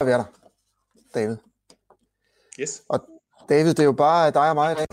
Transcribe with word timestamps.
at 0.00 0.06
være 0.06 0.18
der, 0.18 0.24
David. 1.14 1.36
Yes. 2.60 2.82
Og 2.88 3.08
David, 3.48 3.68
det 3.68 3.78
er 3.78 3.84
jo 3.84 3.92
bare 3.92 4.30
dig 4.30 4.48
og 4.48 4.54
mig 4.54 4.72
i 4.72 4.74
dag. 4.74 4.86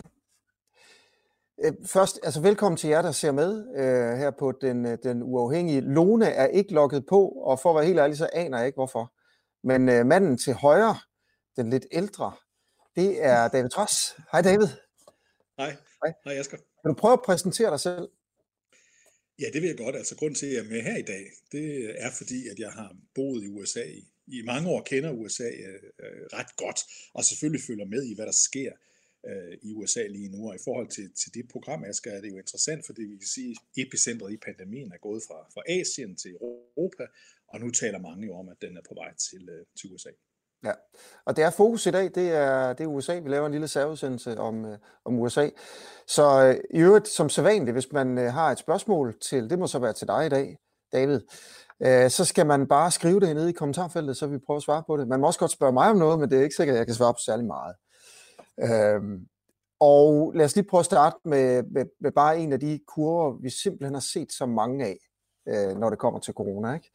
Øh, 1.63 1.73
først, 1.87 2.19
altså 2.23 2.41
velkommen 2.41 2.77
til 2.77 2.89
jer, 2.89 3.01
der 3.01 3.11
ser 3.11 3.31
med 3.31 3.67
øh, 3.75 4.17
her 4.17 4.31
på 4.31 4.51
den, 4.61 4.85
øh, 4.85 4.97
den 5.03 5.23
uafhængige. 5.23 5.81
Lone 5.81 6.25
er 6.25 6.47
ikke 6.47 6.73
logget 6.73 7.05
på, 7.05 7.27
og 7.27 7.59
for 7.59 7.69
at 7.69 7.75
være 7.75 7.85
helt 7.85 7.99
ærlig, 7.99 8.17
så 8.17 8.29
aner 8.33 8.57
jeg 8.57 8.67
ikke 8.67 8.77
hvorfor. 8.77 9.13
Men 9.67 9.89
øh, 9.89 10.05
manden 10.05 10.37
til 10.37 10.53
højre, 10.53 10.97
den 11.55 11.69
lidt 11.69 11.85
ældre, 11.91 12.33
det 12.95 13.25
er 13.25 13.47
David 13.47 13.69
Tross. 13.69 14.15
Hej 14.31 14.41
David. 14.41 14.67
Hej. 15.57 15.75
Hej. 16.03 16.13
Hej 16.25 16.39
Asger. 16.39 16.57
Kan 16.57 16.89
du 16.89 16.93
prøve 16.93 17.13
at 17.13 17.21
præsentere 17.25 17.71
dig 17.71 17.79
selv? 17.79 18.09
Ja, 19.39 19.45
det 19.53 19.61
vil 19.61 19.67
jeg 19.67 19.77
godt. 19.77 19.95
Altså, 19.95 20.15
grunden 20.15 20.35
til, 20.35 20.45
at 20.45 20.53
jeg 20.53 20.59
er 20.59 20.69
med 20.69 20.81
her 20.81 20.97
i 20.97 21.01
dag, 21.01 21.25
det 21.51 21.95
er 21.97 22.11
fordi, 22.11 22.47
at 22.47 22.59
jeg 22.59 22.71
har 22.71 22.95
boet 23.15 23.43
i 23.43 23.47
USA 23.47 23.83
i, 23.83 24.14
i 24.27 24.41
mange 24.45 24.69
år, 24.69 24.81
kender 24.81 25.11
USA 25.11 25.49
øh, 25.67 25.83
øh, 25.99 26.25
ret 26.33 26.55
godt, 26.57 26.79
og 27.13 27.25
selvfølgelig 27.25 27.61
følger 27.67 27.85
med 27.85 28.03
i, 28.03 28.15
hvad 28.15 28.25
der 28.25 28.37
sker 28.47 28.71
øh, 29.29 29.57
i 29.61 29.73
USA 29.73 30.07
lige 30.07 30.29
nu. 30.29 30.49
Og 30.49 30.55
i 30.55 30.63
forhold 30.63 30.87
til, 30.87 31.11
til 31.21 31.33
det 31.33 31.45
program, 31.51 31.83
Asger, 31.83 32.11
er 32.11 32.21
det 32.21 32.31
jo 32.31 32.37
interessant, 32.37 32.85
fordi 32.85 33.01
vi 33.01 33.17
kan 33.17 33.27
sige, 33.27 33.51
at 33.51 33.83
epicentret 33.83 34.33
i 34.33 34.37
pandemien 34.37 34.91
er 34.91 34.97
gået 34.97 35.23
fra, 35.27 35.39
fra 35.53 35.61
Asien 35.67 36.15
til 36.15 36.31
Europa, 36.31 37.05
og 37.47 37.59
nu 37.59 37.69
taler 37.69 37.99
mange 37.99 38.27
jo 38.27 38.33
om, 38.35 38.49
at 38.49 38.57
den 38.61 38.77
er 38.77 38.81
på 38.89 38.93
vej 38.93 39.13
til, 39.15 39.49
øh, 39.49 39.65
til 39.79 39.93
USA. 39.93 40.09
Ja, 40.63 40.71
og 41.25 41.35
det 41.35 41.43
er 41.43 41.49
fokus 41.49 41.85
i 41.85 41.91
dag, 41.91 42.03
det 42.15 42.29
er, 42.29 42.73
det 42.73 42.83
er 42.83 42.87
USA. 42.87 43.19
Vi 43.19 43.29
laver 43.29 43.45
en 43.45 43.51
lille 43.51 43.67
særudsendelse 43.67 44.37
om, 44.37 44.65
øh, 44.65 44.77
om 45.05 45.19
USA. 45.19 45.49
Så 46.07 46.45
øh, 46.45 46.79
i 46.79 46.81
øvrigt, 46.81 47.07
som 47.07 47.29
sædvanligt, 47.29 47.75
hvis 47.75 47.91
man 47.91 48.17
øh, 48.17 48.33
har 48.33 48.51
et 48.51 48.59
spørgsmål 48.59 49.19
til, 49.21 49.49
det 49.49 49.59
må 49.59 49.67
så 49.67 49.79
være 49.79 49.93
til 49.93 50.07
dig 50.07 50.25
i 50.25 50.29
dag, 50.29 50.57
David, 50.93 51.21
øh, 51.83 52.09
så 52.09 52.25
skal 52.25 52.45
man 52.45 52.67
bare 52.67 52.91
skrive 52.91 53.19
det 53.19 53.35
nede 53.35 53.49
i 53.49 53.53
kommentarfeltet, 53.53 54.17
så 54.17 54.27
vi 54.27 54.37
prøver 54.37 54.57
at 54.57 54.63
svare 54.63 54.83
på 54.87 54.97
det. 54.97 55.07
Man 55.07 55.19
må 55.19 55.27
også 55.27 55.39
godt 55.39 55.51
spørge 55.51 55.73
mig 55.73 55.89
om 55.89 55.97
noget, 55.97 56.19
men 56.19 56.29
det 56.29 56.39
er 56.39 56.43
ikke 56.43 56.55
sikkert, 56.55 56.75
at 56.75 56.79
jeg 56.79 56.87
kan 56.87 56.95
svare 56.95 57.13
på 57.13 57.19
særlig 57.25 57.45
meget. 57.45 57.75
Øh, 58.59 59.01
og 59.79 60.33
lad 60.35 60.45
os 60.45 60.55
lige 60.55 60.67
prøve 60.69 60.79
at 60.79 60.85
starte 60.85 61.15
med, 61.25 61.63
med, 61.63 61.85
med 62.01 62.11
bare 62.11 62.39
en 62.39 62.53
af 62.53 62.59
de 62.59 62.79
kurver, 62.87 63.41
vi 63.41 63.49
simpelthen 63.49 63.93
har 63.93 64.01
set 64.01 64.31
så 64.31 64.45
mange 64.45 64.85
af, 64.85 64.97
øh, 65.47 65.77
når 65.77 65.89
det 65.89 65.99
kommer 65.99 66.19
til 66.19 66.33
corona. 66.33 66.73
Ikke? 66.73 66.91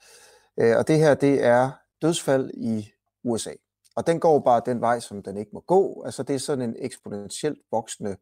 Øh, 0.61 0.77
og 0.77 0.89
det 0.89 0.99
her, 0.99 1.15
det 1.15 1.45
er 1.45 1.71
dødsfald 2.03 2.51
i 2.55 2.91
USA. 3.25 3.53
Og 3.97 4.07
den 4.07 4.21
går 4.21 4.39
bare 4.39 4.63
den 4.67 4.81
vej, 4.81 5.01
som 5.01 5.23
den 5.23 5.37
ikke 5.37 5.51
må 5.53 5.61
gå. 5.61 6.03
Altså 6.05 6.23
det 6.23 6.35
er 6.35 6.39
sådan 6.39 6.69
en 6.69 6.77
eksponentielt 6.79 7.59
voksende 7.71 8.17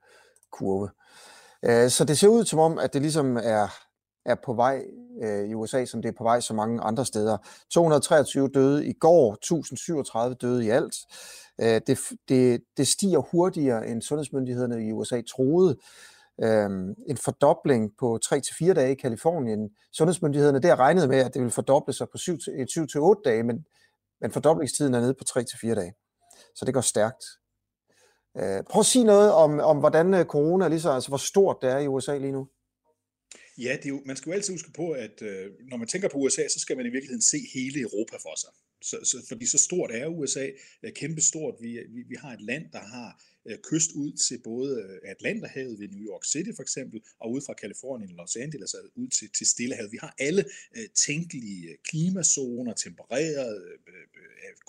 kurve. 0.51 0.91
Øh, 1.63 1.91
så 1.91 2.05
det 2.05 2.19
ser 2.19 2.29
ud 2.29 2.45
som 2.45 2.59
om, 2.59 2.79
at 2.79 2.93
det 2.93 3.03
ligesom 3.03 3.37
er, 3.37 3.69
er 4.29 4.35
på 4.45 4.53
vej 4.55 4.85
øh, 5.23 5.49
i 5.49 5.55
USA, 5.55 5.85
som 5.85 6.03
det 6.03 6.09
er 6.09 6.17
på 6.19 6.25
vej 6.25 6.41
så 6.41 6.55
mange 6.55 6.81
andre 6.81 7.07
steder. 7.07 7.37
223 7.71 8.49
døde 8.49 8.87
i 8.87 8.93
går, 8.93 9.33
1037 9.33 10.35
døde 10.35 10.67
i 10.67 10.69
alt. 10.69 10.95
Øh, 11.61 11.81
det, 11.87 11.99
det, 12.29 12.61
det 12.77 12.89
stiger 12.89 13.19
hurtigere, 13.19 13.89
end 13.89 14.03
sundhedsmyndighederne 14.03 14.87
i 14.89 14.93
USA 14.93 15.21
troede. 15.21 15.77
Øh, 16.43 16.71
en 17.09 17.17
fordobling 17.17 17.91
på 17.99 18.19
3-4 18.25 18.73
dage 18.73 18.93
i 18.93 18.95
Kalifornien. 18.95 19.71
Sundhedsmyndighederne 19.93 20.61
der 20.61 20.79
regnede 20.79 21.09
med, 21.09 21.19
at 21.19 21.35
det 21.35 21.41
ville 21.41 21.53
fordoble 21.53 21.93
sig 21.93 22.07
på 22.13 22.19
7-8 22.19 22.99
øh, 22.99 23.17
dage, 23.25 23.43
men 23.43 23.65
men 24.21 24.33
fordoblingstiden 24.33 24.95
er 24.95 25.01
nede 25.01 25.15
på 25.15 25.25
3-4 25.31 25.75
dage. 25.75 25.95
Så 26.55 26.65
det 26.65 26.75
går 26.75 26.81
stærkt. 26.81 27.25
Øh, 28.37 28.63
prøv 28.71 28.81
at 28.81 28.87
sige 28.87 29.05
noget 29.05 29.33
om, 29.33 29.61
om 29.61 29.79
hvordan 29.79 30.15
øh, 30.15 30.25
corona, 30.25 30.69
ligesom, 30.69 30.95
altså 30.95 31.09
hvor 31.09 31.19
stort 31.19 31.57
det 31.63 31.71
er 31.71 31.79
i 31.79 31.89
USA 31.89 32.19
lige 32.19 32.33
nu. 32.33 32.49
Ja, 33.59 33.77
det 33.77 33.85
er 33.85 33.89
jo, 33.89 34.03
man 34.07 34.17
skal 34.17 34.31
jo 34.31 34.35
altid 34.35 34.55
huske 34.55 34.73
på, 34.73 34.91
at 34.91 35.23
øh, 35.23 35.51
når 35.71 35.77
man 35.77 35.89
tænker 35.89 36.09
på 36.09 36.19
USA, 36.19 36.49
så 36.49 36.61
skal 36.61 36.77
man 36.77 36.87
i 36.87 36.89
virkeligheden 36.89 37.23
se 37.23 37.39
hele 37.55 37.81
Europa 37.81 38.17
for 38.17 38.41
sig. 38.41 38.51
Så, 38.83 38.97
så, 39.05 39.27
fordi 39.29 39.47
så 39.47 39.59
stort 39.59 39.91
er 39.93 40.07
USA, 40.07 40.47
er 40.83 40.91
kæmpestort. 40.91 41.55
Vi, 41.61 41.79
vi, 41.89 42.03
vi 42.03 42.15
har 42.15 42.33
et 42.33 42.41
land, 42.41 42.65
der 42.73 42.79
har 42.79 43.23
øh, 43.49 43.59
kyst 43.71 43.91
ud 43.93 44.13
til 44.13 44.39
både 44.45 44.83
øh, 44.83 45.11
Atlanterhavet 45.11 45.81
ved 45.81 45.89
New 45.89 46.07
York 46.13 46.25
City 46.25 46.51
for 46.57 46.63
eksempel, 46.63 47.01
og 47.21 47.33
ud 47.33 47.41
fra 47.47 47.55
Kalifornien 47.55 48.11
Los 48.11 48.37
Angeles 48.37 48.75
altså 48.75 48.91
ud 48.97 49.09
til, 49.09 49.31
til 49.31 49.47
Stillehavet. 49.47 49.93
Vi 49.93 49.99
har 50.01 50.15
alle 50.19 50.45
øh, 50.77 50.89
tænkelige 51.07 51.69
øh, 51.69 51.77
klimazoner, 51.85 52.75
tempereret, 52.75 53.63
øh, 53.65 53.73
øh, 53.73 54.05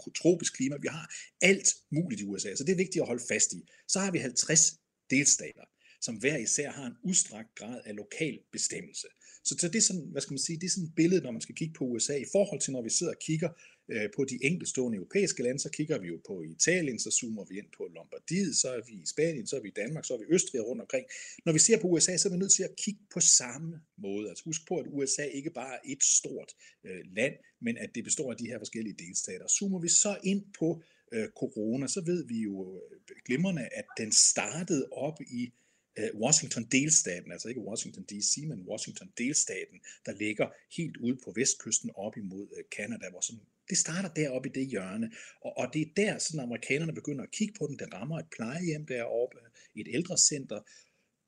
øh, 0.07 0.13
tropisk 0.15 0.55
klima. 0.55 0.75
Vi 0.81 0.87
har 0.87 1.13
alt 1.41 1.75
muligt 1.89 2.21
i 2.21 2.25
USA, 2.25 2.55
så 2.55 2.63
det 2.63 2.71
er 2.71 2.83
vigtigt 2.85 3.01
at 3.01 3.07
holde 3.07 3.23
fast 3.27 3.53
i. 3.53 3.61
Så 3.87 3.99
har 3.99 4.11
vi 4.11 4.17
50 4.17 4.79
delstater 5.09 5.65
som 6.01 6.15
hver 6.15 6.37
især 6.37 6.71
har 6.71 6.85
en 6.85 6.97
udstrakt 7.03 7.55
grad 7.55 7.81
af 7.85 7.95
lokal 7.95 8.39
bestemmelse. 8.51 9.07
Så, 9.43 9.55
så 9.59 9.67
det 9.67 9.75
er 9.75 9.81
sådan, 9.81 10.07
hvad 10.11 10.21
skal 10.21 10.33
man 10.33 10.39
sige, 10.39 10.59
det 10.59 10.65
er 10.65 10.69
sådan 10.69 10.87
et 10.87 10.95
billede, 10.95 11.21
når 11.21 11.31
man 11.31 11.41
skal 11.41 11.55
kigge 11.55 11.73
på 11.73 11.85
USA, 11.85 12.15
i 12.15 12.25
forhold 12.31 12.61
til 12.61 12.73
når 12.73 12.81
vi 12.81 12.89
sidder 12.89 13.13
og 13.13 13.19
kigger 13.19 13.49
øh, 13.91 14.09
på 14.15 14.25
de 14.25 14.39
enkeltstående 14.41 14.95
europæiske 14.95 15.43
lande, 15.43 15.59
så 15.59 15.69
kigger 15.69 15.97
vi 15.99 16.07
jo 16.07 16.19
på 16.27 16.41
Italien, 16.41 16.99
så 16.99 17.11
zoomer 17.11 17.45
vi 17.49 17.57
ind 17.57 17.69
på 17.77 17.83
Lombardiet, 17.95 18.57
så 18.57 18.67
er 18.73 18.81
vi 18.87 18.93
i 18.93 19.05
Spanien, 19.05 19.47
så 19.47 19.55
er 19.55 19.61
vi 19.61 19.67
i 19.67 19.77
Danmark, 19.81 20.05
så 20.05 20.13
er 20.13 20.17
vi 20.17 20.23
i 20.29 20.33
Østrig 20.33 20.65
rundt 20.65 20.81
omkring. 20.81 21.05
Når 21.45 21.53
vi 21.53 21.59
ser 21.59 21.81
på 21.81 21.87
USA, 21.87 22.17
så 22.17 22.27
er 22.27 22.33
vi 22.33 22.37
nødt 22.37 22.51
til 22.51 22.63
at 22.63 22.75
kigge 22.75 23.01
på 23.13 23.19
samme 23.19 23.81
måde. 23.97 24.29
Altså 24.29 24.43
husk 24.43 24.61
på, 24.67 24.77
at 24.77 24.85
USA 24.89 25.23
ikke 25.23 25.49
bare 25.49 25.73
er 25.73 25.79
et 25.85 26.03
stort 26.03 26.51
øh, 26.83 27.01
land, 27.15 27.33
men 27.61 27.77
at 27.77 27.89
det 27.95 28.03
består 28.03 28.31
af 28.31 28.37
de 28.37 28.47
her 28.47 28.59
forskellige 28.59 28.95
delstater. 28.99 29.47
Zoomer 29.47 29.79
vi 29.79 29.89
så 29.89 30.17
ind 30.23 30.43
på 30.59 30.81
øh, 31.11 31.27
corona, 31.39 31.87
så 31.87 32.01
ved 32.01 32.27
vi 32.27 32.39
jo 32.39 32.81
øh, 32.91 32.99
glimrende, 33.25 33.65
at 33.71 33.85
den 33.97 34.11
startede 34.11 34.87
op 34.91 35.21
i 35.21 35.43
Øh, 35.45 35.68
Øh, 35.97 36.09
Washington 36.15 36.63
delstaten, 36.63 37.31
altså 37.31 37.47
ikke 37.47 37.61
Washington 37.61 38.03
DC, 38.03 38.43
men 38.47 38.67
Washington 38.69 39.09
delstaten, 39.17 39.79
der 40.05 40.11
ligger 40.11 40.47
helt 40.77 40.97
ude 40.97 41.17
på 41.23 41.33
vestkysten 41.35 41.91
op 41.95 42.17
imod 42.17 42.47
Kanada, 42.47 42.89
Canada, 42.89 43.09
hvor 43.09 43.21
sådan, 43.21 43.41
det 43.69 43.77
starter 43.77 44.09
deroppe 44.09 44.49
i 44.49 44.51
det 44.51 44.67
hjørne, 44.67 45.11
og, 45.41 45.57
og 45.57 45.73
det 45.73 45.81
er 45.81 45.91
der, 45.97 46.17
sådan 46.17 46.39
amerikanerne 46.39 46.93
begynder 46.93 47.23
at 47.23 47.31
kigge 47.31 47.53
på 47.59 47.67
den, 47.67 47.79
det 47.79 47.93
rammer 47.93 48.19
et 48.19 48.25
plejehjem 48.35 48.85
deroppe, 48.85 49.37
et 49.75 49.87
ældrecenter, 49.91 50.59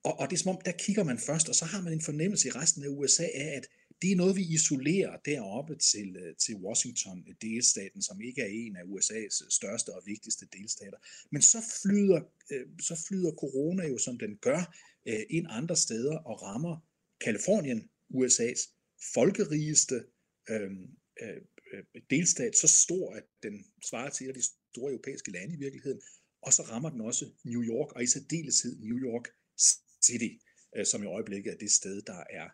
og, 0.04 0.20
og 0.20 0.30
det 0.30 0.36
er 0.36 0.40
som 0.40 0.56
om, 0.56 0.62
der 0.66 0.72
kigger 0.72 1.04
man 1.04 1.18
først, 1.18 1.50
og 1.50 1.56
så 1.56 1.66
har 1.66 1.82
man 1.82 1.94
en 1.94 2.02
fornemmelse 2.02 2.48
i 2.48 2.52
resten 2.52 2.84
af 2.84 2.88
USA 2.88 3.24
af, 3.24 3.58
at 3.58 3.68
det 4.02 4.12
er 4.12 4.16
noget, 4.16 4.36
vi 4.36 4.42
isolerer 4.42 5.18
deroppe 5.26 5.76
til, 5.76 6.16
øh, 6.16 6.36
til 6.36 6.56
Washington-delstaten, 6.56 8.00
øh, 8.00 8.04
som 8.04 8.22
ikke 8.22 8.42
er 8.42 8.52
en 8.52 8.76
af 8.76 8.82
USA's 8.82 9.46
øh, 9.46 9.50
største 9.50 9.90
og 9.94 10.02
vigtigste 10.06 10.46
delstater. 10.54 10.98
Men 11.32 11.42
så 11.42 11.58
flyder, 11.82 12.22
så 12.82 13.06
flyder 13.08 13.32
corona 13.32 13.88
jo, 13.88 13.98
som 13.98 14.20
den 14.20 14.38
gør, 14.38 14.76
ind 15.30 15.48
andre 15.50 15.76
steder 15.76 16.18
og 16.18 16.42
rammer 16.42 16.78
Kalifornien, 17.22 17.90
USA's 18.14 18.62
folkerigeste 19.14 20.04
øhm, 20.50 20.90
øh, 21.22 21.42
øh, 21.74 21.84
delstat, 22.10 22.56
så 22.56 22.68
stor, 22.68 23.14
at 23.14 23.24
den 23.44 23.66
svarer 23.90 24.10
til 24.10 24.26
et 24.26 24.30
af 24.30 24.36
de 24.36 24.44
store 24.74 24.92
europæiske 24.92 25.32
lande 25.32 25.56
i 25.56 25.58
virkeligheden, 25.58 26.02
og 26.42 26.54
så 26.54 26.62
rammer 26.62 26.90
den 26.90 27.02
også 27.02 27.26
New 27.44 27.64
York, 27.64 27.92
og 27.92 28.04
i 28.04 28.08
særdeleshed 28.08 28.80
New 28.80 28.98
York 28.98 29.28
City, 30.04 30.32
som 30.84 31.04
i 31.04 31.06
øjeblikket 31.06 31.54
er 31.54 31.58
det 31.58 31.72
sted, 31.72 32.02
der 32.02 32.24
er 32.30 32.50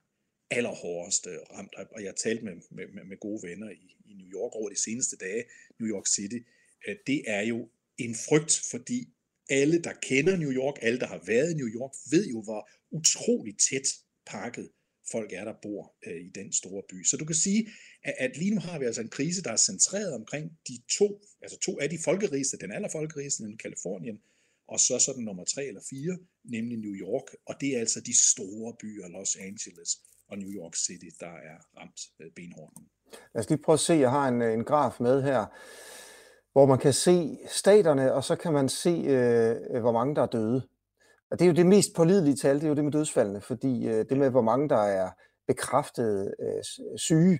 allerhårdest 0.52 1.28
ramt. 1.28 1.74
Og 1.92 2.04
jeg 2.04 2.16
talte 2.16 2.46
med, 2.46 2.54
med, 2.72 3.06
med 3.06 3.20
gode 3.20 3.48
venner 3.48 3.70
i, 3.70 3.96
i 4.06 4.14
New 4.14 4.28
York 4.28 4.56
over 4.56 4.70
de 4.70 4.82
seneste 4.82 5.18
dage, 5.18 5.44
New 5.80 5.90
York 5.90 6.08
City. 6.08 6.40
Øh, 6.88 6.96
det 7.08 7.24
er 7.28 7.42
jo 7.42 7.70
en 7.98 8.16
frygt, 8.16 8.62
fordi 8.72 9.10
alle, 9.50 9.82
der 9.82 9.94
kender 10.02 10.38
New 10.38 10.52
York, 10.52 10.76
alle, 10.82 11.00
der 11.00 11.08
har 11.08 11.22
været 11.26 11.52
i 11.52 11.56
New 11.56 11.68
York, 11.68 11.92
ved 12.12 12.28
jo, 12.28 12.42
hvor 12.42 12.70
utroligt 12.92 13.60
tæt 13.70 13.88
pakket 14.26 14.70
folk 15.12 15.34
er, 15.34 15.46
der 15.46 15.54
bor 15.62 15.96
øh, 16.08 16.22
i 16.22 16.30
den 16.30 16.54
store 16.54 16.84
by. 16.90 17.04
Så 17.04 17.18
du 17.18 17.26
kan 17.26 17.36
sige, 17.36 17.70
at, 18.04 18.16
at 18.18 18.38
lige 18.38 18.54
nu 18.56 18.60
har 18.60 18.80
vi 18.80 18.86
altså 18.86 19.02
en 19.02 19.10
krise, 19.10 19.44
der 19.44 19.52
er 19.52 19.58
centreret 19.58 20.14
omkring 20.14 20.52
de 20.68 20.82
to, 20.98 21.22
altså 21.42 21.60
to 21.60 21.80
af 21.80 21.90
de 21.90 22.00
folkerigeste, 22.04 22.58
den 22.58 22.72
allerfolkerigeste, 22.72 23.42
nemlig 23.42 23.60
Kalifornien, 23.60 24.20
og 24.68 24.80
så 24.80 25.00
sådan 25.00 25.24
nummer 25.24 25.44
tre 25.44 25.66
eller 25.66 25.82
fire, 25.90 26.18
nemlig 26.44 26.78
New 26.78 26.94
York, 26.94 27.36
og 27.46 27.56
det 27.62 27.76
er 27.76 27.80
altså 27.80 28.02
de 28.02 28.18
store 28.32 28.76
byer, 28.82 29.08
Los 29.08 29.36
Angeles, 29.36 29.92
og 30.30 30.38
New 30.38 30.50
York 30.50 30.76
City, 30.76 31.06
der 31.20 31.28
er 31.28 31.80
ramt 31.80 32.00
øh, 32.20 32.32
benhårdt. 32.36 32.74
Lad 33.34 33.44
os 33.44 33.50
lige 33.50 33.62
prøve 33.64 33.74
at 33.74 33.80
se, 33.80 33.94
jeg 33.94 34.12
har 34.12 34.28
en, 34.28 34.42
øh, 34.42 34.54
en 34.54 34.64
graf 34.64 35.00
med 35.00 35.24
her, 35.24 35.46
hvor 36.52 36.66
man 36.66 36.78
kan 36.78 36.94
se 36.94 37.38
staterne, 37.48 38.14
og 38.14 38.24
så 38.24 38.36
kan 38.36 38.54
man 38.54 38.70
se, 38.70 38.90
øh, 38.90 39.82
hvor 39.82 39.92
mange 39.92 40.16
der 40.16 40.22
er 40.22 40.26
døde. 40.26 40.62
Og 41.32 41.40
det 41.40 41.46
er 41.46 41.50
jo 41.50 41.56
det 41.56 41.66
mest 41.66 41.96
pålidelige 41.96 42.36
tal, 42.36 42.56
det 42.56 42.64
er 42.64 42.68
jo 42.68 42.76
det 42.76 42.84
med 42.84 42.92
dødsfaldene, 42.92 43.42
fordi 43.42 43.88
øh, 43.88 44.06
det 44.10 44.18
med, 44.18 44.30
hvor 44.30 44.42
mange 44.42 44.70
der 44.70 44.82
er 44.82 45.10
bekræftet 45.48 46.36
øh, 46.40 46.64
syge, 46.98 47.40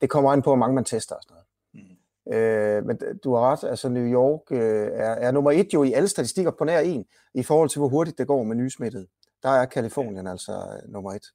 det 0.00 0.10
kommer 0.10 0.32
an 0.32 0.42
på, 0.42 0.50
hvor 0.50 0.56
mange 0.56 0.74
man 0.74 0.84
tester 0.84 1.14
og 1.14 1.22
sådan 1.22 1.34
noget. 1.34 1.46
Mm. 1.72 1.96
Øh, 2.32 2.86
men 2.86 2.98
du 3.24 3.34
har 3.34 3.40
ret, 3.40 3.64
altså 3.64 3.88
New 3.88 4.12
York 4.12 4.40
øh, 4.50 4.90
er, 4.92 5.10
er 5.10 5.30
nummer 5.30 5.50
et 5.50 5.74
jo 5.74 5.82
i 5.82 5.92
alle 5.92 6.08
statistikker 6.08 6.50
på 6.50 6.64
nær 6.64 6.78
en, 6.78 7.04
i 7.34 7.42
forhold 7.42 7.68
til, 7.68 7.78
hvor 7.78 7.88
hurtigt 7.88 8.18
det 8.18 8.26
går 8.26 8.42
med 8.42 8.56
nysmittet. 8.56 9.06
Der 9.42 9.48
er 9.48 9.66
Kalifornien 9.66 10.26
altså 10.26 10.52
øh, 10.52 10.92
nummer 10.92 11.12
et 11.12 11.26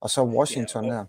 og 0.00 0.10
så 0.10 0.24
Washington 0.24 0.84
ja, 0.84 0.90
og, 0.90 0.96
her. 0.96 1.04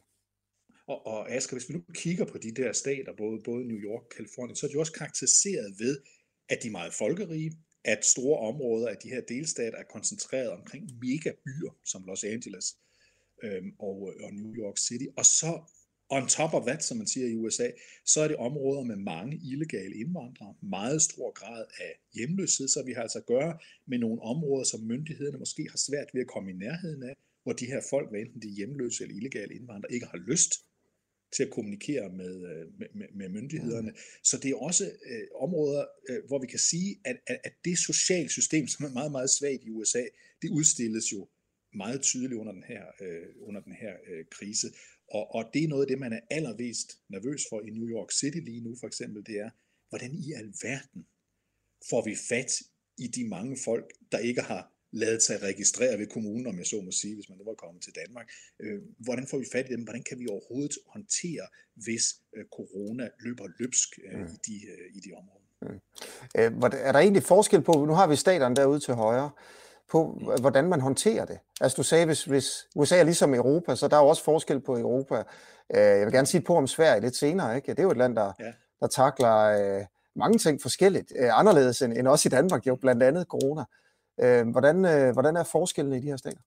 Og, 0.87 1.05
og 1.07 1.31
Asger, 1.31 1.55
hvis 1.57 1.69
vi 1.69 1.73
nu 1.73 1.83
kigger 1.93 2.25
på 2.25 2.37
de 2.37 2.51
der 2.51 2.71
stater, 2.73 3.13
både, 3.17 3.41
både 3.45 3.67
New 3.67 3.77
York 3.77 4.03
og 4.03 4.09
Kalifornien, 4.09 4.55
så 4.55 4.65
er 4.65 4.71
de 4.71 4.79
også 4.79 4.93
karakteriseret 4.93 5.79
ved, 5.79 6.01
at 6.49 6.57
de 6.63 6.67
er 6.67 6.71
meget 6.71 6.93
folkerige, 6.93 7.51
at 7.83 8.05
store 8.05 8.39
områder 8.39 8.87
af 8.87 8.97
de 9.03 9.09
her 9.09 9.21
delstater 9.21 9.77
er 9.77 9.83
koncentreret 9.83 10.49
omkring 10.49 10.83
megabyer 11.01 11.73
som 11.85 12.03
Los 12.07 12.23
Angeles 12.23 12.77
øhm, 13.43 13.71
og, 13.79 13.95
og 14.23 14.33
New 14.33 14.53
York 14.55 14.77
City. 14.77 15.05
Og 15.17 15.25
så 15.25 15.61
On 16.09 16.27
top 16.27 16.53
of 16.53 16.65
that, 16.65 16.83
som 16.83 16.97
man 16.97 17.07
siger 17.07 17.27
i 17.27 17.35
USA, 17.35 17.67
så 18.05 18.21
er 18.21 18.27
det 18.27 18.37
områder 18.37 18.83
med 18.83 18.95
mange 18.95 19.35
illegale 19.51 19.95
indvandrere, 19.95 20.55
meget 20.61 21.01
stor 21.01 21.31
grad 21.31 21.65
af 21.79 21.91
hjemløshed, 22.13 22.67
så 22.67 22.83
vi 22.85 22.93
har 22.93 23.01
altså 23.01 23.19
at 23.19 23.25
gøre 23.25 23.57
med 23.87 23.97
nogle 23.97 24.21
områder, 24.21 24.63
som 24.63 24.79
myndighederne 24.81 25.37
måske 25.37 25.67
har 25.69 25.77
svært 25.77 26.09
ved 26.13 26.21
at 26.21 26.27
komme 26.27 26.51
i 26.51 26.53
nærheden 26.53 27.03
af, 27.03 27.15
hvor 27.47 27.53
de 27.61 27.65
her 27.73 27.81
folk, 27.89 28.09
hvad 28.09 28.19
enten 28.19 28.41
de 28.41 28.47
er 28.47 28.57
hjemløse 28.59 29.03
eller 29.03 29.15
illegale 29.15 29.53
indvandrere, 29.55 29.93
ikke 29.93 30.05
har 30.05 30.21
lyst 30.31 30.51
til 31.35 31.43
at 31.43 31.49
kommunikere 31.49 32.09
med, 32.21 32.33
øh, 32.51 32.65
med, 32.97 33.07
med 33.19 33.29
myndighederne. 33.29 33.91
Så 34.23 34.35
det 34.41 34.51
er 34.51 34.55
også 34.55 34.85
øh, 35.11 35.27
områder, 35.45 35.85
øh, 36.09 36.19
hvor 36.27 36.39
vi 36.41 36.47
kan 36.47 36.59
sige, 36.59 36.89
at, 37.05 37.17
at, 37.27 37.39
at 37.43 37.53
det 37.65 37.77
sociale 37.77 38.29
system, 38.29 38.67
som 38.67 38.85
er 38.85 38.89
meget, 38.89 39.11
meget 39.11 39.29
svagt 39.29 39.63
i 39.63 39.69
USA, 39.69 40.03
det 40.41 40.49
udstilles 40.49 41.11
jo 41.11 41.29
meget 41.73 42.01
tydeligt 42.01 42.39
under 42.41 42.53
den 42.53 42.63
her, 42.63 42.83
øh, 43.01 43.27
under 43.47 43.61
den 43.61 43.73
her 43.73 43.93
øh, 44.09 44.25
krise. 44.31 44.67
Og, 45.11 45.35
og 45.35 45.49
det 45.53 45.63
er 45.63 45.67
noget 45.67 45.83
af 45.85 45.87
det, 45.87 45.99
man 45.99 46.13
er 46.13 46.19
allermest 46.31 46.89
nervøs 47.09 47.41
for 47.49 47.61
i 47.67 47.69
New 47.69 47.87
York 47.95 48.11
City 48.11 48.39
lige 48.49 48.61
nu, 48.61 48.75
for 48.79 48.87
eksempel, 48.87 49.25
det 49.25 49.35
er, 49.39 49.49
hvordan 49.89 50.11
i 50.15 50.33
alverden 50.41 51.01
får 51.89 52.05
vi 52.05 52.15
fat 52.29 52.51
i 52.97 53.07
de 53.07 53.27
mange 53.27 53.57
folk, 53.65 53.93
der 54.11 54.17
ikke 54.17 54.41
har 54.41 54.76
lavet 54.91 55.23
sig 55.23 55.43
registrere 55.43 55.99
ved 55.99 56.07
kommunen, 56.07 56.47
om 56.47 56.57
jeg 56.57 56.65
så 56.65 56.81
må 56.85 56.91
sige, 56.91 57.15
hvis 57.15 57.29
man 57.29 57.37
nu 57.37 57.43
var 57.43 57.53
kommet 57.53 57.83
til 57.83 57.93
Danmark. 58.05 58.27
Øh, 58.59 58.79
hvordan 58.99 59.27
får 59.27 59.37
vi 59.37 59.45
fat 59.51 59.65
i 59.69 59.73
dem? 59.73 59.83
Hvordan 59.83 60.03
kan 60.03 60.19
vi 60.19 60.27
overhovedet 60.27 60.77
håndtere, 60.87 61.47
hvis 61.75 62.03
øh, 62.35 62.45
corona 62.55 63.09
løber 63.19 63.47
løbsk 63.59 63.89
øh, 64.05 64.19
mm. 64.19 64.25
i, 64.25 64.37
de, 64.47 64.55
øh, 64.71 64.95
i 64.95 64.99
de 64.99 65.11
områder? 65.19 65.47
Mm. 65.61 65.79
Øh, 66.37 66.71
er 66.87 66.91
der 66.91 66.99
egentlig 66.99 67.23
forskel 67.23 67.61
på, 67.61 67.85
nu 67.85 67.93
har 67.93 68.07
vi 68.07 68.15
staterne 68.15 68.55
derude 68.55 68.79
til 68.79 68.93
højre, 68.93 69.29
på 69.91 70.19
mm. 70.21 70.41
hvordan 70.41 70.69
man 70.69 70.81
håndterer 70.81 71.25
det? 71.25 71.39
Altså 71.61 71.75
du 71.75 71.83
sagde, 71.83 72.05
hvis, 72.05 72.23
hvis 72.23 72.67
USA 72.75 72.97
er 72.99 73.03
ligesom 73.03 73.33
Europa, 73.33 73.75
så 73.75 73.87
der 73.87 73.97
er 73.97 74.01
jo 74.01 74.07
også 74.07 74.23
forskel 74.23 74.59
på 74.59 74.77
Europa. 74.77 75.23
Øh, 75.75 75.81
jeg 75.81 76.05
vil 76.05 76.13
gerne 76.13 76.27
sige 76.27 76.41
på 76.41 76.55
om 76.55 76.67
Sverige 76.67 77.01
lidt 77.01 77.15
senere. 77.15 77.55
Ikke? 77.55 77.71
Det 77.71 77.79
er 77.79 77.83
jo 77.83 77.91
et 77.91 77.97
land, 77.97 78.15
der, 78.15 78.33
ja. 78.39 78.51
der 78.79 78.87
takler 78.87 79.35
øh, 79.35 79.85
mange 80.15 80.37
ting 80.37 80.61
forskelligt, 80.61 81.13
øh, 81.15 81.39
anderledes 81.39 81.81
end, 81.81 81.97
end 81.97 82.07
også 82.07 82.29
i 82.29 82.29
Danmark, 82.29 82.67
jo 82.67 82.75
blandt 82.75 83.03
andet 83.03 83.27
corona. 83.27 83.61
Øh, 83.61 83.65
Øh, 84.23 84.47
hvordan, 84.47 84.85
øh, 84.85 85.13
hvordan 85.13 85.35
er 85.35 85.43
forskellene 85.43 85.97
i 85.97 86.01
de 86.01 86.07
her 86.07 86.17
stater? 86.17 86.41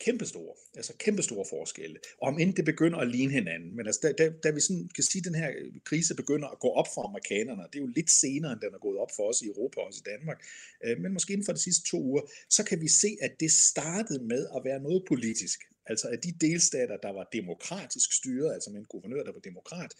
Kæmpestore, 0.00 0.54
altså 0.76 0.92
kæmpestore 0.98 1.44
forskelle. 1.50 1.98
Og 2.22 2.28
om 2.28 2.38
end 2.38 2.54
det 2.54 2.64
begynder 2.64 2.98
at 2.98 3.08
ligne 3.08 3.32
hinanden, 3.32 3.76
men 3.76 3.86
altså, 3.86 4.00
da, 4.02 4.12
da, 4.24 4.32
da 4.44 4.50
vi 4.50 4.60
sådan 4.60 4.88
kan 4.94 5.04
sige, 5.04 5.20
at 5.20 5.24
den 5.24 5.34
her 5.34 5.50
øh, 5.58 5.72
krise 5.84 6.14
begynder 6.14 6.48
at 6.48 6.58
gå 6.58 6.68
op 6.68 6.88
for 6.94 7.02
amerikanerne, 7.08 7.62
det 7.72 7.78
er 7.78 7.84
jo 7.86 7.86
lidt 7.86 8.10
senere, 8.10 8.52
end 8.52 8.60
den 8.60 8.74
er 8.74 8.78
gået 8.78 8.98
op 8.98 9.12
for 9.16 9.28
os 9.30 9.42
i 9.42 9.46
Europa 9.46 9.80
og 9.80 9.86
også 9.86 10.02
i 10.04 10.08
Danmark, 10.12 10.38
øh, 10.84 10.98
men 11.02 11.12
måske 11.12 11.32
inden 11.32 11.46
for 11.46 11.52
de 11.52 11.62
sidste 11.62 11.84
to 11.90 11.98
uger, 12.02 12.22
så 12.50 12.64
kan 12.64 12.80
vi 12.80 12.88
se, 12.88 13.10
at 13.22 13.32
det 13.40 13.52
startede 13.52 14.24
med 14.24 14.42
at 14.56 14.64
være 14.64 14.80
noget 14.80 15.04
politisk. 15.08 15.58
Altså 15.86 16.08
at 16.08 16.24
de 16.24 16.32
delstater, 16.46 16.96
der 16.96 17.12
var 17.12 17.28
demokratisk 17.32 18.12
styret, 18.12 18.54
altså 18.54 18.70
med 18.70 18.80
en 18.80 18.90
guvernør, 18.92 19.22
der 19.22 19.32
var 19.32 19.40
demokrat, 19.40 19.92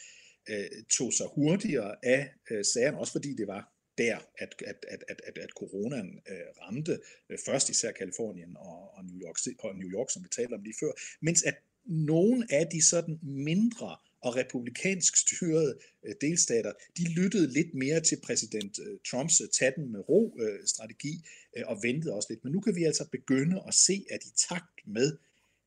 øh, 0.51 0.69
tog 0.99 1.13
sig 1.13 1.27
hurtigere 1.35 1.97
af 2.03 2.23
øh, 2.51 2.65
sagerne, 2.65 2.99
også 2.99 3.13
fordi 3.13 3.35
det 3.35 3.47
var 3.47 3.74
der, 3.99 4.19
at, 4.39 4.63
at, 4.67 4.87
at, 4.89 5.05
at, 5.09 5.21
at, 5.27 5.39
at 5.39 5.51
coronaen 5.51 6.21
øh, 6.29 6.37
ramte 6.63 6.99
øh, 7.31 7.39
først 7.47 7.71
især 7.71 7.93
Kalifornien 7.93 8.57
og, 8.57 8.95
og, 8.97 9.05
New 9.05 9.21
York, 9.27 9.37
og 9.59 9.77
New 9.77 9.91
York, 9.91 10.11
som 10.11 10.23
vi 10.23 10.29
talte 10.29 10.55
om 10.55 10.63
lige 10.63 10.77
før, 10.81 10.93
mens 11.21 11.43
at 11.43 11.55
nogle 11.87 12.47
af 12.51 12.67
de 12.67 12.83
sådan 12.83 13.19
mindre 13.23 13.97
og 14.21 14.37
republikansk 14.37 15.17
styrede 15.17 15.79
øh, 16.05 16.15
delstater, 16.21 16.73
de 16.97 17.15
lyttede 17.15 17.53
lidt 17.53 17.75
mere 17.75 18.01
til 18.01 18.19
præsident 18.23 18.79
øh, 18.79 18.99
Trumps 19.11 19.41
øh, 19.41 19.73
den 19.77 19.93
med 19.93 20.01
ro-strategi 20.09 21.15
øh, 21.57 21.61
øh, 21.61 21.69
og 21.71 21.83
ventede 21.83 22.15
også 22.15 22.27
lidt. 22.31 22.45
Men 22.45 22.53
nu 22.53 22.61
kan 22.61 22.77
vi 22.77 22.85
altså 22.85 23.09
begynde 23.11 23.63
at 23.69 23.75
se, 23.75 24.05
at 24.11 24.25
i 24.25 24.33
takt 24.49 24.87
med, 24.87 25.17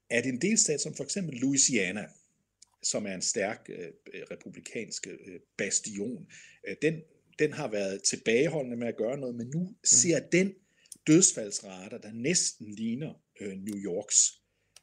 at 0.10 0.26
en 0.26 0.42
delstat 0.42 0.82
som 0.82 0.96
for 0.96 1.04
eksempel 1.04 1.40
Louisiana, 1.40 2.06
som 2.84 3.06
er 3.06 3.16
en 3.16 3.22
stærk 3.22 3.70
øh, 3.70 3.92
republikansk 4.32 5.08
øh, 5.08 5.40
bastion, 5.58 6.28
øh, 6.68 6.76
den 6.82 7.02
den 7.40 7.54
har 7.54 7.68
været 7.72 8.04
tilbageholdende 8.04 8.78
med 8.78 8.88
at 8.88 8.98
gøre 8.98 9.18
noget, 9.18 9.36
men 9.36 9.48
nu 9.48 9.60
mm. 9.60 9.76
ser 9.84 10.20
den 10.20 10.54
dødsfaldsrater, 11.08 11.98
der 11.98 12.12
næsten 12.14 12.72
ligner 12.72 13.14
øh, 13.42 13.54
New 13.58 13.78
Yorks. 13.78 14.34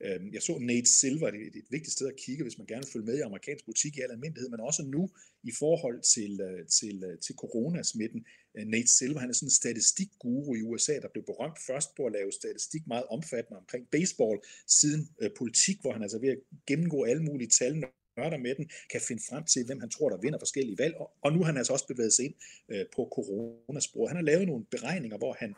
Øh, 0.01 0.35
jeg 0.35 0.43
så 0.43 0.59
Nate 0.59 0.91
Silver, 0.91 1.31
det 1.31 1.41
er 1.43 1.47
et 1.47 1.71
vigtigt 1.71 1.93
sted 1.93 2.07
at 2.09 2.17
kigge, 2.17 2.43
hvis 2.43 2.59
man 2.59 2.67
gerne 2.67 2.83
vil 2.83 2.93
følge 2.93 3.07
med 3.07 3.19
i 3.19 3.21
amerikansk 3.21 3.65
butik 3.65 3.97
i 3.97 4.01
al 4.01 4.11
almindelighed, 4.11 4.51
men 4.51 4.61
også 4.61 4.83
nu 4.83 5.11
i 5.43 5.53
forhold 5.59 6.01
til, 6.15 6.41
øh, 6.41 6.67
til, 6.67 7.05
øh, 7.05 7.19
til 7.19 7.35
coronasmitten. 7.35 8.27
Øh, 8.57 8.67
Nate 8.67 8.93
Silver, 8.99 9.21
han 9.21 9.31
er 9.31 9.35
sådan 9.35 9.47
en 9.47 9.61
statistikguru 9.63 10.55
i 10.55 10.63
USA, 10.63 10.95
der 11.01 11.09
blev 11.13 11.25
berømt 11.25 11.59
først 11.67 11.89
på 11.97 12.07
at 12.07 12.13
lave 12.13 12.33
statistik 12.33 12.83
meget 12.87 13.07
omfattende 13.17 13.59
omkring 13.59 13.85
baseball, 13.91 14.39
siden 14.69 15.09
øh, 15.23 15.31
politik, 15.39 15.77
hvor 15.81 15.93
han 15.93 16.03
altså 16.03 16.19
ved 16.19 16.29
at 16.29 16.39
gennemgå 16.67 17.05
alle 17.05 17.23
mulige 17.23 17.49
tal, 17.49 17.85
nørder 18.17 18.39
med 18.39 18.55
den, 18.55 18.71
kan 18.91 19.01
finde 19.01 19.23
frem 19.29 19.45
til, 19.45 19.67
hvem 19.67 19.81
han 19.81 19.91
tror, 19.91 20.09
der 20.09 20.19
vinder 20.25 20.39
forskellige 20.39 20.79
valg. 20.79 20.95
Og 21.23 21.33
nu 21.33 21.39
har 21.39 21.47
han 21.47 21.57
altså 21.57 21.73
også 21.73 21.87
bevæget 21.87 22.13
sig 22.13 22.25
ind 22.25 22.35
øh, 22.69 22.85
på 22.97 23.03
coronasporet. 23.15 24.11
Han 24.11 24.17
har 24.17 24.23
lavet 24.23 24.47
nogle 24.47 24.65
beregninger, 24.71 25.19
hvor 25.19 25.37
han, 25.39 25.55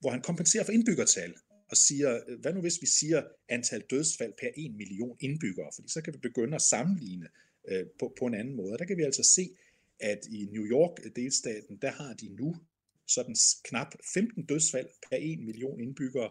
hvor 0.00 0.10
han 0.10 0.22
kompenserer 0.22 0.64
for 0.64 0.72
indbyggertal 0.72 1.34
og 1.70 1.76
siger, 1.76 2.20
øh, 2.28 2.40
hvad 2.40 2.52
nu 2.52 2.60
hvis 2.60 2.82
vi 2.82 2.86
siger 2.86 3.22
antal 3.48 3.82
dødsfald 3.90 4.32
per 4.40 4.48
1 4.56 4.74
million 4.74 5.16
indbyggere, 5.20 5.70
fordi 5.74 5.88
så 5.88 6.02
kan 6.02 6.14
vi 6.14 6.18
begynde 6.18 6.54
at 6.54 6.62
sammenligne 6.62 7.28
øh, 7.68 7.86
på, 7.98 8.14
på 8.18 8.26
en 8.26 8.34
anden 8.34 8.56
måde. 8.56 8.78
Der 8.78 8.84
kan 8.84 8.96
vi 8.96 9.02
altså 9.02 9.22
se, 9.22 9.50
at 10.00 10.18
i 10.30 10.48
New 10.52 10.64
York-delstaten, 10.64 11.74
øh, 11.74 11.82
der 11.82 11.90
har 11.90 12.14
de 12.14 12.28
nu 12.28 12.56
sådan 13.06 13.36
knap 13.64 13.94
15 14.14 14.46
dødsfald 14.46 14.86
per 15.10 15.16
1 15.20 15.38
million 15.38 15.80
indbyggere, 15.80 16.30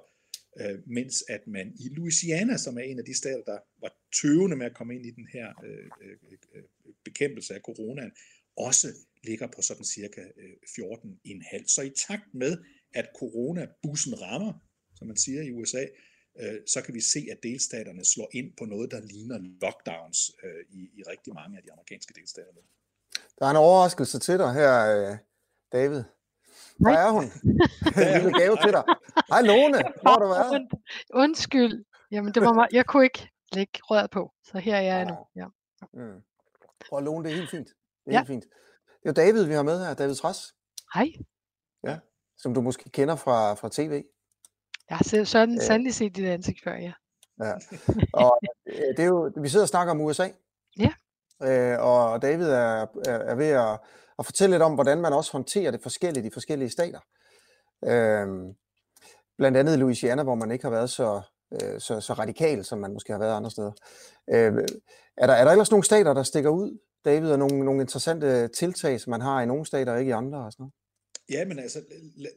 øh, 0.61 0.79
mens 0.87 1.23
at 1.29 1.47
man 1.47 1.75
i 1.79 1.89
Louisiana, 1.89 2.57
som 2.57 2.77
er 2.77 2.81
en 2.81 2.99
af 2.99 3.05
de 3.05 3.17
stater, 3.17 3.43
der 3.43 3.59
var 3.81 4.02
tøvende 4.21 4.55
med 4.55 4.65
at 4.65 4.75
komme 4.75 4.95
ind 4.95 5.05
i 5.05 5.11
den 5.11 5.27
her 5.33 5.47
øh, 5.63 5.89
øh, 6.01 6.17
øh 6.55 6.63
bekæmpelse 7.05 7.53
af 7.53 7.61
coronaen, 7.61 8.11
også 8.57 8.87
ligger 9.23 9.47
på 9.47 9.61
sådan 9.61 9.85
cirka 9.85 10.21
øh, 10.21 10.55
14,5. 10.63 11.67
Så 11.67 11.81
i 11.81 11.91
takt 12.07 12.33
med, 12.33 12.57
at 12.93 13.07
coronabussen 13.19 14.21
rammer, 14.21 14.53
som 14.95 15.07
man 15.07 15.17
siger 15.17 15.41
i 15.41 15.51
USA, 15.51 15.85
øh, 16.39 16.59
så 16.67 16.81
kan 16.81 16.93
vi 16.93 17.01
se, 17.01 17.27
at 17.31 17.37
delstaterne 17.43 18.05
slår 18.05 18.29
ind 18.33 18.53
på 18.57 18.65
noget, 18.65 18.91
der 18.91 19.01
ligner 19.01 19.37
lockdowns 19.61 20.31
øh, 20.43 20.63
i, 20.69 20.81
i 20.99 21.03
rigtig 21.03 21.33
mange 21.33 21.57
af 21.57 21.63
de 21.63 21.71
amerikanske 21.71 22.13
delstater. 22.13 22.51
Der 23.39 23.45
er 23.45 23.49
en 23.49 23.57
overraskelse 23.57 24.19
til 24.19 24.37
dig 24.37 24.53
her, 24.53 24.71
øh, 24.95 25.17
David. 25.71 26.03
Hvor 26.77 26.89
er 26.89 27.11
hun? 27.11 27.23
En 27.97 28.21
lille 28.21 28.39
gave 28.39 28.57
til 28.63 28.71
dig. 28.77 28.83
Hej 29.31 29.41
Lone, 29.41 29.77
hvor 30.01 30.11
har 30.11 30.19
du 30.19 30.27
været? 30.27 30.67
Undskyld. 31.13 31.85
Jamen, 32.11 32.33
det 32.33 32.41
var 32.41 32.53
mig. 32.53 32.67
Jeg 32.71 32.85
kunne 32.85 33.03
ikke 33.03 33.32
lægge 33.55 33.79
røret 33.83 34.11
på, 34.11 34.33
så 34.43 34.57
her 34.57 34.75
er 34.75 34.81
jeg 34.81 35.05
nu. 35.05 35.15
Ja. 35.35 35.47
Mm. 35.93 36.21
Og 36.91 37.03
Lone, 37.03 37.23
det 37.23 37.31
er 37.31 37.35
helt 37.35 37.49
fint. 37.49 37.67
Det 37.67 37.75
er 38.07 38.11
ja. 38.11 38.17
helt 38.17 38.27
fint. 38.27 38.45
Det 39.03 39.09
er 39.09 39.13
David, 39.13 39.43
vi 39.43 39.53
har 39.53 39.63
med 39.63 39.85
her. 39.85 39.93
David 39.93 40.15
Træs. 40.15 40.55
Hej. 40.93 41.07
Ja, 41.83 41.99
som 42.37 42.53
du 42.53 42.61
måske 42.61 42.89
kender 42.89 43.15
fra, 43.15 43.53
fra 43.53 43.69
tv. 43.71 44.03
Jeg 44.89 44.97
har 44.97 45.25
sådan 45.25 45.55
ja. 45.55 45.65
sandelig 45.65 45.93
set 45.93 46.15
dit 46.15 46.25
ansigt 46.25 46.63
før, 46.63 46.75
ja. 46.75 46.93
Ja, 47.43 47.53
og 48.23 48.39
øh, 48.65 48.75
det 48.75 48.99
er 48.99 49.05
jo, 49.05 49.31
vi 49.41 49.49
sidder 49.49 49.63
og 49.63 49.69
snakker 49.69 49.91
om 49.91 50.01
USA. 50.01 50.29
Ja. 50.79 50.93
Øh, 51.43 51.79
og 51.79 52.21
David 52.21 52.49
er, 52.49 52.85
er, 53.05 53.17
er 53.17 53.35
ved 53.35 53.49
at 53.49 53.79
og 54.17 54.25
fortælle 54.25 54.53
lidt 54.53 54.63
om, 54.63 54.73
hvordan 54.73 55.01
man 55.01 55.13
også 55.13 55.31
håndterer 55.31 55.71
det 55.71 55.81
forskelligt 55.81 56.25
i 56.25 56.29
forskellige 56.29 56.69
stater. 56.69 56.99
Øhm, 57.85 58.55
blandt 59.37 59.57
andet 59.57 59.79
Louisiana, 59.79 60.23
hvor 60.23 60.35
man 60.35 60.51
ikke 60.51 60.65
har 60.65 60.71
været 60.71 60.89
så, 60.89 61.21
øh, 61.61 61.79
så, 61.79 61.99
så 61.99 62.13
radikal, 62.13 62.65
som 62.65 62.79
man 62.79 62.93
måske 62.93 63.11
har 63.11 63.19
været 63.19 63.37
andre 63.37 63.51
steder. 63.51 63.71
Øh, 64.33 64.53
er, 65.17 65.27
der, 65.27 65.33
er 65.33 65.43
der 65.43 65.51
ellers 65.51 65.71
nogle 65.71 65.83
stater, 65.83 66.13
der 66.13 66.23
stikker 66.23 66.49
ud, 66.49 66.77
David, 67.05 67.31
og 67.31 67.39
nogle, 67.39 67.65
nogle 67.65 67.81
interessante 67.81 68.47
tiltag, 68.47 69.01
som 69.01 69.11
man 69.11 69.21
har 69.21 69.41
i 69.41 69.45
nogle 69.45 69.65
stater 69.65 69.91
og 69.93 69.99
ikke 69.99 70.09
i 70.09 70.19
andre? 70.23 70.45
Og 70.45 70.51
sådan 70.51 70.63
noget? 70.63 70.73
Ja, 71.29 71.45
men 71.45 71.59
altså, 71.59 71.79
lad, 72.15 72.31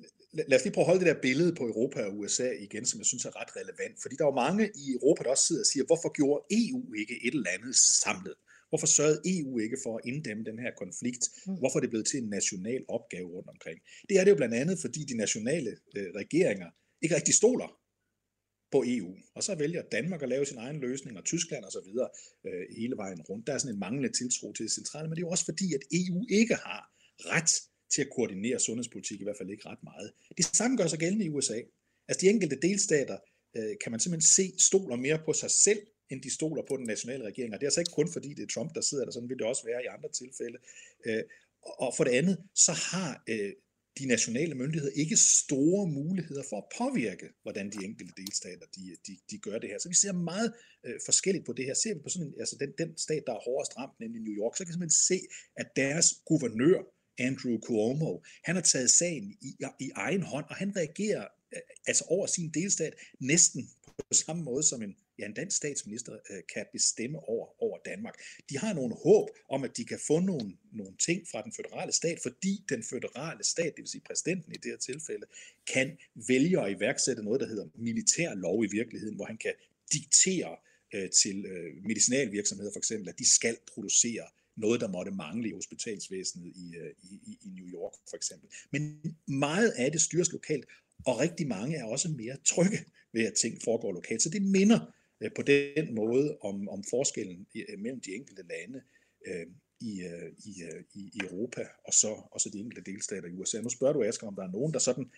lad 0.48 0.58
os 0.58 0.64
lige 0.64 0.74
prøve 0.74 0.84
at 0.84 0.90
holde 0.90 1.04
det 1.04 1.14
der 1.14 1.20
billede 1.22 1.54
på 1.54 1.64
Europa 1.72 1.98
og 2.06 2.18
USA 2.18 2.48
igen, 2.66 2.84
som 2.86 2.98
jeg 3.00 3.06
synes 3.06 3.24
er 3.24 3.40
ret 3.40 3.56
relevant. 3.56 3.96
Fordi 4.02 4.14
der 4.16 4.24
er 4.24 4.32
jo 4.32 4.42
mange 4.46 4.64
i 4.84 4.84
Europa, 4.96 5.20
der 5.22 5.30
også 5.30 5.46
sidder 5.46 5.62
og 5.62 5.70
siger, 5.72 5.84
hvorfor 5.86 6.10
gjorde 6.18 6.40
EU 6.62 6.80
ikke 7.00 7.14
et 7.26 7.34
eller 7.34 7.50
andet 7.56 7.76
samlet? 8.04 8.36
Hvorfor 8.68 8.86
sørgede 8.86 9.20
EU 9.34 9.58
ikke 9.58 9.78
for 9.84 9.92
at 9.98 10.02
inddæmme 10.10 10.44
den 10.50 10.58
her 10.64 10.72
konflikt? 10.82 11.24
Mm. 11.46 11.54
Hvorfor 11.60 11.76
er 11.78 11.82
det 11.84 11.90
blevet 11.90 12.06
til 12.06 12.18
en 12.22 12.28
national 12.38 12.82
opgave 12.96 13.28
rundt 13.34 13.48
omkring? 13.54 13.78
Det 14.08 14.14
er 14.18 14.24
det 14.24 14.30
jo 14.30 14.40
blandt 14.40 14.54
andet, 14.54 14.76
fordi 14.84 15.00
de 15.10 15.16
nationale 15.24 15.70
øh, 15.96 16.08
regeringer 16.20 16.70
ikke 17.02 17.14
rigtig 17.18 17.34
stoler 17.34 17.68
på 18.76 18.84
EU. 18.86 19.10
Og 19.36 19.42
så 19.42 19.54
vælger 19.54 19.82
Danmark 19.82 20.22
at 20.22 20.28
lave 20.28 20.46
sin 20.46 20.58
egen 20.58 20.80
løsning, 20.80 21.18
og 21.18 21.24
Tyskland 21.24 21.64
og 21.64 21.72
så 21.72 21.80
videre 21.88 22.08
øh, 22.46 22.64
hele 22.78 22.96
vejen 22.96 23.20
rundt. 23.28 23.46
Der 23.46 23.52
er 23.52 23.58
sådan 23.58 23.74
en 23.74 23.80
manglende 23.80 24.12
tiltro 24.18 24.52
til 24.52 24.64
det 24.66 24.72
centrale, 24.72 25.08
men 25.08 25.16
det 25.16 25.22
er 25.22 25.26
jo 25.28 25.34
også 25.36 25.44
fordi, 25.44 25.74
at 25.74 25.82
EU 26.00 26.18
ikke 26.40 26.54
har 26.54 26.80
ret 27.34 27.52
til 27.94 28.02
at 28.02 28.10
koordinere 28.16 28.58
sundhedspolitik, 28.60 29.20
i 29.20 29.24
hvert 29.24 29.38
fald 29.40 29.50
ikke 29.50 29.68
ret 29.68 29.82
meget. 29.82 30.12
Det 30.36 30.44
samme 30.44 30.76
gør 30.76 30.86
sig 30.86 30.98
gældende 30.98 31.24
i 31.24 31.28
USA. 31.28 31.58
Altså 32.08 32.20
de 32.20 32.30
enkelte 32.34 32.56
delstater 32.62 33.18
øh, 33.56 33.74
kan 33.82 33.90
man 33.92 34.00
simpelthen 34.00 34.28
se 34.38 34.46
stoler 34.68 34.96
mere 34.96 35.18
på 35.24 35.32
sig 35.32 35.50
selv 35.50 35.80
end 36.10 36.22
de 36.22 36.34
stoler 36.34 36.62
på 36.68 36.76
den 36.76 36.86
nationale 36.86 37.24
regering. 37.24 37.54
Og 37.54 37.60
det 37.60 37.64
er 37.66 37.70
altså 37.70 37.80
ikke 37.80 37.98
kun 38.00 38.12
fordi, 38.12 38.28
det 38.34 38.42
er 38.42 38.52
Trump, 38.54 38.74
der 38.74 38.80
sidder 38.80 39.04
der, 39.04 39.12
sådan 39.12 39.28
vil 39.28 39.38
det 39.38 39.46
også 39.46 39.64
være 39.66 39.84
i 39.84 39.86
andre 39.96 40.10
tilfælde. 40.20 40.58
Øh, 41.06 41.22
og 41.62 41.94
for 41.96 42.04
det 42.04 42.10
andet, 42.10 42.36
så 42.54 42.72
har 42.72 43.22
øh, 43.28 43.52
de 43.98 44.06
nationale 44.06 44.54
myndigheder 44.54 44.92
ikke 44.94 45.16
store 45.16 45.86
muligheder 45.88 46.42
for 46.50 46.56
at 46.56 46.68
påvirke, 46.78 47.26
hvordan 47.42 47.70
de 47.70 47.84
enkelte 47.84 48.12
delstater 48.16 48.66
de, 48.76 48.96
de, 49.06 49.18
de 49.30 49.38
gør 49.38 49.58
det 49.58 49.70
her. 49.70 49.78
Så 49.78 49.88
vi 49.88 49.94
ser 49.94 50.12
meget 50.12 50.52
øh, 50.86 50.94
forskelligt 51.04 51.46
på 51.46 51.52
det 51.52 51.64
her. 51.64 51.74
Ser 51.74 51.94
vi 51.94 52.00
på 52.00 52.08
sådan 52.08 52.26
en, 52.26 52.34
altså 52.40 52.56
den, 52.60 52.72
den 52.78 52.98
stat, 52.98 53.22
der 53.26 53.32
er 53.32 53.44
hårdest 53.48 53.78
ramt, 53.78 54.00
nemlig 54.00 54.22
New 54.22 54.36
York, 54.42 54.56
så 54.56 54.64
kan 54.64 54.68
vi 54.68 54.72
simpelthen 54.72 55.02
se, 55.10 55.18
at 55.56 55.66
deres 55.76 56.06
guvernør, 56.26 56.78
Andrew 57.18 57.58
Cuomo, 57.66 58.22
han 58.44 58.54
har 58.54 58.62
taget 58.62 58.90
sagen 58.90 59.36
i, 59.40 59.50
i 59.80 59.90
egen 59.94 60.22
hånd, 60.22 60.44
og 60.48 60.56
han 60.56 60.76
reagerer 60.76 61.26
øh, 61.54 61.60
altså 61.86 62.04
over 62.08 62.26
sin 62.26 62.50
delstat 62.50 62.94
næsten 63.20 63.70
på 63.98 64.14
samme 64.14 64.42
måde 64.42 64.62
som 64.62 64.82
en, 64.82 64.96
ja, 65.18 65.24
en 65.26 65.34
dansk 65.34 65.56
statsminister 65.56 66.12
øh, 66.30 66.42
kan 66.54 66.66
bestemme 66.72 67.18
over, 67.18 67.46
over 67.48 67.55
Danmark. 67.90 68.16
De 68.50 68.58
har 68.58 68.72
nogle 68.72 68.94
håb 68.94 69.28
om, 69.54 69.60
at 69.64 69.76
de 69.76 69.84
kan 69.84 70.00
få 70.06 70.20
nogle, 70.20 70.48
nogle 70.72 70.96
ting 71.06 71.18
fra 71.30 71.42
den 71.42 71.52
føderale 71.56 71.92
stat, 71.92 72.18
fordi 72.26 72.52
den 72.68 72.82
føderale 72.82 73.44
stat, 73.44 73.72
det 73.76 73.82
vil 73.82 73.88
sige 73.94 74.06
præsidenten 74.06 74.52
i 74.52 74.58
det 74.62 74.70
her 74.72 74.78
tilfælde, 74.90 75.26
kan 75.74 75.88
vælge 76.28 76.56
at 76.64 76.72
iværksætte 76.76 77.22
noget, 77.22 77.40
der 77.40 77.46
hedder 77.46 77.66
militær 77.74 78.34
lov 78.34 78.64
i 78.64 78.68
virkeligheden, 78.78 79.16
hvor 79.16 79.24
han 79.24 79.38
kan 79.38 79.54
diktere 79.92 80.56
øh, 80.94 81.10
til 81.22 81.46
øh, 81.46 81.84
medicinalvirksomheder 81.90 82.72
for 82.72 82.78
eksempel, 82.78 83.08
at 83.08 83.18
de 83.18 83.28
skal 83.38 83.56
producere 83.74 84.26
noget, 84.56 84.80
der 84.80 84.88
måtte 84.88 85.10
mangle 85.10 85.48
i 85.48 85.52
hospitalsvæsenet 85.52 86.52
i, 86.56 86.76
øh, 86.76 86.92
i, 87.02 87.38
i 87.42 87.48
New 87.48 87.66
York 87.66 87.92
for 88.10 88.16
eksempel. 88.16 88.48
Men 88.72 88.82
meget 89.26 89.70
af 89.70 89.92
det 89.92 90.00
styres 90.00 90.32
lokalt, 90.32 90.64
og 91.06 91.20
rigtig 91.20 91.46
mange 91.46 91.76
er 91.76 91.84
også 91.84 92.08
mere 92.08 92.36
trygge 92.44 92.78
ved, 93.12 93.26
at 93.26 93.34
ting 93.34 93.62
foregår 93.64 93.92
lokalt. 93.92 94.22
Så 94.22 94.30
det 94.30 94.42
minder 94.42 94.80
på 95.36 95.42
den 95.42 95.94
måde 95.94 96.36
om, 96.40 96.68
om 96.68 96.84
forskellen 96.90 97.46
øh, 97.56 97.78
mellem 97.78 98.00
de 98.00 98.14
enkelte 98.14 98.44
lande 98.48 98.82
øh, 99.26 99.46
i, 99.80 100.02
øh, 100.02 100.32
i, 100.44 100.62
øh, 100.62 100.84
i 100.94 101.20
Europa 101.22 101.62
og 101.84 101.94
så, 101.94 102.08
og 102.32 102.40
så 102.40 102.50
de 102.52 102.58
enkelte 102.58 102.90
delstater 102.90 103.28
i 103.28 103.32
USA. 103.32 103.60
Nu 103.60 103.68
spørger 103.68 103.92
du, 103.92 104.02
Asger, 104.02 104.26
om 104.26 104.34
der 104.34 104.42
er 104.42 104.52
nogen, 104.52 104.72
der 104.72 104.78
sådan 104.78 105.10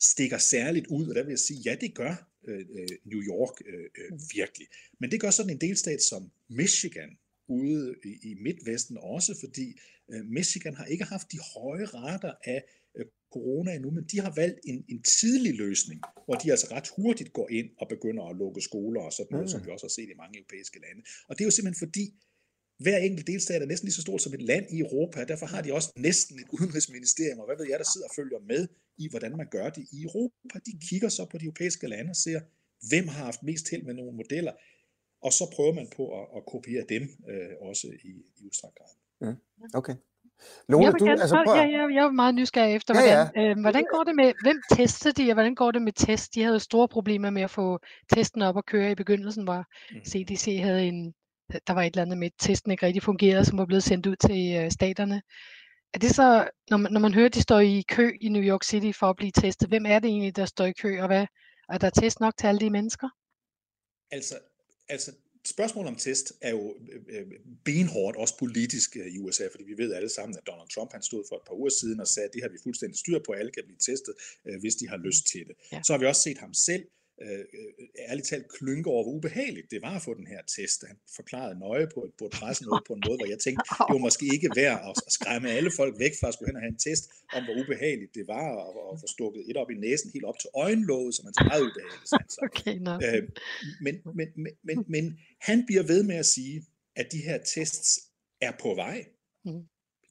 stikker 0.00 0.38
særligt 0.38 0.86
ud, 0.86 1.08
og 1.08 1.14
der 1.14 1.22
vil 1.22 1.30
jeg 1.30 1.38
sige, 1.38 1.60
ja, 1.64 1.76
det 1.80 1.94
gør 1.94 2.30
øh, 2.48 2.66
New 3.04 3.22
York 3.22 3.62
øh, 3.66 3.88
øh, 3.98 4.18
virkelig. 4.34 4.66
Men 5.00 5.10
det 5.10 5.20
gør 5.20 5.30
sådan 5.30 5.50
en 5.50 5.60
delstat 5.60 6.02
som 6.02 6.30
Michigan 6.48 7.18
ude 7.48 7.94
i, 8.04 8.30
i 8.30 8.34
Midtvesten 8.34 8.98
også, 8.98 9.36
fordi 9.40 9.80
øh, 10.08 10.24
Michigan 10.24 10.74
har 10.74 10.84
ikke 10.84 11.04
haft 11.04 11.32
de 11.32 11.38
høje 11.54 11.84
rater 11.84 12.34
af 12.44 12.64
corona 13.34 13.70
endnu, 13.74 13.90
men 13.90 14.04
de 14.12 14.20
har 14.20 14.32
valgt 14.42 14.58
en, 14.70 14.84
en 14.92 15.02
tidlig 15.02 15.54
løsning, 15.64 16.00
hvor 16.24 16.34
de 16.34 16.50
altså 16.50 16.66
ret 16.74 16.88
hurtigt 16.96 17.32
går 17.32 17.48
ind 17.58 17.68
og 17.80 17.86
begynder 17.94 18.24
at 18.30 18.36
lukke 18.36 18.60
skoler 18.68 19.00
og 19.08 19.12
sådan 19.12 19.32
noget, 19.34 19.44
mm. 19.44 19.52
som 19.52 19.60
vi 19.64 19.70
også 19.70 19.86
har 19.86 19.94
set 19.98 20.08
i 20.12 20.20
mange 20.22 20.38
europæiske 20.38 20.78
lande. 20.84 21.00
Og 21.28 21.32
det 21.34 21.40
er 21.42 21.48
jo 21.50 21.56
simpelthen 21.56 21.84
fordi, 21.86 22.04
hver 22.84 22.98
enkelt 22.98 23.26
delstat 23.26 23.62
er 23.62 23.66
næsten 23.66 23.86
lige 23.86 23.98
så 23.98 24.02
stort 24.06 24.22
som 24.22 24.34
et 24.34 24.42
land 24.42 24.66
i 24.76 24.78
Europa, 24.86 25.20
og 25.20 25.28
derfor 25.28 25.46
har 25.46 25.62
de 25.62 25.74
også 25.78 25.90
næsten 26.08 26.34
et 26.42 26.48
udenrigsministerium, 26.56 27.38
og 27.38 27.46
hvad 27.46 27.56
ved 27.60 27.66
jeg, 27.70 27.78
der 27.78 27.88
sidder 27.92 28.08
og 28.10 28.14
følger 28.20 28.40
med 28.52 28.62
i, 28.98 29.04
hvordan 29.10 29.32
man 29.36 29.48
gør 29.56 29.68
det 29.76 29.84
i 29.92 30.02
Europa. 30.02 30.58
De 30.66 30.72
kigger 30.88 31.08
så 31.08 31.22
på 31.30 31.38
de 31.38 31.44
europæiske 31.44 31.86
lande 31.88 32.10
og 32.10 32.16
ser, 32.16 32.40
hvem 32.90 33.08
har 33.08 33.24
haft 33.24 33.42
mest 33.42 33.66
til 33.66 33.84
med 33.84 33.94
nogle 33.94 34.16
modeller, 34.16 34.52
og 35.26 35.32
så 35.32 35.44
prøver 35.54 35.74
man 35.80 35.88
på 35.96 36.04
at, 36.20 36.26
at 36.36 36.42
kopiere 36.52 36.84
dem 36.88 37.02
øh, 37.30 37.54
også 37.60 37.86
i, 38.10 38.12
i 38.38 38.46
udstrakt 38.46 38.74
grad. 38.78 38.94
Mm. 39.20 39.36
Okay. 39.74 39.94
Lone, 40.68 40.84
jeg, 40.84 40.92
du, 41.00 41.04
gerne, 41.04 41.20
altså, 41.20 41.42
prøv, 41.46 41.56
jeg, 41.56 41.72
jeg, 41.72 41.94
jeg 41.94 42.04
er 42.04 42.10
meget 42.10 42.34
nysgerrig 42.34 42.74
efter, 42.74 42.94
Ja, 43.00 43.28
hvordan, 43.32 43.50
øh, 43.50 43.60
hvordan 43.60 43.84
går 43.92 44.04
det 44.04 44.14
med, 44.16 44.32
hvem 44.42 44.60
tester 44.76 45.12
de, 45.12 45.30
og 45.30 45.34
hvordan 45.34 45.54
går 45.54 45.70
det 45.70 45.82
med 45.82 45.92
test? 45.92 46.34
De 46.34 46.42
havde 46.42 46.54
jo 46.54 46.58
store 46.58 46.88
problemer 46.88 47.30
med 47.30 47.42
at 47.42 47.50
få 47.50 47.78
testen 48.12 48.42
op 48.42 48.58
at 48.58 48.66
køre 48.66 48.90
i 48.90 48.94
begyndelsen, 48.94 49.44
hvor. 49.44 49.64
CDC 50.08 50.60
havde 50.62 50.86
en, 50.88 51.14
der 51.66 51.72
var 51.72 51.82
et 51.82 51.86
eller 51.86 52.02
andet 52.02 52.18
med, 52.18 52.26
at 52.26 52.32
testen 52.38 52.72
ikke 52.72 52.86
rigtig 52.86 53.02
fungerede, 53.02 53.44
som 53.44 53.58
var 53.58 53.66
blevet 53.66 53.82
sendt 53.82 54.06
ud 54.06 54.16
til 54.16 54.56
øh, 54.56 54.70
staterne. 54.70 55.22
Er 55.94 55.98
det 55.98 56.10
så, 56.10 56.48
når 56.70 56.76
man, 56.76 56.92
når 56.92 57.00
man 57.00 57.14
hører, 57.14 57.26
at 57.26 57.34
de 57.34 57.42
står 57.42 57.60
i 57.60 57.84
kø 57.88 58.12
i 58.20 58.28
New 58.28 58.42
York 58.42 58.64
City 58.64 58.98
for 58.98 59.06
at 59.10 59.16
blive 59.16 59.32
testet, 59.34 59.68
hvem 59.68 59.86
er 59.86 59.98
det 59.98 60.08
egentlig, 60.08 60.36
der 60.36 60.44
står 60.44 60.64
i 60.64 60.72
kø, 60.72 61.00
og 61.00 61.06
hvad, 61.06 61.26
er 61.68 61.78
der 61.78 61.90
test 61.90 62.20
nok 62.20 62.36
til 62.36 62.46
alle 62.46 62.60
de 62.60 62.70
mennesker? 62.70 63.08
Altså, 64.10 64.34
altså 64.88 65.12
spørgsmålet 65.46 65.88
om 65.88 65.96
test 65.96 66.32
er 66.40 66.50
jo 66.50 66.76
øh, 66.92 67.00
øh, 67.08 67.26
benhårdt, 67.64 68.16
også 68.16 68.38
politisk 68.38 68.96
øh, 68.96 69.06
i 69.06 69.18
USA, 69.18 69.44
fordi 69.50 69.64
vi 69.64 69.78
ved 69.82 69.92
alle 69.94 70.08
sammen, 70.08 70.38
at 70.38 70.46
Donald 70.46 70.68
Trump 70.68 70.92
han 70.92 71.02
stod 71.02 71.24
for 71.28 71.36
et 71.36 71.42
par 71.46 71.54
uger 71.54 71.70
siden 71.80 72.00
og 72.00 72.08
sagde, 72.08 72.28
at 72.28 72.34
det 72.34 72.42
har 72.42 72.48
vi 72.48 72.58
fuldstændig 72.62 72.98
styr 72.98 73.18
på, 73.26 73.32
alle 73.32 73.52
kan 73.52 73.62
blive 73.66 73.78
testet, 73.78 74.14
øh, 74.46 74.60
hvis 74.60 74.74
de 74.74 74.88
har 74.88 74.96
lyst 74.96 75.26
til 75.32 75.44
det. 75.48 75.56
Ja. 75.72 75.80
Så 75.86 75.92
har 75.92 75.98
vi 75.98 76.06
også 76.06 76.22
set 76.22 76.38
ham 76.38 76.54
selv 76.54 76.84
øh, 77.22 77.44
øh, 77.58 77.70
ærligt 78.08 78.26
talt 78.26 78.48
klynke 78.56 78.90
over, 78.90 79.02
hvor 79.04 79.12
ubehageligt 79.12 79.70
det 79.70 79.82
var 79.82 79.94
at 79.96 80.02
få 80.02 80.14
den 80.14 80.26
her 80.26 80.42
test. 80.56 80.84
Han 80.90 80.98
forklarede 81.16 81.58
nøje 81.58 81.86
på 81.94 82.00
et, 82.06 82.12
på 82.18 82.24
et 82.28 82.32
pressemøde 82.38 82.82
på 82.86 82.92
en 82.96 83.02
måde, 83.06 83.18
hvor 83.18 83.30
jeg 83.34 83.38
tænkte, 83.38 83.62
det 83.86 83.94
var 83.96 84.04
måske 84.08 84.24
ikke 84.36 84.50
værd 84.60 84.78
at, 84.88 84.94
at 85.06 85.12
skræmme 85.18 85.48
alle 85.58 85.70
folk 85.80 85.94
væk 86.04 86.14
fra 86.20 86.28
at 86.28 86.34
skulle 86.34 86.48
hen 86.50 86.56
og 86.60 86.62
have 86.62 86.74
en 86.76 86.84
test 86.88 87.04
om, 87.36 87.44
hvor 87.44 87.54
ubehageligt 87.62 88.12
det 88.18 88.24
var 88.34 88.46
at, 88.64 88.70
at 88.92 88.94
få 89.02 89.06
stukket 89.16 89.40
et 89.50 89.56
op 89.62 89.70
i 89.70 89.76
næsen, 89.86 90.10
helt 90.14 90.28
op 90.30 90.38
til 90.42 90.50
øjenlåget, 90.64 91.14
som 91.14 91.24
er 91.28 91.32
meget 91.50 91.62
ubehageligt. 91.68 92.08
sagde 92.08 92.24
han 92.24 92.30
så. 92.36 92.40
Okay, 92.48 92.76
nå. 92.88 92.94
Øh, 93.06 93.22
men, 93.86 93.94
men, 94.18 94.28
men, 94.44 94.52
men, 94.68 94.76
men 94.94 95.04
han 95.48 95.58
bliver 95.68 95.84
ved 95.92 96.02
med 96.10 96.16
at 96.24 96.28
sige, 96.36 96.56
at 97.00 97.06
de 97.12 97.18
her 97.28 97.38
tests 97.54 97.90
er 98.40 98.52
på 98.62 98.74
vej. 98.74 98.98
Mhm. 99.44 99.62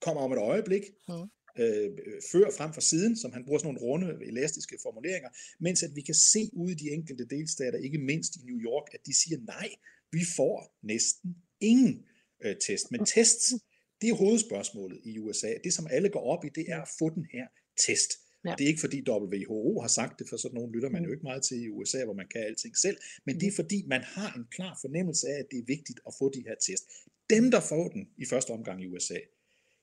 Kommer 0.06 0.22
om 0.22 0.32
et 0.32 0.38
øjeblik. 0.38 0.84
Mhm. 1.10 1.28
Øh, 1.60 1.92
før 2.32 2.52
frem 2.58 2.74
for 2.74 2.82
siden, 2.82 3.18
som 3.18 3.32
han 3.32 3.46
bruger 3.46 3.60
sådan 3.60 3.74
nogle 3.74 3.88
runde, 3.88 4.26
elastiske 4.26 4.78
formuleringer, 4.84 5.30
mens 5.60 5.84
at 5.84 5.96
vi 5.96 6.02
kan 6.02 6.16
se 6.16 6.50
ude 6.54 6.72
i 6.72 6.76
de 6.76 6.90
enkelte 6.90 7.26
delstater, 7.26 7.78
ikke 7.78 7.98
mindst 7.98 8.36
i 8.36 8.40
New 8.46 8.60
York, 8.60 8.88
at 8.94 9.00
de 9.06 9.14
siger, 9.14 9.38
nej, 9.48 9.70
vi 10.12 10.22
får 10.36 10.78
næsten 10.82 11.36
ingen 11.60 12.06
øh, 12.46 12.56
test. 12.68 12.92
Men 12.92 13.06
tests, 13.06 13.54
det 14.02 14.10
er 14.10 14.14
hovedspørgsmålet 14.14 15.00
i 15.04 15.20
USA. 15.20 15.54
Det, 15.64 15.74
som 15.74 15.88
alle 15.92 16.10
går 16.10 16.24
op 16.34 16.46
i, 16.46 16.50
det 16.56 16.66
er 16.68 16.82
at 16.82 16.90
få 17.00 17.10
den 17.10 17.26
her 17.34 17.48
test. 17.88 18.12
Ja. 18.46 18.50
Ja. 18.50 18.56
Det 18.58 18.64
er 18.64 18.68
ikke 18.68 18.80
fordi 18.80 19.10
WHO 19.10 19.80
har 19.82 19.88
sagt 19.88 20.20
det, 20.20 20.30
for 20.30 20.38
sådan 20.38 20.56
nogen 20.56 20.72
lytter 20.72 20.90
man 20.90 21.04
jo 21.04 21.12
ikke 21.12 21.24
meget 21.24 21.44
til 21.44 21.64
i 21.64 21.70
USA, 21.70 22.04
hvor 22.04 22.14
man 22.14 22.28
kan 22.28 22.42
alting 22.42 22.78
selv, 22.78 22.98
men 23.26 23.40
det 23.40 23.48
er 23.48 23.52
fordi 23.56 23.86
man 23.88 24.02
har 24.02 24.34
en 24.38 24.46
klar 24.52 24.78
fornemmelse 24.82 25.28
af, 25.28 25.40
at 25.40 25.48
det 25.52 25.60
er 25.60 25.64
vigtigt 25.68 26.00
at 26.08 26.14
få 26.20 26.30
de 26.30 26.44
her 26.48 26.56
test. 26.56 26.84
Dem, 27.30 27.52
der 27.52 27.60
får 27.60 27.88
den 27.88 28.10
i 28.18 28.26
første 28.26 28.52
omgang 28.52 28.84
i 28.84 28.88
USA, 28.88 29.20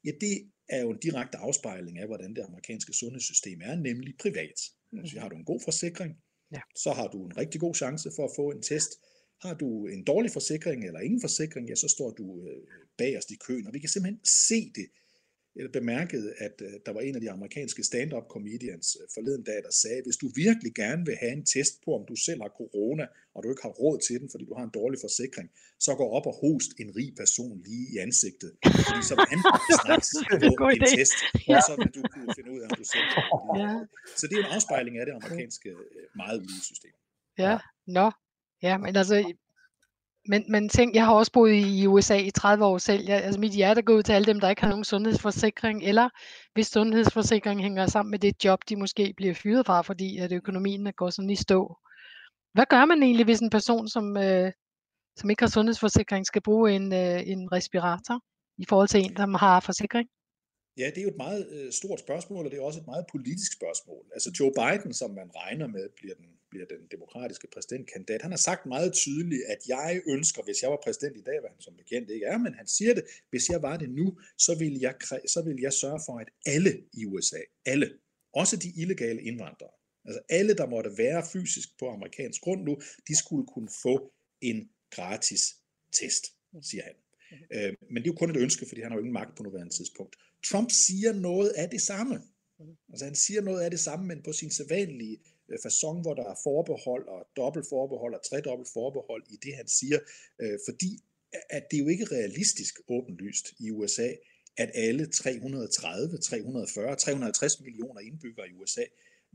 ja, 0.05 0.11
det 0.21 0.50
er 0.75 0.81
jo 0.85 0.91
en 0.91 0.99
direkte 1.07 1.37
afspejling 1.38 1.99
af, 1.99 2.07
hvordan 2.07 2.35
det 2.37 2.43
amerikanske 2.43 2.93
sundhedssystem 2.93 3.59
er, 3.69 3.75
nemlig 3.75 4.14
privat. 4.25 4.59
Altså, 4.99 5.21
har 5.21 5.29
du 5.29 5.37
en 5.37 5.45
god 5.45 5.61
forsikring, 5.64 6.12
Ja. 6.57 6.61
så 6.76 6.91
har 6.99 7.09
du 7.09 7.19
en 7.26 7.37
rigtig 7.37 7.61
god 7.61 7.75
chance 7.75 8.11
for 8.17 8.25
at 8.25 8.31
få 8.37 8.50
en 8.50 8.62
test. 8.62 8.91
Har 9.43 9.55
du 9.55 9.87
en 9.87 10.05
dårlig 10.05 10.31
forsikring 10.31 10.87
eller 10.87 11.00
ingen 11.00 11.21
forsikring, 11.21 11.69
ja, 11.69 11.75
så 11.75 11.88
står 11.88 12.11
du 12.11 12.26
øh, 12.49 12.62
bagerst 12.99 13.31
i 13.31 13.37
køen. 13.47 13.67
Og 13.67 13.73
vi 13.75 13.79
kan 13.79 13.88
simpelthen 13.88 14.21
se 14.25 14.73
det. 14.75 14.87
Jeg 15.56 15.73
bemærkede, 15.73 16.28
at 16.47 16.56
øh, 16.66 16.75
der 16.87 16.92
var 16.92 17.00
en 17.00 17.14
af 17.14 17.21
de 17.21 17.30
amerikanske 17.30 17.82
stand-up 17.90 18.26
comedians 18.35 18.87
øh, 19.00 19.04
forleden 19.14 19.44
dag, 19.50 19.59
der 19.66 19.73
sagde, 19.82 20.00
hvis 20.06 20.16
du 20.23 20.26
virkelig 20.44 20.73
gerne 20.82 21.02
vil 21.09 21.16
have 21.23 21.32
en 21.38 21.44
test 21.54 21.75
på, 21.85 21.90
om 21.99 22.04
du 22.11 22.16
selv 22.26 22.40
har 22.44 22.52
corona, 22.61 23.04
og 23.35 23.38
du 23.42 23.47
ikke 23.52 23.64
har 23.68 23.75
råd 23.82 23.99
til 24.06 24.16
den, 24.21 24.28
fordi 24.32 24.44
du 24.50 24.54
har 24.59 24.64
en 24.68 24.75
dårlig 24.80 24.99
forsikring, 25.06 25.49
så 25.85 25.90
gå 26.02 26.06
op 26.16 26.26
og 26.30 26.35
host 26.42 26.71
en 26.82 26.90
rig 26.99 27.11
person 27.23 27.56
lige 27.68 27.87
i 27.94 27.97
ansigtet. 28.06 28.52
Fordi 28.88 29.00
så 29.09 29.14
han 29.32 29.38
straks 29.80 30.09
er 30.14 30.37
en 30.42 30.80
idé. 30.80 30.90
test, 30.97 31.18
og 31.52 31.61
så 31.68 31.73
vil 31.80 31.90
du 31.99 32.02
kunne 32.12 32.30
finde 32.37 32.50
ud 32.54 32.61
af, 32.62 32.66
om 32.71 32.75
du 32.80 32.85
selv 32.92 33.06
lide 33.11 33.25
Ja. 33.62 33.71
Så 34.18 34.25
det 34.28 34.35
er 34.37 34.42
en 34.47 34.52
afspejling 34.56 34.94
af 35.00 35.04
det 35.09 35.14
amerikanske 35.21 35.68
øh, 35.68 36.04
meget 36.23 36.37
ulige 36.44 36.64
system. 36.71 36.94
Ja, 37.44 37.54
nå. 37.99 38.06
Ja, 38.66 38.75
men 38.85 38.92
altså, 39.02 39.16
men, 40.29 40.45
men 40.49 40.69
tænk, 40.69 40.95
jeg 40.95 41.05
har 41.05 41.14
også 41.14 41.33
boet 41.33 41.55
i 41.55 41.87
USA 41.87 42.17
i 42.17 42.31
30 42.31 42.64
år 42.64 42.79
selv. 42.79 43.05
Jeg, 43.07 43.25
altså 43.25 43.41
mit 43.41 43.52
hjerte 43.52 43.83
går 43.83 43.95
ud 43.95 44.02
til 44.02 44.12
alle 44.12 44.26
dem, 44.26 44.41
der 44.41 44.50
ikke 44.50 44.62
har 44.62 44.69
nogen 44.69 44.85
sundhedsforsikring, 44.85 45.83
eller 45.83 46.09
hvis 46.55 46.67
sundhedsforsikring 46.67 47.62
hænger 47.62 47.87
sammen 47.87 48.11
med 48.11 48.19
det 48.19 48.45
job, 48.45 48.59
de 48.69 48.76
måske 48.76 49.14
bliver 49.17 49.35
fyret 49.35 49.67
fra, 49.67 49.83
fordi 49.83 50.19
at 50.19 50.33
økonomien 50.33 50.93
går 50.93 51.11
sådan 51.11 51.31
i 51.31 51.37
stå. 51.37 51.76
Hvad 52.55 52.67
gør 52.71 52.85
man 52.85 53.02
egentlig, 53.02 53.25
hvis 53.25 53.41
en 53.41 53.50
person, 53.50 53.88
som, 53.88 54.17
øh, 54.17 54.52
som 55.17 55.31
ikke 55.31 55.43
har 55.43 55.50
sundhedsforsikring, 55.50 56.26
skal 56.26 56.43
bruge 56.43 56.73
en, 56.73 56.93
øh, 56.93 57.29
en 57.29 57.52
respirator 57.52 58.21
i 58.59 58.64
forhold 58.69 58.88
til 58.88 59.00
en, 59.00 59.17
der 59.17 59.38
har 59.38 59.61
forsikring? 59.61 60.09
Ja, 60.79 60.87
det 60.91 60.99
er 60.99 61.02
jo 61.02 61.09
et 61.09 61.17
meget 61.17 61.49
øh, 61.52 61.73
stort 61.73 62.00
spørgsmål, 62.00 62.45
og 62.45 62.50
det 62.50 62.59
er 62.59 62.62
også 62.62 62.81
et 62.81 62.87
meget 62.87 63.05
politisk 63.12 63.52
spørgsmål. 63.52 64.05
Altså 64.14 64.31
Joe 64.41 64.52
Biden, 64.61 64.95
som 64.95 65.11
man 65.11 65.31
regner 65.37 65.67
med 65.67 65.88
bliver 65.97 66.14
den, 66.14 66.29
bliver 66.52 66.66
den 66.75 66.82
demokratiske 66.94 67.49
præsidentkandidat, 67.54 68.23
han 68.23 68.30
har 68.30 68.42
sagt 68.49 68.66
meget 68.66 68.92
tydeligt, 68.92 69.42
at 69.52 69.61
jeg 69.68 70.02
ønsker, 70.14 70.42
hvis 70.42 70.62
jeg 70.62 70.71
var 70.71 70.80
præsident 70.85 71.16
i 71.16 71.25
dag, 71.28 71.40
hvad 71.40 71.50
han 71.54 71.61
som 71.61 71.75
bekendt 71.76 72.11
ikke 72.11 72.26
er, 72.26 72.38
men 72.38 72.54
han 72.54 72.66
siger 72.66 72.94
det, 72.94 73.04
hvis 73.30 73.49
jeg 73.49 73.62
var 73.62 73.76
det 73.76 73.90
nu, 73.90 74.06
så 74.38 74.52
vil 74.59 74.75
jeg, 74.87 74.94
så 75.35 75.42
vil 75.47 75.59
jeg 75.61 75.73
sørge 75.73 76.00
for, 76.06 76.14
at 76.18 76.28
alle 76.47 76.73
i 76.92 77.04
USA, 77.04 77.40
alle, 77.66 77.88
også 78.32 78.56
de 78.56 78.73
illegale 78.82 79.23
indvandrere, 79.23 79.75
altså 80.04 80.21
alle, 80.28 80.54
der 80.54 80.66
måtte 80.66 80.90
være 80.99 81.23
fysisk 81.32 81.68
på 81.78 81.88
amerikansk 81.88 82.40
grund 82.42 82.62
nu, 82.62 82.75
de 83.09 83.16
skulle 83.16 83.47
kunne 83.47 83.68
få 83.82 84.12
en 84.40 84.71
gratis 84.90 85.42
test, 85.92 86.25
siger 86.62 86.85
han. 86.85 86.94
Øh, 87.54 87.75
men 87.90 87.97
det 88.02 88.09
er 88.09 88.12
jo 88.12 88.18
kun 88.18 88.30
et 88.30 88.37
ønske, 88.37 88.66
fordi 88.68 88.80
han 88.80 88.90
har 88.90 88.97
jo 88.99 89.04
ingen 89.04 89.18
magt 89.21 89.37
på 89.37 89.42
nuværende 89.42 89.75
tidspunkt. 89.75 90.16
Trump 90.44 90.71
siger 90.71 91.12
noget 91.12 91.49
af 91.49 91.71
det 91.71 91.80
samme. 91.80 92.23
Altså 92.88 93.04
han 93.04 93.14
siger 93.14 93.40
noget 93.40 93.61
af 93.61 93.71
det 93.71 93.80
samme, 93.80 94.06
men 94.06 94.23
på 94.23 94.32
sin 94.32 94.50
sædvanlige 94.50 95.18
øh, 95.50 95.58
façon, 95.66 95.96
hvor 96.02 96.14
der 96.14 96.26
er 96.32 96.37
forbehold 96.42 97.08
og 97.08 97.20
dobbelt 97.37 97.66
forbehold 97.68 98.14
og 98.14 98.22
tredobbelt 98.28 98.68
forbehold 98.72 99.22
i 99.34 99.37
det, 99.44 99.54
han 99.61 99.68
siger. 99.68 99.99
Øh, 100.42 100.58
fordi 100.68 100.90
at 101.50 101.62
det 101.70 101.76
er 101.76 101.82
jo 101.84 101.88
ikke 101.88 102.04
realistisk 102.04 102.75
åbenlyst 102.88 103.46
i 103.58 103.70
USA, 103.70 104.08
at 104.56 104.70
alle 104.75 105.06
330, 105.06 106.18
340, 106.18 106.96
350 106.96 107.61
millioner 107.61 108.00
indbyggere 108.00 108.49
i 108.49 108.52
USA 108.52 108.84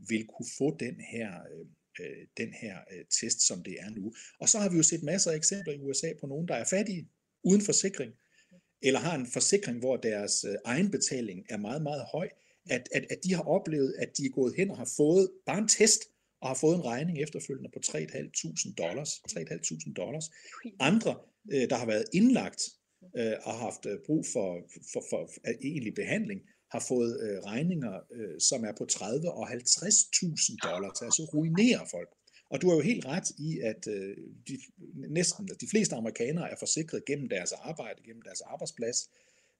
vil 0.08 0.26
kunne 0.26 0.48
få 0.58 0.76
den 0.80 1.00
her, 1.00 1.30
øh, 1.52 1.66
øh, 2.00 2.26
den 2.36 2.52
her 2.52 2.78
øh, 2.92 3.04
test, 3.20 3.46
som 3.46 3.62
det 3.62 3.76
er 3.80 3.90
nu. 3.90 4.14
Og 4.40 4.48
så 4.48 4.58
har 4.58 4.68
vi 4.68 4.76
jo 4.76 4.82
set 4.82 5.02
masser 5.02 5.30
af 5.30 5.36
eksempler 5.36 5.74
i 5.74 5.78
USA 5.78 6.12
på 6.20 6.26
nogen, 6.26 6.48
der 6.48 6.54
er 6.54 6.64
fattige, 6.64 7.08
uden 7.44 7.62
forsikring, 7.62 8.12
eller 8.82 9.00
har 9.00 9.14
en 9.14 9.26
forsikring, 9.26 9.78
hvor 9.78 9.96
deres 9.96 10.44
øh, 10.44 10.54
egenbetaling 10.64 11.46
er 11.48 11.56
meget, 11.56 11.82
meget 11.82 12.04
høj, 12.12 12.28
at, 12.70 12.88
at, 12.94 13.04
at 13.10 13.18
de 13.24 13.34
har 13.34 13.42
oplevet, 13.42 13.94
at 13.98 14.16
de 14.16 14.26
er 14.26 14.30
gået 14.30 14.54
hen 14.56 14.70
og 14.70 14.76
har 14.76 14.90
fået 14.96 15.30
bare 15.46 15.58
en 15.58 15.68
test, 15.68 16.00
og 16.40 16.48
har 16.48 16.54
fået 16.54 16.76
en 16.76 16.84
regning 16.84 17.18
efterfølgende 17.18 17.70
på 17.74 17.80
3.500 17.86 18.74
dollars. 18.74 19.10
3.500 19.10 19.92
dollars. 19.92 20.30
Andre, 20.80 21.16
øh, 21.52 21.70
der 21.70 21.76
har 21.76 21.86
været 21.86 22.04
indlagt 22.12 22.62
øh, 23.16 23.32
og 23.44 23.52
har 23.52 23.60
haft 23.68 23.86
øh, 23.86 23.98
brug 24.06 24.26
for, 24.32 24.48
for, 24.92 25.02
for, 25.10 25.30
for 25.32 25.40
egentlig 25.62 25.94
behandling, 25.94 26.40
har 26.70 26.84
fået 26.88 27.12
øh, 27.22 27.38
regninger, 27.38 27.94
øh, 28.12 28.40
som 28.40 28.64
er 28.64 28.72
på 28.78 28.84
30 28.84 29.32
og 29.32 29.50
50.000 29.50 30.56
dollars, 30.68 31.02
altså 31.02 31.22
ruinerer 31.34 31.84
folk. 31.90 32.08
Og 32.50 32.62
du 32.62 32.68
har 32.68 32.76
jo 32.76 32.82
helt 32.82 33.06
ret 33.06 33.30
i, 33.38 33.58
at 33.58 33.86
øh, 33.88 34.16
de, 34.48 34.58
næsten 35.08 35.48
de 35.60 35.68
fleste 35.70 35.94
amerikanere 35.96 36.50
er 36.50 36.56
forsikret 36.58 37.04
gennem 37.04 37.28
deres 37.28 37.52
arbejde, 37.52 38.02
gennem 38.02 38.22
deres 38.22 38.40
arbejdsplads. 38.40 39.10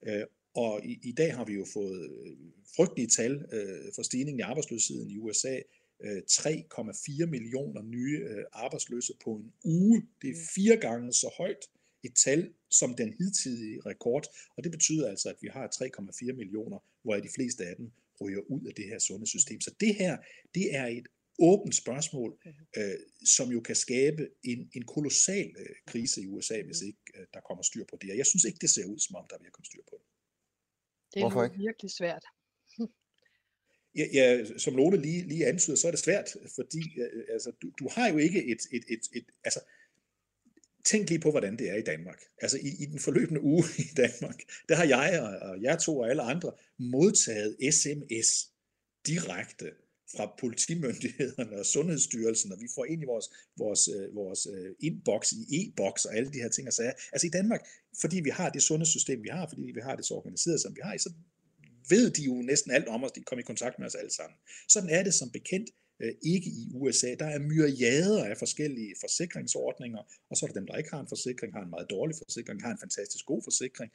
Øh, 0.07 0.23
og 0.63 0.85
i, 0.85 0.99
i 1.03 1.11
dag 1.11 1.35
har 1.35 1.45
vi 1.45 1.53
jo 1.53 1.65
fået 1.73 2.01
øh, 2.11 2.37
frygtelige 2.75 3.07
tal 3.07 3.33
øh, 3.53 3.91
for 3.95 4.03
stigningen 4.03 4.39
i 4.39 4.49
arbejdsløsheden 4.51 5.09
i 5.11 5.17
USA. 5.17 5.55
3,4 6.03 7.23
øh, 7.23 7.29
millioner 7.29 7.81
nye 7.81 8.17
øh, 8.29 8.43
arbejdsløse 8.53 9.13
på 9.23 9.29
en 9.35 9.53
uge. 9.65 10.07
Det 10.21 10.29
er 10.29 10.35
fire 10.55 10.77
gange 10.77 11.13
så 11.13 11.33
højt 11.37 11.63
et 12.03 12.15
tal 12.25 12.53
som 12.69 12.95
den 12.95 13.13
hidtidige 13.19 13.81
rekord, 13.85 14.25
og 14.57 14.63
det 14.63 14.71
betyder 14.71 15.09
altså, 15.09 15.29
at 15.29 15.35
vi 15.41 15.47
har 15.47 15.67
3,4 15.67 16.33
millioner, 16.33 16.79
hvor 17.03 17.15
de 17.15 17.29
fleste 17.35 17.65
af 17.65 17.75
dem 17.75 17.91
ryger 18.21 18.39
ud 18.39 18.67
af 18.67 18.73
det 18.75 18.85
her 18.85 18.99
sundhedssystem. 18.99 19.61
Så 19.61 19.71
det 19.79 19.95
her, 19.95 20.17
det 20.55 20.75
er 20.75 20.85
et 20.85 21.07
åbent 21.39 21.75
spørgsmål, 21.75 22.31
øh, 22.77 22.99
som 23.25 23.49
jo 23.49 23.61
kan 23.61 23.75
skabe 23.75 24.29
en, 24.43 24.69
en 24.73 24.83
kolossal 24.85 25.49
øh, 25.59 25.75
krise 25.87 26.21
i 26.21 26.27
USA, 26.27 26.61
hvis 26.61 26.81
ikke 26.81 26.99
øh, 27.15 27.25
der 27.33 27.39
kommer 27.47 27.63
styr 27.63 27.85
på 27.89 27.97
det. 28.01 28.11
Og 28.11 28.17
jeg 28.17 28.25
synes 28.25 28.43
ikke, 28.43 28.59
det 28.61 28.69
ser 28.69 28.85
ud, 28.85 28.99
som 28.99 29.15
om 29.15 29.25
der 29.29 29.37
vil 29.41 29.51
komme 29.51 29.65
styr 29.65 29.81
på 29.88 29.88
det. 29.88 29.88
Det 31.13 31.19
er 31.19 31.23
Hvorfor 31.23 31.43
ikke? 31.43 31.57
virkelig 31.57 31.91
svært. 31.91 32.23
Ja, 33.95 34.05
ja, 34.13 34.45
som 34.57 34.75
Lone 34.75 34.97
lige, 34.97 35.27
lige 35.27 35.47
antyder, 35.47 35.75
så 35.75 35.87
er 35.87 35.91
det 35.91 35.99
svært, 35.99 36.29
fordi 36.55 36.99
øh, 36.99 37.23
altså, 37.29 37.51
du, 37.61 37.71
du 37.79 37.89
har 37.91 38.09
jo 38.09 38.17
ikke 38.17 38.45
et, 38.45 38.57
et, 38.71 38.83
et, 38.89 38.99
et 39.15 39.25
altså, 39.43 39.59
tænk 40.85 41.09
lige 41.09 41.19
på, 41.19 41.31
hvordan 41.31 41.57
det 41.57 41.69
er 41.69 41.75
i 41.75 41.81
Danmark. 41.81 42.21
Altså 42.41 42.57
i, 42.57 42.83
i 42.83 42.85
den 42.85 42.99
forløbende 42.99 43.41
uge 43.41 43.63
i 43.91 43.93
Danmark, 43.97 44.39
der 44.69 44.75
har 44.75 44.85
jeg 44.85 45.21
og, 45.21 45.49
og 45.49 45.63
jer 45.63 45.77
to 45.77 45.97
og 45.99 46.09
alle 46.09 46.21
andre 46.21 46.51
modtaget 46.77 47.73
sms 47.73 48.53
direkte 49.07 49.71
fra 50.15 50.35
politimyndighederne 50.39 51.59
og 51.59 51.65
Sundhedsstyrelsen, 51.65 52.51
og 52.51 52.61
vi 52.61 52.67
får 52.75 52.85
ind 52.85 53.01
i 53.01 53.05
vores, 53.05 53.27
vores, 53.57 53.87
øh, 53.87 54.15
vores 54.15 54.47
øh, 54.53 54.75
inbox 54.79 55.31
i 55.31 55.43
e-boks 55.57 56.05
og 56.05 56.15
alle 56.15 56.33
de 56.33 56.41
her 56.43 56.49
ting 56.49 56.67
og 56.67 56.73
sager. 56.73 56.93
Altså 57.11 57.27
i 57.27 57.29
Danmark, 57.29 57.61
fordi 58.01 58.19
vi 58.19 58.29
har 58.29 58.49
det 58.49 58.63
sundhedssystem, 58.63 59.23
vi 59.23 59.29
har, 59.29 59.47
fordi 59.47 59.61
vi 59.61 59.81
har 59.83 59.95
det 59.95 60.05
så 60.05 60.13
organiseret, 60.13 60.61
som 60.61 60.75
vi 60.75 60.81
har, 60.83 60.97
så 60.97 61.13
ved 61.89 62.11
de 62.11 62.23
jo 62.23 62.33
næsten 62.33 62.71
alt 62.71 62.87
om 62.87 63.03
os, 63.03 63.11
de 63.11 63.23
kommer 63.23 63.43
i 63.43 63.45
kontakt 63.51 63.79
med 63.79 63.87
os 63.87 63.95
alle 63.95 64.13
sammen. 64.13 64.37
Sådan 64.69 64.89
er 64.89 65.03
det 65.03 65.13
som 65.13 65.29
bekendt 65.29 65.69
øh, 65.99 66.13
ikke 66.21 66.49
i 66.49 66.71
USA. 66.73 67.15
Der 67.19 67.25
er 67.25 67.39
myriader 67.39 68.25
af 68.25 68.37
forskellige 68.37 68.95
forsikringsordninger, 68.99 69.99
og 70.29 70.37
så 70.37 70.45
er 70.45 70.47
der 70.47 70.59
dem, 70.59 70.67
der 70.67 70.77
ikke 70.77 70.89
har 70.89 70.99
en 70.99 71.07
forsikring, 71.09 71.53
har 71.53 71.63
en 71.63 71.69
meget 71.69 71.87
dårlig 71.89 72.15
forsikring, 72.23 72.61
har 72.61 72.71
en 72.71 72.79
fantastisk 72.79 73.25
god 73.25 73.41
forsikring. 73.43 73.91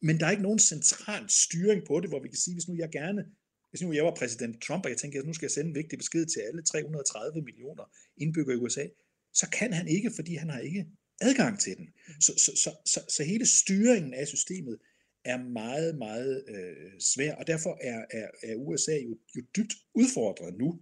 Men 0.00 0.20
der 0.20 0.26
er 0.26 0.30
ikke 0.30 0.42
nogen 0.42 0.58
central 0.58 1.30
styring 1.30 1.86
på 1.86 2.00
det, 2.00 2.08
hvor 2.08 2.22
vi 2.22 2.28
kan 2.28 2.38
sige, 2.38 2.54
hvis 2.54 2.68
nu 2.68 2.74
jeg 2.74 2.90
gerne 2.90 3.26
hvis 3.70 3.82
nu 3.82 3.92
jeg 3.92 4.04
var 4.04 4.14
præsident 4.14 4.62
Trump, 4.62 4.84
og 4.84 4.90
jeg 4.90 4.98
tænker, 4.98 5.20
at 5.20 5.26
nu 5.26 5.32
skal 5.32 5.46
jeg 5.46 5.50
sende 5.50 5.68
en 5.68 5.74
vigtig 5.74 5.98
besked 5.98 6.26
til 6.26 6.40
alle 6.40 6.62
330 6.62 7.42
millioner 7.42 7.84
indbyggere 8.16 8.56
i 8.56 8.58
USA, 8.58 8.86
så 9.34 9.50
kan 9.50 9.72
han 9.72 9.88
ikke, 9.88 10.10
fordi 10.16 10.34
han 10.34 10.50
har 10.50 10.60
ikke 10.60 10.86
adgang 11.20 11.60
til 11.60 11.76
den. 11.76 11.84
Mm. 11.84 12.20
Så, 12.20 12.32
så, 12.36 12.52
så, 12.56 12.70
så, 12.86 13.00
så 13.08 13.24
hele 13.24 13.46
styringen 13.46 14.14
af 14.14 14.26
systemet 14.26 14.78
er 15.24 15.38
meget, 15.38 15.98
meget 15.98 16.44
øh, 16.48 17.00
svær, 17.00 17.34
og 17.34 17.46
derfor 17.46 17.78
er, 17.80 18.04
er, 18.10 18.28
er 18.42 18.54
USA 18.54 18.96
jo, 18.96 19.18
jo 19.36 19.42
dybt 19.56 19.74
udfordret 19.94 20.54
nu. 20.58 20.80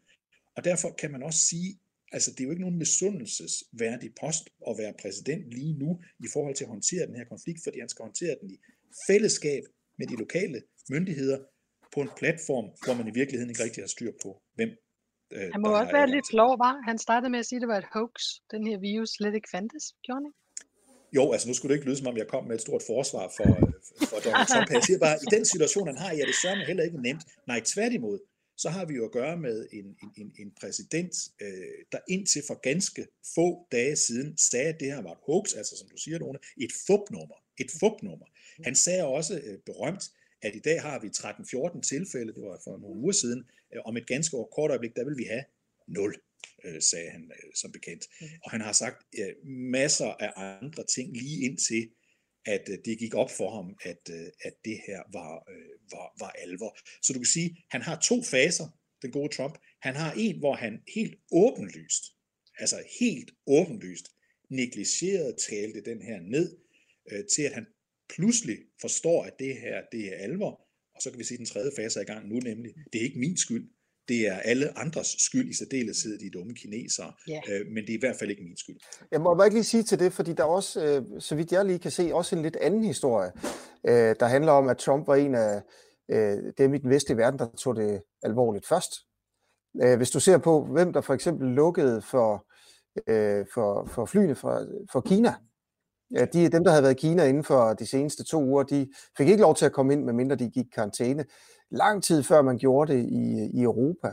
Og 0.56 0.64
derfor 0.64 0.94
kan 0.98 1.12
man 1.12 1.22
også 1.22 1.38
sige, 1.38 1.78
altså 2.12 2.30
det 2.30 2.40
er 2.40 2.44
jo 2.44 2.50
ikke 2.50 2.62
nogen 2.62 2.78
misundelsesværdig 2.78 4.10
post 4.20 4.44
at 4.68 4.78
være 4.78 4.94
præsident 5.00 5.50
lige 5.50 5.78
nu 5.78 6.00
i 6.20 6.26
forhold 6.32 6.54
til 6.54 6.64
at 6.64 6.70
håndtere 6.70 7.06
den 7.06 7.16
her 7.16 7.24
konflikt, 7.24 7.60
fordi 7.64 7.78
han 7.80 7.88
skal 7.88 8.02
håndtere 8.02 8.36
den 8.40 8.50
i 8.50 8.58
fællesskab 9.06 9.62
med 9.98 10.06
de 10.06 10.16
lokale 10.16 10.62
myndigheder, 10.90 11.38
på 11.96 12.00
en 12.06 12.10
platform, 12.20 12.66
hvor 12.84 12.94
man 13.00 13.06
i 13.12 13.14
virkeligheden 13.20 13.50
ikke 13.52 13.64
rigtig 13.66 13.82
har 13.82 13.92
styr 13.96 14.12
på, 14.24 14.30
hvem 14.56 14.70
øh, 15.36 15.48
Han 15.54 15.60
må 15.64 15.68
også 15.80 15.94
være 15.98 16.10
lidt 16.16 16.26
flov, 16.32 16.50
var? 16.64 16.74
Han 16.90 16.98
startede 17.06 17.30
med 17.34 17.40
at 17.42 17.46
sige, 17.46 17.56
at 17.58 17.62
det 17.64 17.70
var 17.74 17.80
et 17.84 17.90
hoax, 17.96 18.14
den 18.54 18.62
her 18.68 18.76
virus 18.90 19.10
slet 19.16 19.34
ikke 19.38 19.50
fandtes, 19.54 19.84
gjorde 20.06 20.22
han 20.26 20.32
Jo, 21.16 21.32
altså 21.32 21.48
nu 21.48 21.54
skulle 21.54 21.70
det 21.70 21.76
ikke 21.78 21.88
lyde, 21.88 21.98
som 21.98 22.06
om 22.06 22.16
jeg 22.16 22.28
kom 22.34 22.44
med 22.44 22.54
et 22.54 22.60
stort 22.60 22.82
forsvar 22.92 23.32
for, 23.36 23.48
øh, 23.60 23.72
for 24.10 24.18
Donald 24.24 24.46
Trump. 24.52 24.70
Jeg 24.70 24.82
siger 24.82 24.98
bare, 24.98 25.16
i 25.26 25.28
den 25.36 25.44
situation, 25.52 25.86
han 25.86 25.98
har, 26.04 26.10
ja, 26.18 26.22
det 26.30 26.36
sørger 26.42 26.66
heller 26.70 26.84
ikke 26.84 27.02
nemt. 27.02 27.22
Nej, 27.46 27.60
tværtimod, 27.74 28.18
så 28.56 28.68
har 28.68 28.84
vi 28.84 28.94
jo 28.94 29.04
at 29.04 29.12
gøre 29.12 29.36
med 29.36 29.66
en, 29.72 29.86
en, 30.02 30.10
en, 30.20 30.28
en 30.38 30.50
præsident, 30.60 31.14
øh, 31.40 31.78
der 31.92 31.98
indtil 32.08 32.42
for 32.46 32.60
ganske 32.68 33.06
få 33.34 33.66
dage 33.72 33.96
siden 33.96 34.38
sagde, 34.38 34.68
at 34.68 34.80
det 34.80 34.88
her 34.94 35.02
var 35.02 35.12
et 35.12 35.22
hoax, 35.26 35.54
altså 35.60 35.76
som 35.76 35.88
du 35.88 35.96
siger, 35.96 36.18
Lone, 36.18 36.38
et 36.56 36.72
fupnummer. 36.86 37.38
Et 37.60 37.70
fupnummer. 37.80 38.26
Han 38.64 38.74
sagde 38.74 39.04
også 39.04 39.34
øh, 39.46 39.58
berømt, 39.66 40.04
at 40.46 40.54
i 40.54 40.58
dag 40.68 40.82
har 40.82 40.98
vi 40.98 41.08
13-14 41.08 41.80
tilfælde, 41.80 42.34
det 42.34 42.42
var 42.42 42.60
for 42.64 42.78
nogle 42.78 43.00
uger 43.02 43.12
siden, 43.12 43.44
øh, 43.74 43.80
om 43.84 43.96
et 43.96 44.06
ganske 44.06 44.36
kort 44.56 44.70
øjeblik, 44.70 44.96
der 44.96 45.04
vil 45.04 45.18
vi 45.18 45.24
have 45.24 45.44
0 45.88 46.14
øh, 46.64 46.82
sagde 46.82 47.10
han 47.10 47.32
øh, 47.36 47.50
som 47.54 47.72
bekendt. 47.72 48.04
Mm. 48.20 48.26
Og 48.44 48.50
han 48.50 48.60
har 48.60 48.72
sagt 48.72 48.96
masser 49.44 50.06
af 50.06 50.32
andre 50.36 50.84
ting 50.94 51.16
lige 51.16 51.44
indtil, 51.46 51.90
at 52.44 52.66
det 52.84 52.98
gik 52.98 53.14
op 53.14 53.30
for 53.30 53.50
ham, 53.56 53.76
at, 53.82 54.10
at 54.44 54.54
det 54.64 54.78
her 54.86 55.00
var, 55.12 55.32
var, 55.90 56.06
var 56.18 56.30
alvor. 56.30 56.78
Så 57.02 57.12
du 57.12 57.18
kan 57.18 57.26
sige, 57.26 57.64
han 57.70 57.82
har 57.82 58.00
to 58.00 58.22
faser, 58.22 58.68
den 59.02 59.10
gode 59.10 59.36
Trump. 59.36 59.58
Han 59.80 59.94
har 59.96 60.12
en, 60.12 60.38
hvor 60.38 60.54
han 60.54 60.82
helt 60.94 61.14
åbenlyst, 61.32 62.04
altså 62.58 62.82
helt 63.00 63.30
åbenlyst, 63.46 64.06
negligerede, 64.50 65.36
talte 65.50 65.80
den 65.90 66.02
her 66.02 66.20
ned, 66.20 66.56
til 67.34 67.42
at 67.42 67.52
han 67.52 67.66
pludselig 68.08 68.58
forstår, 68.80 69.24
at 69.24 69.32
det 69.38 69.54
her 69.56 69.82
det 69.92 70.08
er 70.08 70.16
alvor, 70.18 70.60
og 70.94 71.02
så 71.02 71.10
kan 71.10 71.18
vi 71.18 71.24
sige, 71.24 71.36
at 71.36 71.38
den 71.38 71.46
tredje 71.46 71.70
fase 71.76 71.98
er 71.98 72.02
i 72.02 72.06
gang 72.06 72.28
nu, 72.28 72.34
nemlig, 72.34 72.74
det 72.92 73.00
er 73.00 73.04
ikke 73.04 73.18
min 73.18 73.36
skyld, 73.36 73.70
det 74.08 74.28
er 74.28 74.36
alle 74.36 74.78
andres 74.78 75.16
skyld 75.18 75.50
i 75.50 75.54
særdeleshed, 75.54 76.18
de 76.18 76.30
dumme 76.30 76.54
kinesere, 76.54 77.12
yeah. 77.30 77.42
øh, 77.50 77.66
men 77.66 77.76
det 77.76 77.90
er 77.90 77.96
i 77.96 78.00
hvert 78.00 78.16
fald 78.18 78.30
ikke 78.30 78.42
min 78.42 78.56
skyld. 78.56 78.76
Jeg 79.10 79.20
må 79.20 79.34
bare 79.34 79.46
ikke 79.46 79.56
lige 79.56 79.64
sige 79.64 79.82
til 79.82 79.98
det, 79.98 80.12
fordi 80.12 80.32
der 80.32 80.42
er 80.42 80.48
også, 80.48 80.84
øh, 80.84 81.20
så 81.20 81.34
vidt 81.34 81.52
jeg 81.52 81.64
lige 81.64 81.78
kan 81.78 81.90
se, 81.90 82.10
også 82.14 82.36
en 82.36 82.42
lidt 82.42 82.56
anden 82.56 82.84
historie, 82.84 83.32
øh, 83.88 84.16
der 84.20 84.26
handler 84.26 84.52
om, 84.52 84.68
at 84.68 84.78
Trump 84.78 85.06
var 85.06 85.16
en 85.16 85.34
af 85.34 85.62
øh, 86.10 86.52
dem 86.58 86.74
i 86.74 86.78
den 86.78 86.90
vestlige 86.90 87.16
verden, 87.16 87.38
der 87.38 87.48
tog 87.58 87.76
det 87.76 88.02
alvorligt 88.22 88.66
først. 88.66 88.92
Øh, 89.82 89.96
hvis 89.96 90.10
du 90.10 90.20
ser 90.20 90.38
på, 90.38 90.64
hvem 90.64 90.92
der 90.92 91.00
for 91.00 91.14
eksempel 91.14 91.48
lukkede 91.48 92.02
for, 92.02 92.46
øh, 93.06 93.46
for, 93.54 93.88
for 93.94 94.04
flyene 94.06 94.34
fra, 94.34 94.66
for 94.92 95.00
Kina, 95.00 95.34
Ja, 96.14 96.24
de, 96.24 96.48
dem, 96.48 96.64
der 96.64 96.70
havde 96.70 96.82
været 96.82 96.94
i 96.94 97.00
Kina 97.00 97.24
inden 97.24 97.44
for 97.44 97.72
de 97.72 97.86
seneste 97.86 98.24
to 98.24 98.44
uger, 98.44 98.62
de 98.62 98.88
fik 99.16 99.28
ikke 99.28 99.42
lov 99.42 99.54
til 99.54 99.66
at 99.66 99.72
komme 99.72 99.92
ind, 99.92 100.04
medmindre 100.04 100.36
de 100.36 100.50
gik 100.50 100.66
karantæne. 100.74 101.24
Lang 101.70 102.04
tid 102.04 102.22
før 102.22 102.42
man 102.42 102.58
gjorde 102.58 102.92
det 102.92 103.04
i, 103.04 103.50
i 103.54 103.62
Europa, 103.62 104.12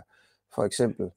for 0.55 0.63
eksempel. 0.63 1.09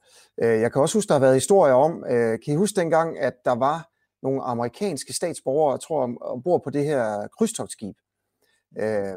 Øh, 0.42 0.60
jeg 0.60 0.72
kan 0.72 0.82
også 0.82 0.98
huske, 0.98 1.08
der 1.08 1.14
har 1.14 1.20
været 1.20 1.34
historier 1.34 1.74
om, 1.74 2.04
øh, 2.08 2.38
kan 2.44 2.54
I 2.54 2.56
huske 2.56 2.80
dengang, 2.80 3.18
at 3.18 3.34
der 3.44 3.54
var 3.54 3.88
nogle 4.22 4.42
amerikanske 4.42 5.12
statsborgere, 5.12 5.72
jeg 5.72 5.80
tror, 5.80 6.16
ombord 6.20 6.64
på 6.64 6.70
det 6.70 6.84
her 6.84 7.28
krydstogsskib, 7.38 7.96
øh, 8.78 9.16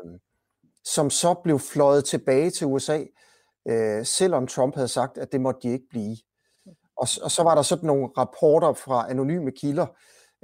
som 0.83 1.09
så 1.09 1.33
blev 1.43 1.59
fløjet 1.59 2.05
tilbage 2.05 2.49
til 2.49 2.67
USA, 2.67 3.03
øh, 3.67 4.05
selvom 4.05 4.47
Trump 4.47 4.75
havde 4.75 4.87
sagt, 4.87 5.17
at 5.17 5.31
det 5.31 5.41
måtte 5.41 5.59
de 5.63 5.73
ikke 5.73 5.87
blive. 5.89 6.17
Og, 6.97 7.07
og 7.23 7.31
så 7.31 7.43
var 7.43 7.55
der 7.55 7.61
sådan 7.61 7.87
nogle 7.87 8.09
rapporter 8.17 8.73
fra 8.73 9.11
anonyme 9.11 9.51
kilder, 9.51 9.85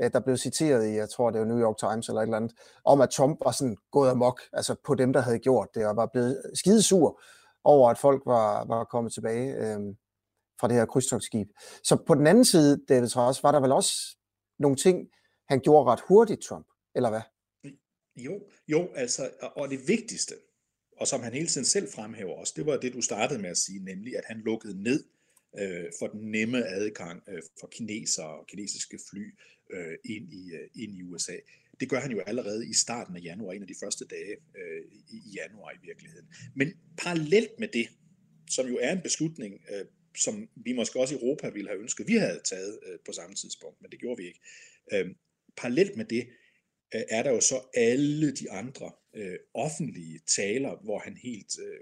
Øh, 0.01 0.11
der 0.13 0.19
blev 0.19 0.37
citeret 0.37 0.87
i, 0.87 0.91
jeg 0.91 1.09
tror 1.09 1.31
det 1.31 1.39
var 1.41 1.47
New 1.47 1.59
York 1.59 1.77
Times 1.77 2.07
eller 2.07 2.21
et 2.21 2.25
eller 2.25 2.37
andet, 2.37 2.53
om 2.85 3.01
at 3.01 3.09
Trump 3.09 3.39
var 3.45 3.51
sådan 3.51 3.77
gået 3.91 4.09
amok, 4.09 4.41
altså 4.53 4.75
på 4.85 4.95
dem, 4.95 5.13
der 5.13 5.21
havde 5.21 5.39
gjort 5.39 5.67
det, 5.75 5.85
og 5.87 5.95
var 5.95 6.09
blevet 6.13 6.41
skidesur 6.53 7.21
over, 7.63 7.89
at 7.89 7.97
folk 7.97 8.21
var, 8.25 8.65
var 8.65 8.83
kommet 8.83 9.13
tilbage 9.13 9.53
øh, 9.55 9.79
fra 10.59 10.67
det 10.67 10.75
her 10.75 10.85
krydstogsskib. 10.85 11.47
Så 11.83 11.95
på 12.07 12.15
den 12.15 12.27
anden 12.27 12.45
side, 12.45 12.85
David 12.89 13.07
Traas, 13.07 13.43
var 13.43 13.51
der 13.51 13.59
vel 13.59 13.71
også 13.71 14.17
nogle 14.59 14.77
ting, 14.77 15.07
han 15.49 15.59
gjorde 15.59 15.91
ret 15.91 16.01
hurtigt, 16.07 16.41
Trump, 16.41 16.67
eller 16.95 17.09
hvad? 17.09 17.21
Jo, 18.15 18.39
jo, 18.67 18.89
altså, 18.95 19.29
og 19.55 19.69
det 19.69 19.87
vigtigste, 19.87 20.35
og 20.97 21.07
som 21.07 21.21
han 21.21 21.33
hele 21.33 21.47
tiden 21.47 21.65
selv 21.65 21.87
fremhæver 21.95 22.33
også, 22.33 22.53
det 22.55 22.65
var 22.65 22.77
det, 22.77 22.93
du 22.93 23.01
startede 23.01 23.41
med 23.41 23.49
at 23.49 23.57
sige, 23.57 23.83
nemlig 23.83 24.17
at 24.17 24.23
han 24.25 24.37
lukkede 24.37 24.83
ned 24.83 25.03
øh, 25.59 25.85
for 25.99 26.07
den 26.07 26.31
nemme 26.31 26.65
adgang 26.65 27.23
øh, 27.27 27.41
for 27.59 27.67
kinesere 27.67 28.27
og 28.27 28.47
kinesiske 28.47 28.99
fly 29.09 29.35
øh, 29.73 29.97
ind, 30.05 30.33
i, 30.33 30.53
øh, 30.53 30.69
ind 30.75 30.95
i 30.95 31.03
USA. 31.03 31.35
Det 31.79 31.89
gør 31.89 31.99
han 31.99 32.11
jo 32.11 32.19
allerede 32.19 32.69
i 32.69 32.73
starten 32.73 33.15
af 33.15 33.21
januar, 33.23 33.53
en 33.53 33.61
af 33.61 33.67
de 33.67 33.75
første 33.83 34.05
dage 34.05 34.31
øh, 34.31 34.81
i, 34.91 35.15
i 35.17 35.31
januar 35.35 35.71
i 35.71 35.85
virkeligheden. 35.87 36.27
Men 36.55 36.73
parallelt 36.97 37.59
med 37.59 37.67
det, 37.67 37.87
som 38.49 38.67
jo 38.67 38.77
er 38.81 38.91
en 38.91 39.01
beslutning, 39.01 39.61
øh, 39.71 39.85
som 40.17 40.49
vi 40.55 40.73
måske 40.73 40.99
også 40.99 41.15
i 41.15 41.17
Europa 41.17 41.49
ville 41.49 41.69
have 41.69 41.81
ønsket, 41.81 42.07
vi 42.07 42.13
havde 42.13 42.41
taget 42.45 42.79
øh, 42.87 42.99
på 43.05 43.11
samme 43.11 43.35
tidspunkt, 43.35 43.81
men 43.81 43.91
det 43.91 43.99
gjorde 43.99 44.21
vi 44.21 44.27
ikke. 44.27 44.39
Øh, 44.93 45.15
parallelt 45.57 45.97
med 45.97 46.05
det, 46.05 46.27
øh, 46.95 47.01
er 47.09 47.23
der 47.23 47.31
jo 47.31 47.41
så 47.41 47.69
alle 47.73 48.31
de 48.31 48.51
andre 48.51 48.91
øh, 49.15 49.37
offentlige 49.53 50.19
taler, 50.35 50.83
hvor 50.83 50.99
han 50.99 51.17
helt 51.17 51.59
øh, 51.59 51.79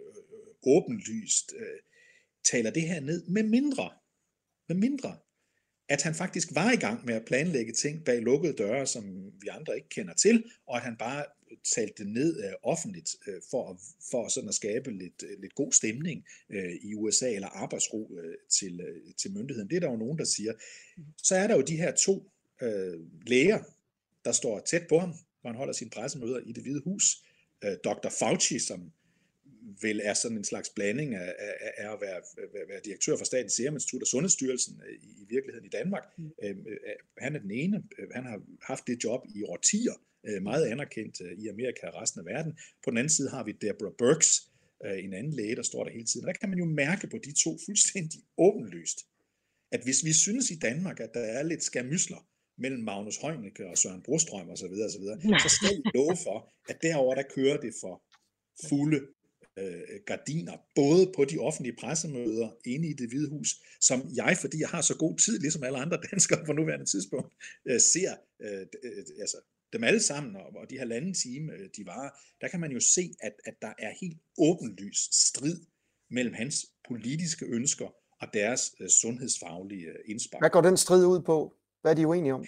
åbenlyst 0.63 1.53
øh, 1.59 1.79
taler 2.51 2.71
det 2.71 2.81
her 2.81 2.99
ned, 2.99 3.27
med 3.27 3.43
mindre, 3.43 3.89
med 4.67 4.75
mindre, 4.75 5.17
at 5.89 6.01
han 6.01 6.15
faktisk 6.15 6.55
var 6.55 6.71
i 6.71 6.75
gang 6.75 7.05
med 7.05 7.13
at 7.13 7.25
planlægge 7.25 7.73
ting 7.73 8.05
bag 8.05 8.21
lukkede 8.21 8.53
døre, 8.53 8.87
som 8.87 9.31
vi 9.41 9.47
andre 9.47 9.75
ikke 9.75 9.89
kender 9.89 10.13
til, 10.13 10.43
og 10.67 10.75
at 10.77 10.83
han 10.83 10.95
bare 10.97 11.25
talte 11.75 12.03
det 12.03 12.11
ned 12.13 12.43
øh, 12.43 12.53
offentligt 12.63 13.15
øh, 13.27 13.41
for, 13.51 13.79
for 14.11 14.27
sådan 14.27 14.49
at 14.49 14.55
skabe 14.55 14.91
lidt, 14.91 15.23
øh, 15.23 15.41
lidt 15.41 15.55
god 15.55 15.71
stemning 15.71 16.25
øh, 16.49 16.73
i 16.81 16.95
USA, 16.95 17.33
eller 17.33 17.47
arbejdsro 17.47 18.11
øh, 18.23 18.35
til, 18.49 18.81
øh, 18.81 19.13
til 19.13 19.31
myndigheden. 19.31 19.69
Det 19.69 19.75
er 19.75 19.79
der 19.79 19.91
jo 19.91 19.97
nogen, 19.97 20.17
der 20.17 20.25
siger. 20.25 20.53
Så 21.17 21.35
er 21.35 21.47
der 21.47 21.55
jo 21.55 21.61
de 21.61 21.77
her 21.77 21.91
to 21.91 22.31
øh, 22.61 22.99
læger, 23.27 23.59
der 24.25 24.31
står 24.31 24.59
tæt 24.59 24.85
på 24.89 24.99
ham, 24.99 25.13
når 25.43 25.49
han 25.49 25.57
holder 25.57 25.73
sine 25.73 25.89
pressemøder 25.89 26.39
i 26.39 26.51
det 26.51 26.63
hvide 26.63 26.81
hus. 26.83 27.23
Øh, 27.63 27.77
Dr. 27.83 28.09
Fauci, 28.19 28.59
som 28.59 28.91
vel 29.81 30.01
er 30.03 30.13
sådan 30.13 30.37
en 30.37 30.43
slags 30.43 30.69
blanding 30.69 31.15
af, 31.15 31.33
af, 31.39 31.71
af 31.77 31.93
at 31.93 32.01
være, 32.01 32.21
være, 32.53 32.67
være 32.69 32.81
direktør 32.85 33.17
for 33.17 33.25
Statens 33.25 33.53
Serum 33.53 33.75
Institut 33.75 34.01
og 34.01 34.07
Sundhedsstyrelsen 34.07 34.81
øh, 34.87 34.93
i, 34.93 35.09
i 35.21 35.25
virkeligheden 35.29 35.65
i 35.65 35.69
Danmark. 35.69 36.03
Mm. 36.17 36.31
Øh, 36.43 36.49
øh, 36.49 36.77
han 37.17 37.35
er 37.35 37.39
den 37.39 37.51
ene. 37.51 37.83
Han 38.15 38.25
har 38.25 38.41
haft 38.61 38.87
det 38.87 39.03
job 39.03 39.21
i 39.35 39.43
årtier, 39.43 39.93
øh, 40.27 40.43
meget 40.43 40.65
anerkendt 40.65 41.21
øh, 41.21 41.31
i 41.43 41.47
Amerika 41.47 41.87
og 41.87 42.01
resten 42.01 42.19
af 42.19 42.25
verden. 42.25 42.51
På 42.83 42.89
den 42.89 42.97
anden 42.97 43.15
side 43.17 43.29
har 43.29 43.43
vi 43.43 43.51
Deborah 43.51 43.93
Burks, 43.97 44.31
øh, 44.85 45.03
en 45.03 45.13
anden 45.13 45.33
læge, 45.33 45.55
der 45.55 45.63
står 45.63 45.83
der 45.83 45.91
hele 45.91 46.05
tiden. 46.05 46.25
Og 46.25 46.33
der 46.33 46.39
kan 46.39 46.49
man 46.49 46.59
jo 46.59 46.65
mærke 46.65 47.07
på 47.07 47.17
de 47.25 47.33
to 47.43 47.57
fuldstændig 47.65 48.21
åbenlyst, 48.37 48.99
at 49.71 49.83
hvis 49.83 50.05
vi 50.05 50.13
synes 50.13 50.51
i 50.51 50.57
Danmark, 50.67 50.99
at 50.99 51.11
der 51.13 51.25
er 51.37 51.43
lidt 51.43 51.63
skamysler 51.63 52.27
mellem 52.57 52.83
Magnus 52.83 53.17
Heunicke 53.17 53.67
og 53.67 53.77
Søren 53.77 54.01
Brostrøm 54.01 54.49
osv., 54.49 54.57
så, 54.57 54.67
videre, 54.67 54.89
så, 54.89 54.99
videre, 54.99 55.19
så 55.39 55.49
skal 55.55 55.77
vi 55.77 55.81
love 55.95 56.17
for, 56.23 56.53
at 56.69 56.77
derover 56.81 57.15
der 57.15 57.23
kører 57.35 57.57
det 57.57 57.73
for 57.81 58.03
fulde 58.69 58.99
øh, 59.57 59.99
gardiner, 60.05 60.57
både 60.75 61.11
på 61.15 61.25
de 61.25 61.37
offentlige 61.37 61.75
pressemøder 61.79 62.49
inde 62.65 62.87
i 62.89 62.93
det 62.93 63.09
hvide 63.09 63.29
hus, 63.29 63.49
som 63.81 63.99
jeg, 64.15 64.37
fordi 64.41 64.59
jeg 64.59 64.69
har 64.69 64.81
så 64.81 64.97
god 64.97 65.17
tid, 65.17 65.39
ligesom 65.39 65.63
alle 65.63 65.77
andre 65.77 65.97
danskere 66.11 66.45
på 66.45 66.53
nuværende 66.53 66.85
tidspunkt, 66.85 67.33
øh, 67.65 67.79
ser 67.79 68.11
øh, 68.41 68.65
øh, 68.83 69.03
altså, 69.19 69.37
dem 69.73 69.83
alle 69.83 69.99
sammen, 69.99 70.35
og, 70.35 70.55
og 70.55 70.69
de 70.69 70.77
halvanden 70.77 71.13
time, 71.13 71.53
øh, 71.53 71.69
de 71.77 71.85
varer, 71.85 72.09
der 72.41 72.47
kan 72.47 72.59
man 72.59 72.71
jo 72.71 72.79
se, 72.79 73.13
at, 73.19 73.33
at 73.45 73.53
der 73.61 73.73
er 73.79 73.91
helt 74.01 74.17
åbenlys 74.37 75.09
strid 75.11 75.57
mellem 76.09 76.33
hans 76.33 76.65
politiske 76.87 77.45
ønsker 77.45 77.87
og 78.21 78.27
deres 78.33 78.75
øh, 78.79 78.89
sundhedsfaglige 78.89 79.87
øh, 79.87 79.95
indspark. 80.05 80.41
Hvad 80.41 80.49
går 80.49 80.61
den 80.61 80.77
strid 80.77 81.05
ud 81.05 81.21
på? 81.21 81.55
Hvad 81.81 81.91
er 81.91 81.95
de 81.95 82.07
uenige 82.07 82.33
om? 82.33 82.45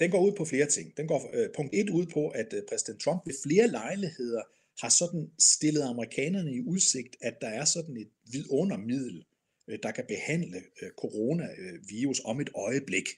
Den 0.00 0.10
går 0.10 0.26
ud 0.26 0.32
på 0.36 0.44
flere 0.44 0.66
ting. 0.66 0.96
Den 0.96 1.08
går 1.08 1.30
øh, 1.34 1.48
punkt 1.56 1.74
et 1.74 1.90
ud 1.90 2.06
på, 2.06 2.28
at 2.28 2.52
øh, 2.52 2.62
præsident 2.68 3.00
Trump 3.00 3.20
ved 3.26 3.34
flere 3.46 3.68
lejligheder 3.68 4.42
har 4.80 4.88
sådan 4.88 5.30
stillet 5.38 5.82
amerikanerne 5.82 6.54
i 6.54 6.60
udsigt, 6.60 7.16
at 7.20 7.34
der 7.40 7.48
er 7.48 7.64
sådan 7.64 7.96
et 7.96 8.10
vidundermiddel, 8.32 9.24
øh, 9.68 9.78
der 9.82 9.90
kan 9.90 10.04
behandle 10.08 10.58
øh, 10.82 10.90
coronavirus 10.98 12.20
om 12.24 12.40
et 12.40 12.50
øjeblik. 12.54 13.08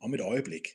Om 0.00 0.14
et 0.14 0.20
øjeblik. 0.20 0.66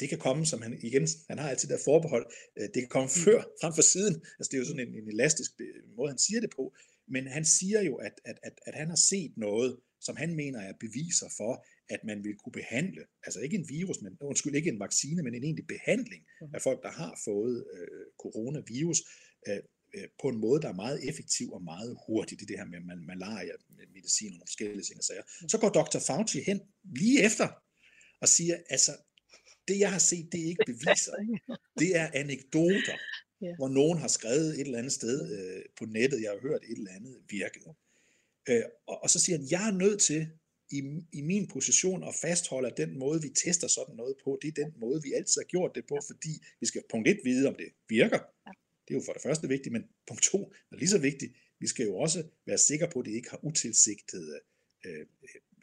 Det 0.00 0.08
kan 0.08 0.18
komme, 0.18 0.46
som 0.46 0.62
han 0.62 0.78
igen, 0.82 1.08
han 1.28 1.38
har 1.38 1.50
altid 1.50 1.68
der 1.68 1.78
forbehold, 1.84 2.26
øh, 2.58 2.68
det 2.74 2.82
kan 2.82 2.88
komme 2.88 3.10
mm. 3.16 3.24
før, 3.24 3.40
frem 3.60 3.74
for 3.74 3.82
siden. 3.82 4.14
Altså 4.38 4.48
det 4.50 4.54
er 4.54 4.58
jo 4.58 4.64
sådan 4.64 4.88
en, 4.88 4.94
en 4.94 5.08
elastisk 5.08 5.50
måde, 5.96 6.08
han 6.08 6.18
siger 6.18 6.40
det 6.40 6.50
på. 6.56 6.74
Men 7.08 7.26
han 7.26 7.44
siger 7.44 7.82
jo, 7.82 7.94
at, 7.96 8.20
at, 8.24 8.38
at, 8.42 8.52
at 8.66 8.74
han 8.74 8.88
har 8.88 9.00
set 9.10 9.32
noget, 9.36 9.76
som 10.00 10.16
han 10.16 10.34
mener 10.34 10.60
er 10.60 10.72
beviser 10.80 11.28
for, 11.36 11.66
at 11.94 12.00
man 12.04 12.24
vil 12.24 12.36
kunne 12.36 12.52
behandle, 12.52 13.02
altså 13.26 13.40
ikke 13.40 13.56
en 13.56 13.68
virus, 13.68 14.02
men 14.02 14.16
undskyld, 14.20 14.54
ikke 14.54 14.70
en 14.70 14.80
vaccine, 14.80 15.22
men 15.22 15.34
en 15.34 15.44
egentlig 15.44 15.66
behandling 15.66 16.22
mm. 16.40 16.54
af 16.54 16.62
folk, 16.62 16.82
der 16.82 16.90
har 16.90 17.20
fået 17.24 17.64
øh, 17.74 18.04
coronavirus, 18.22 19.00
øh, 19.48 20.08
på 20.22 20.28
en 20.28 20.40
måde, 20.40 20.62
der 20.62 20.68
er 20.68 20.82
meget 20.84 21.08
effektiv 21.08 21.52
og 21.52 21.62
meget 21.62 21.96
hurtig. 22.06 22.40
Det 22.40 22.48
det 22.48 22.58
her 22.58 22.64
med 22.64 22.96
malaria, 22.96 23.52
med 23.76 23.86
medicin 23.94 24.32
og 24.42 24.46
forskellige 24.48 24.82
ting 24.82 24.98
og 24.98 25.04
sager. 25.04 25.22
Mm. 25.42 25.48
Så 25.48 25.58
går 25.58 25.68
Dr. 25.68 25.98
Fauci 25.98 26.40
hen 26.40 26.60
lige 26.84 27.24
efter 27.24 27.48
og 28.20 28.28
siger, 28.28 28.56
altså, 28.70 28.92
det 29.68 29.78
jeg 29.78 29.92
har 29.92 29.98
set, 29.98 30.28
det 30.32 30.40
er 30.40 30.48
ikke 30.52 30.64
beviser. 30.66 31.14
Det 31.80 31.96
er 31.96 32.10
anekdoter, 32.14 32.96
yeah. 33.44 33.56
hvor 33.58 33.68
nogen 33.68 33.98
har 33.98 34.08
skrevet 34.08 34.50
et 34.54 34.60
eller 34.60 34.78
andet 34.78 34.92
sted 34.92 35.16
øh, 35.36 35.62
på 35.78 35.84
nettet, 35.84 36.22
jeg 36.22 36.30
har 36.30 36.40
hørt 36.48 36.62
et 36.70 36.78
eller 36.78 36.90
andet 36.98 37.14
virkede. 37.28 37.70
Øh, 38.48 38.64
og, 38.86 39.02
og 39.02 39.10
så 39.10 39.18
siger 39.20 39.38
han, 39.38 39.46
jeg 39.50 39.68
er 39.68 39.72
nødt 39.72 40.00
til 40.00 40.28
i, 40.70 40.80
i 41.12 41.20
min 41.20 41.48
position 41.48 42.04
at 42.04 42.14
fastholde, 42.22 42.68
at 42.68 42.76
den 42.76 42.98
måde, 42.98 43.22
vi 43.22 43.28
tester 43.44 43.68
sådan 43.68 43.96
noget 43.96 44.16
på, 44.24 44.38
det 44.42 44.48
er 44.48 44.64
den 44.64 44.72
måde, 44.80 45.02
vi 45.02 45.12
altid 45.12 45.40
har 45.40 45.48
gjort 45.54 45.72
det 45.74 45.84
på, 45.88 45.98
fordi 46.10 46.32
vi 46.60 46.66
skal 46.66 46.82
punkt 46.90 47.08
et 47.08 47.20
vide, 47.24 47.48
om 47.48 47.54
det 47.54 47.68
virker. 47.88 48.20
Det 48.88 48.94
er 48.94 48.98
jo 48.98 49.04
for 49.06 49.12
det 49.12 49.22
første 49.22 49.48
vigtigt, 49.48 49.72
men 49.72 49.84
punkt 50.06 50.22
to 50.22 50.52
er 50.72 50.76
lige 50.76 50.88
så 50.88 50.98
vigtigt. 50.98 51.32
Vi 51.60 51.66
skal 51.66 51.86
jo 51.86 51.96
også 51.96 52.24
være 52.46 52.58
sikre 52.58 52.88
på, 52.92 53.00
at 53.00 53.06
det 53.06 53.12
ikke 53.12 53.30
har 53.30 53.44
utilsigtede 53.44 54.40
øh, 54.86 55.06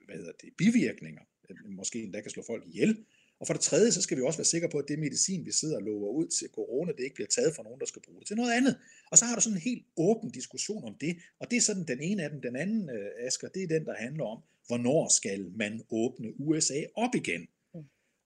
hvad 0.05 0.17
hedder 0.17 0.31
det, 0.41 0.49
bivirkninger, 0.57 1.21
øh, 1.49 1.57
måske 1.79 2.03
endda 2.03 2.21
kan 2.21 2.31
slå 2.31 2.43
folk 2.47 2.63
ihjel. 2.67 3.05
Og 3.39 3.47
for 3.47 3.53
det 3.53 3.61
tredje, 3.61 3.91
så 3.91 4.01
skal 4.01 4.17
vi 4.17 4.21
også 4.21 4.39
være 4.39 4.45
sikre 4.45 4.69
på, 4.69 4.77
at 4.77 4.87
det 4.87 4.99
medicin, 4.99 5.45
vi 5.45 5.51
sidder 5.51 5.75
og 5.75 5.83
lover 5.83 6.11
ud 6.19 6.27
til 6.27 6.47
corona, 6.49 6.91
det 6.91 7.03
ikke 7.03 7.15
bliver 7.15 7.27
taget 7.27 7.55
fra 7.55 7.63
nogen, 7.63 7.79
der 7.79 7.85
skal 7.85 8.01
bruge 8.01 8.19
det 8.19 8.27
til 8.27 8.35
noget 8.35 8.53
andet. 8.53 8.75
Og 9.11 9.17
så 9.17 9.25
har 9.25 9.35
du 9.35 9.41
sådan 9.41 9.57
en 9.57 9.61
helt 9.61 9.85
åben 9.97 10.31
diskussion 10.31 10.83
om 10.83 10.95
det, 11.01 11.17
og 11.39 11.51
det 11.51 11.57
er 11.57 11.61
sådan 11.61 11.87
den 11.87 12.01
ene 12.01 12.23
af 12.23 12.29
dem. 12.29 12.41
Den 12.41 12.55
anden, 12.55 12.89
øh, 12.89 13.27
Asger, 13.27 13.47
det 13.47 13.63
er 13.63 13.67
den, 13.67 13.85
der 13.85 13.95
handler 13.95 14.25
om, 14.25 14.39
hvornår 14.67 15.09
skal 15.19 15.51
man 15.55 15.81
åbne 15.89 16.39
USA 16.39 16.79
op 16.95 17.15
igen? 17.15 17.47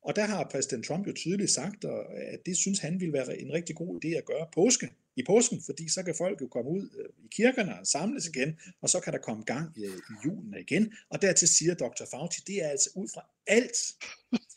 Og 0.04 0.16
der 0.16 0.26
har 0.26 0.50
præsident 0.52 0.86
Trump 0.86 1.08
jo 1.08 1.14
tydeligt 1.14 1.52
sagt, 1.52 1.86
at 2.16 2.46
det 2.46 2.58
synes 2.58 2.80
han 2.80 3.00
ville 3.00 3.14
være 3.14 3.42
en 3.42 3.54
rigtig 3.54 3.76
god 3.76 4.06
idé 4.06 4.08
at 4.08 4.26
gøre 4.26 4.48
påske, 4.54 4.90
i 5.16 5.24
påsken, 5.24 5.62
fordi 5.66 5.90
så 5.90 6.04
kan 6.04 6.16
folk 6.16 6.42
jo 6.42 6.48
komme 6.48 6.72
ud 6.72 6.90
øh, 7.00 7.26
i 7.26 7.28
kirkerne 7.32 7.80
og 7.80 7.88
samles 7.88 8.28
igen, 8.28 8.60
og 8.82 8.90
så 8.90 9.00
kan 9.00 9.14
der 9.14 9.20
komme 9.20 9.44
gang 9.44 9.78
i, 9.78 9.86
i 9.86 10.16
julen 10.26 10.56
igen. 10.60 10.94
Og 11.10 11.22
dertil 11.22 11.48
siger 11.48 11.74
Dr. 11.74 12.06
Fauci, 12.12 12.42
det 12.48 12.64
er 12.64 12.70
altså 12.70 12.90
ud 12.96 13.08
fra 13.14 13.26
alt 13.48 13.78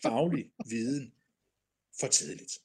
faglig 0.02 0.50
viden 0.68 1.12
for 2.00 2.06
tidligt. 2.06 2.58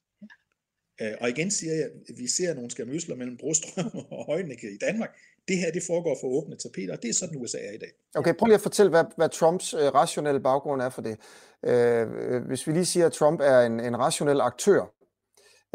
Øh, 1.02 1.14
og 1.22 1.30
igen 1.30 1.52
siger 1.52 1.74
jeg, 1.74 1.90
at 2.10 2.18
vi 2.18 2.28
ser 2.28 2.54
nogle 2.54 2.72
skamøsler 2.72 3.16
mellem 3.16 3.38
Brostrøm 3.38 3.92
og 4.10 4.26
Højnække 4.26 4.72
i 4.72 4.78
Danmark. 4.78 5.18
Det 5.48 5.58
her, 5.58 5.72
det 5.72 5.84
foregår 5.88 6.18
for 6.22 6.28
åbne 6.28 6.56
tapeter, 6.58 6.94
og 6.96 7.02
det 7.02 7.10
er 7.10 7.14
sådan, 7.14 7.38
USA 7.42 7.58
er 7.58 7.72
i 7.72 7.78
dag. 7.78 7.92
Okay, 8.16 8.34
prøv 8.34 8.46
lige 8.46 8.56
at 8.56 8.62
fortælle, 8.62 8.90
hvad, 8.90 9.04
hvad 9.18 9.30
Trumps 9.30 9.74
øh, 9.74 9.80
rationelle 9.80 10.42
baggrund 10.42 10.82
er 10.82 10.90
for 10.90 11.02
det. 11.02 11.18
Øh, 11.66 12.08
øh, 12.32 12.48
hvis 12.48 12.68
vi 12.68 12.72
lige 12.72 12.86
siger, 12.86 13.06
at 13.06 13.14
Trump 13.14 13.40
er 13.42 13.60
en, 13.60 13.80
en 13.80 14.00
rationel 14.00 14.42
aktør, 14.42 14.82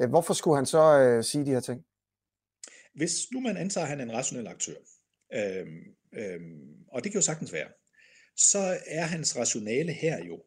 øh, 0.00 0.08
hvorfor 0.08 0.34
skulle 0.34 0.56
han 0.56 0.66
så 0.66 0.98
øh, 0.98 1.24
sige 1.24 1.44
de 1.44 1.50
her 1.50 1.60
ting? 1.60 1.84
Hvis 2.94 3.12
nu 3.32 3.40
man 3.40 3.56
antager, 3.56 3.84
at 3.84 3.90
han 3.90 4.00
er 4.00 4.04
en 4.04 4.12
rationel 4.12 4.46
aktør, 4.46 4.74
øh, 5.34 5.66
øh, 6.12 6.40
og 6.92 7.04
det 7.04 7.12
kan 7.12 7.18
jo 7.18 7.24
sagtens 7.24 7.52
være, 7.52 7.68
så 8.36 8.78
er 8.86 9.04
hans 9.04 9.36
rationale 9.36 9.92
her 9.92 10.24
jo 10.24 10.42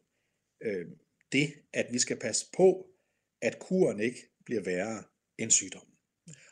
øh, 0.62 0.86
det, 1.32 1.52
at 1.72 1.86
vi 1.92 1.98
skal 1.98 2.18
passe 2.18 2.46
på, 2.56 2.86
at 3.42 3.58
kuren 3.58 4.00
ikke 4.00 4.20
bliver 4.44 4.62
værre 4.62 5.02
end 5.38 5.50
sygdommen. 5.50 5.94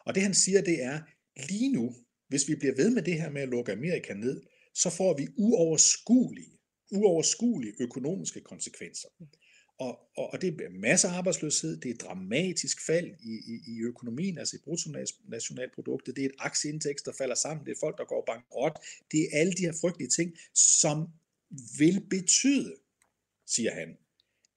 Og 0.04 0.14
det 0.14 0.22
han 0.22 0.35
siger, 0.35 0.62
det 0.62 0.83
er, 0.83 1.00
lige 1.48 1.72
nu, 1.72 1.94
hvis 2.28 2.48
vi 2.48 2.54
bliver 2.54 2.74
ved 2.74 2.90
med 2.90 3.02
det 3.02 3.20
her 3.20 3.30
med 3.30 3.42
at 3.42 3.48
lukke 3.48 3.72
Amerika 3.72 4.14
ned, 4.14 4.42
så 4.74 4.90
får 4.90 5.16
vi 5.16 5.28
uoverskuelige, 5.36 6.58
uoverskuelige 6.92 7.74
økonomiske 7.80 8.40
konsekvenser. 8.40 9.08
Og, 9.78 10.00
og, 10.16 10.32
og 10.32 10.42
det 10.42 10.60
er 10.60 10.70
masser 10.70 11.08
af 11.08 11.12
arbejdsløshed, 11.12 11.76
det 11.80 11.90
er 11.90 11.94
et 11.94 12.00
dramatisk 12.00 12.86
fald 12.86 13.06
i, 13.20 13.34
i, 13.52 13.60
i 13.66 13.80
økonomien, 13.80 14.38
altså 14.38 14.56
i 14.56 14.60
bruttonationalproduktet, 14.64 16.16
det 16.16 16.24
er 16.24 16.28
et 16.28 16.34
aktieindtægt, 16.38 17.06
der 17.06 17.12
falder 17.18 17.34
sammen, 17.34 17.66
det 17.66 17.72
er 17.72 17.80
folk, 17.80 17.98
der 17.98 18.04
går 18.04 18.24
bankrot, 18.26 18.78
det 19.12 19.20
er 19.20 19.40
alle 19.40 19.52
de 19.52 19.62
her 19.62 19.76
frygtelige 19.80 20.08
ting, 20.08 20.36
som 20.54 21.08
vil 21.78 22.06
betyde, 22.10 22.74
siger 23.46 23.72
han, 23.74 23.96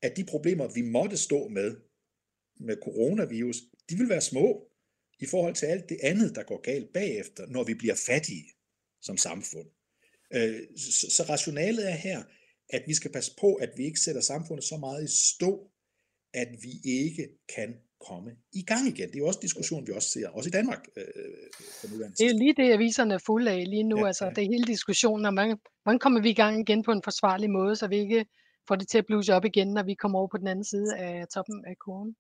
at 0.02 0.18
de 0.18 0.24
problemer, 0.26 0.68
vi 0.74 0.82
måtte 0.82 1.18
stå 1.18 1.48
med, 1.48 1.76
med 2.60 2.78
coronavirus, 2.84 3.58
de 3.90 3.96
vil 3.96 4.10
være 4.10 4.22
små 4.22 4.71
i 5.22 5.26
forhold 5.26 5.56
til 5.56 5.66
alt 5.66 5.90
det 5.90 5.98
andet, 6.04 6.36
der 6.36 6.44
går 6.44 6.62
galt 6.62 6.94
bagefter, 6.94 7.48
når 7.48 7.64
vi 7.64 7.74
bliver 7.74 7.96
fattige 7.96 8.46
som 9.02 9.18
samfund. 9.18 9.68
Øh, 10.34 10.60
så 11.18 11.26
rationalet 11.30 11.90
er 11.90 11.96
her, 11.96 12.24
at 12.70 12.84
vi 12.88 12.94
skal 12.94 13.12
passe 13.12 13.32
på, 13.40 13.54
at 13.56 13.70
vi 13.78 13.84
ikke 13.86 14.00
sætter 14.00 14.22
samfundet 14.22 14.66
så 14.66 14.78
meget 14.78 15.04
i 15.04 15.36
stå, 15.36 15.72
at 16.34 16.48
vi 16.62 16.92
ikke 17.00 17.30
kan 17.56 17.76
komme 18.08 18.32
i 18.54 18.64
gang 18.64 18.88
igen. 18.88 19.08
Det 19.08 19.16
er 19.16 19.20
jo 19.20 19.28
også 19.28 19.40
en 19.40 19.42
diskussion, 19.42 19.88
vi 19.88 19.92
også 19.92 20.10
ser, 20.10 20.28
også 20.28 20.48
i 20.50 20.52
Danmark. 20.52 20.88
Øh, 20.98 21.04
det 22.18 22.26
er 22.28 22.38
lige 22.44 22.54
det, 22.54 22.74
aviserne 22.74 23.14
er 23.14 23.24
fulde 23.26 23.52
af 23.52 23.70
lige 23.70 23.84
nu. 23.84 24.00
Ja, 24.00 24.08
altså, 24.08 24.26
ja. 24.26 24.30
Det 24.30 24.44
er 24.44 24.52
hele 24.56 24.68
diskussionen 24.68 25.26
om, 25.26 25.34
hvordan, 25.34 25.58
hvordan 25.84 26.00
kommer 26.00 26.22
vi 26.22 26.30
i 26.30 26.34
gang 26.34 26.60
igen 26.60 26.84
på 26.84 26.92
en 26.92 27.04
forsvarlig 27.04 27.50
måde, 27.50 27.76
så 27.76 27.88
vi 27.88 27.98
ikke 27.98 28.26
får 28.68 28.76
det 28.76 28.88
til 28.88 28.98
at 28.98 29.06
bluse 29.06 29.34
op 29.34 29.46
igen, 29.46 29.68
når 29.68 29.84
vi 29.84 29.94
kommer 29.94 30.20
over 30.20 30.28
på 30.28 30.38
den 30.38 30.48
anden 30.48 30.66
side 30.66 30.98
af 30.98 31.28
toppen 31.34 31.66
af 31.66 31.76
kurven. 31.86 32.16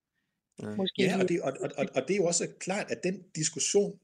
Måske 0.78 1.02
Ja, 1.02 1.20
og 1.22 1.30
det, 1.30 1.42
og, 1.42 1.54
og, 1.60 1.70
og, 1.78 1.86
og 1.96 2.02
det 2.08 2.14
er 2.14 2.18
jo 2.18 2.26
også 2.26 2.48
klart, 2.60 2.92
at 2.92 3.04
den 3.04 3.24
diskussion, 3.36 4.00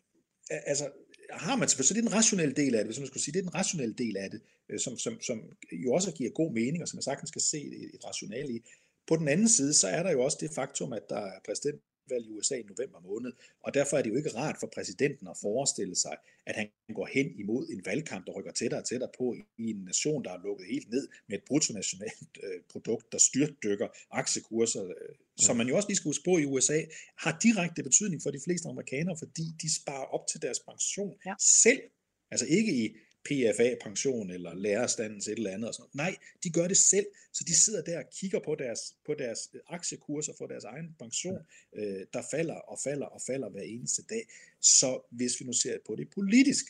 altså 0.49 0.89
har 1.31 1.55
man 1.55 1.67
så 1.69 1.93
det 1.93 1.97
er 1.97 2.01
den 2.01 2.13
rationelle 2.13 2.55
del 2.55 2.75
af 2.75 2.79
det, 2.79 2.87
hvis 2.87 2.99
man 2.99 3.07
skulle 3.07 3.23
sige, 3.23 3.33
det 3.33 3.39
er 3.39 3.43
den 3.43 3.55
rationelle 3.55 3.93
del 3.93 4.17
af 4.17 4.31
det, 4.31 4.41
øh, 4.69 4.79
som, 4.79 4.97
som, 4.97 5.21
som 5.21 5.41
jo 5.71 5.93
også 5.93 6.11
giver 6.11 6.29
god 6.29 6.53
mening, 6.53 6.81
og 6.81 6.87
som 6.87 6.97
man 6.97 7.03
sagtens 7.03 7.29
skal 7.29 7.41
se 7.41 7.57
et, 7.57 7.95
et 7.95 8.05
rationale 8.05 8.53
i. 8.53 8.59
På 9.07 9.15
den 9.15 9.27
anden 9.27 9.49
side, 9.49 9.73
så 9.73 9.87
er 9.87 10.03
der 10.03 10.11
jo 10.11 10.23
også 10.23 10.37
det 10.41 10.51
faktum, 10.51 10.93
at 10.93 11.03
der 11.09 11.17
er 11.17 11.39
præsident 11.45 11.81
valg 12.09 12.25
i 12.27 12.29
USA 12.29 12.55
i 12.55 12.63
november 12.63 12.99
måned, 12.99 13.31
og 13.63 13.73
derfor 13.73 13.97
er 13.97 14.01
det 14.01 14.09
jo 14.09 14.15
ikke 14.15 14.35
rart 14.35 14.57
for 14.59 14.69
præsidenten 14.73 15.27
at 15.27 15.37
forestille 15.41 15.95
sig, 15.95 16.15
at 16.45 16.55
han 16.55 16.69
går 16.95 17.09
hen 17.13 17.39
imod 17.39 17.67
en 17.69 17.81
valgkamp, 17.85 18.25
der 18.25 18.31
rykker 18.31 18.51
tættere 18.51 18.81
og 18.81 18.85
tættere 18.85 19.09
på 19.17 19.35
i 19.57 19.69
en 19.69 19.75
nation, 19.85 20.23
der 20.23 20.31
er 20.31 20.43
lukket 20.43 20.67
helt 20.67 20.89
ned 20.89 21.07
med 21.27 21.37
et 21.37 21.43
bruttonationalt 21.47 22.37
øh, 22.43 22.61
produkt, 22.71 23.11
der 23.11 23.17
styrtdykker 23.17 23.87
aktiekurser, 24.11 24.83
øh, 24.85 25.15
som 25.37 25.57
man 25.57 25.67
jo 25.67 25.75
også 25.75 25.89
lige 25.89 25.95
skal 25.97 26.09
huske 26.09 26.23
på 26.23 26.37
i 26.37 26.45
USA, 26.45 26.81
har 27.17 27.39
direkte 27.43 27.83
betydning 27.83 28.23
for 28.23 28.31
de 28.31 28.39
fleste 28.45 28.69
amerikanere, 28.69 29.17
fordi 29.17 29.45
de 29.61 29.75
sparer 29.75 30.05
op 30.05 30.27
til 30.27 30.41
deres 30.41 30.59
pension 30.59 31.15
ja. 31.25 31.33
selv. 31.39 31.81
Altså 32.31 32.45
ikke 32.45 32.85
i 32.85 32.95
PFA-pension 33.27 34.31
eller 34.31 34.53
lærerstandens 34.53 35.27
et 35.27 35.37
eller 35.37 35.51
andet. 35.51 35.67
Og 35.67 35.73
sådan 35.73 35.89
Nej, 35.93 36.15
de 36.43 36.49
gør 36.49 36.67
det 36.67 36.77
selv, 36.77 37.05
så 37.33 37.43
de 37.47 37.55
sidder 37.63 37.81
der 37.81 37.97
og 37.97 38.05
kigger 38.19 38.39
på 38.45 38.55
deres, 38.55 38.79
på 39.05 39.13
deres 39.13 39.39
øh, 39.53 39.61
aktiekurser 39.67 40.33
for 40.37 40.47
deres 40.47 40.63
egen 40.63 40.95
pension, 40.99 41.41
øh, 41.75 42.01
der 42.13 42.23
falder 42.31 42.55
og 42.55 42.79
falder 42.83 43.05
og 43.05 43.21
falder 43.27 43.49
hver 43.49 43.61
eneste 43.61 44.01
dag. 44.09 44.23
Så 44.61 45.07
hvis 45.11 45.39
vi 45.39 45.45
nu 45.45 45.53
ser 45.53 45.77
på 45.87 45.95
det 45.95 46.09
politisk, 46.09 46.65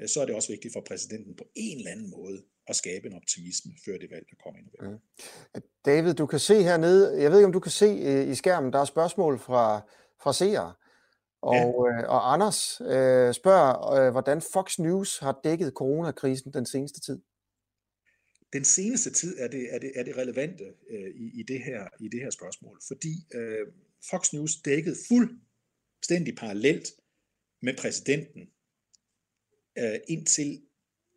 øh, 0.00 0.08
så 0.08 0.20
er 0.20 0.26
det 0.26 0.34
også 0.34 0.52
vigtigt 0.52 0.72
for 0.72 0.80
præsidenten 0.80 1.34
på 1.36 1.44
en 1.54 1.78
eller 1.78 1.90
anden 1.90 2.10
måde 2.10 2.42
at 2.68 2.76
skabe 2.76 3.06
en 3.08 3.14
optimisme 3.14 3.72
før 3.84 3.98
det 3.98 4.10
valg, 4.10 4.26
der 4.30 4.36
kommer 4.44 4.58
ind. 4.60 4.92
Mm. 4.92 5.62
David, 5.84 6.14
du 6.14 6.26
kan 6.26 6.38
se 6.38 6.62
hernede, 6.62 7.22
jeg 7.22 7.30
ved 7.30 7.38
ikke, 7.38 7.46
om 7.46 7.52
du 7.52 7.60
kan 7.60 7.72
se 7.72 7.86
øh, 7.86 8.28
i 8.28 8.34
skærmen, 8.34 8.72
der 8.72 8.78
er 8.80 8.84
spørgsmål 8.84 9.38
fra, 9.38 9.80
fra 10.22 10.32
seere. 10.32 10.72
Og, 11.42 11.54
ja. 11.54 12.02
øh, 12.02 12.08
og 12.08 12.32
Anders 12.32 12.80
øh, 12.80 13.34
spørger, 13.34 13.90
øh, 13.90 14.10
hvordan 14.10 14.42
Fox 14.52 14.78
News 14.78 15.18
har 15.18 15.40
dækket 15.44 15.72
coronakrisen 15.72 16.52
den 16.52 16.66
seneste 16.66 17.00
tid. 17.00 17.18
Den 18.52 18.64
seneste 18.64 19.10
tid 19.12 19.38
er 19.38 19.48
det, 19.48 19.74
er 19.74 19.78
det, 19.78 19.92
er 19.94 20.02
det 20.02 20.16
relevante 20.16 20.64
øh, 20.90 21.10
i, 21.14 21.40
i, 21.40 21.42
det 21.42 21.60
her, 21.62 21.88
i 22.00 22.08
det 22.08 22.20
her 22.20 22.30
spørgsmål, 22.30 22.80
fordi 22.88 23.26
øh, 23.34 23.66
Fox 24.10 24.32
News 24.32 24.56
dækkede 24.64 24.96
fuldstændig 25.08 26.36
parallelt 26.36 26.88
med 27.62 27.76
præsidenten 27.76 28.42
øh, 29.78 30.00
indtil 30.08 30.62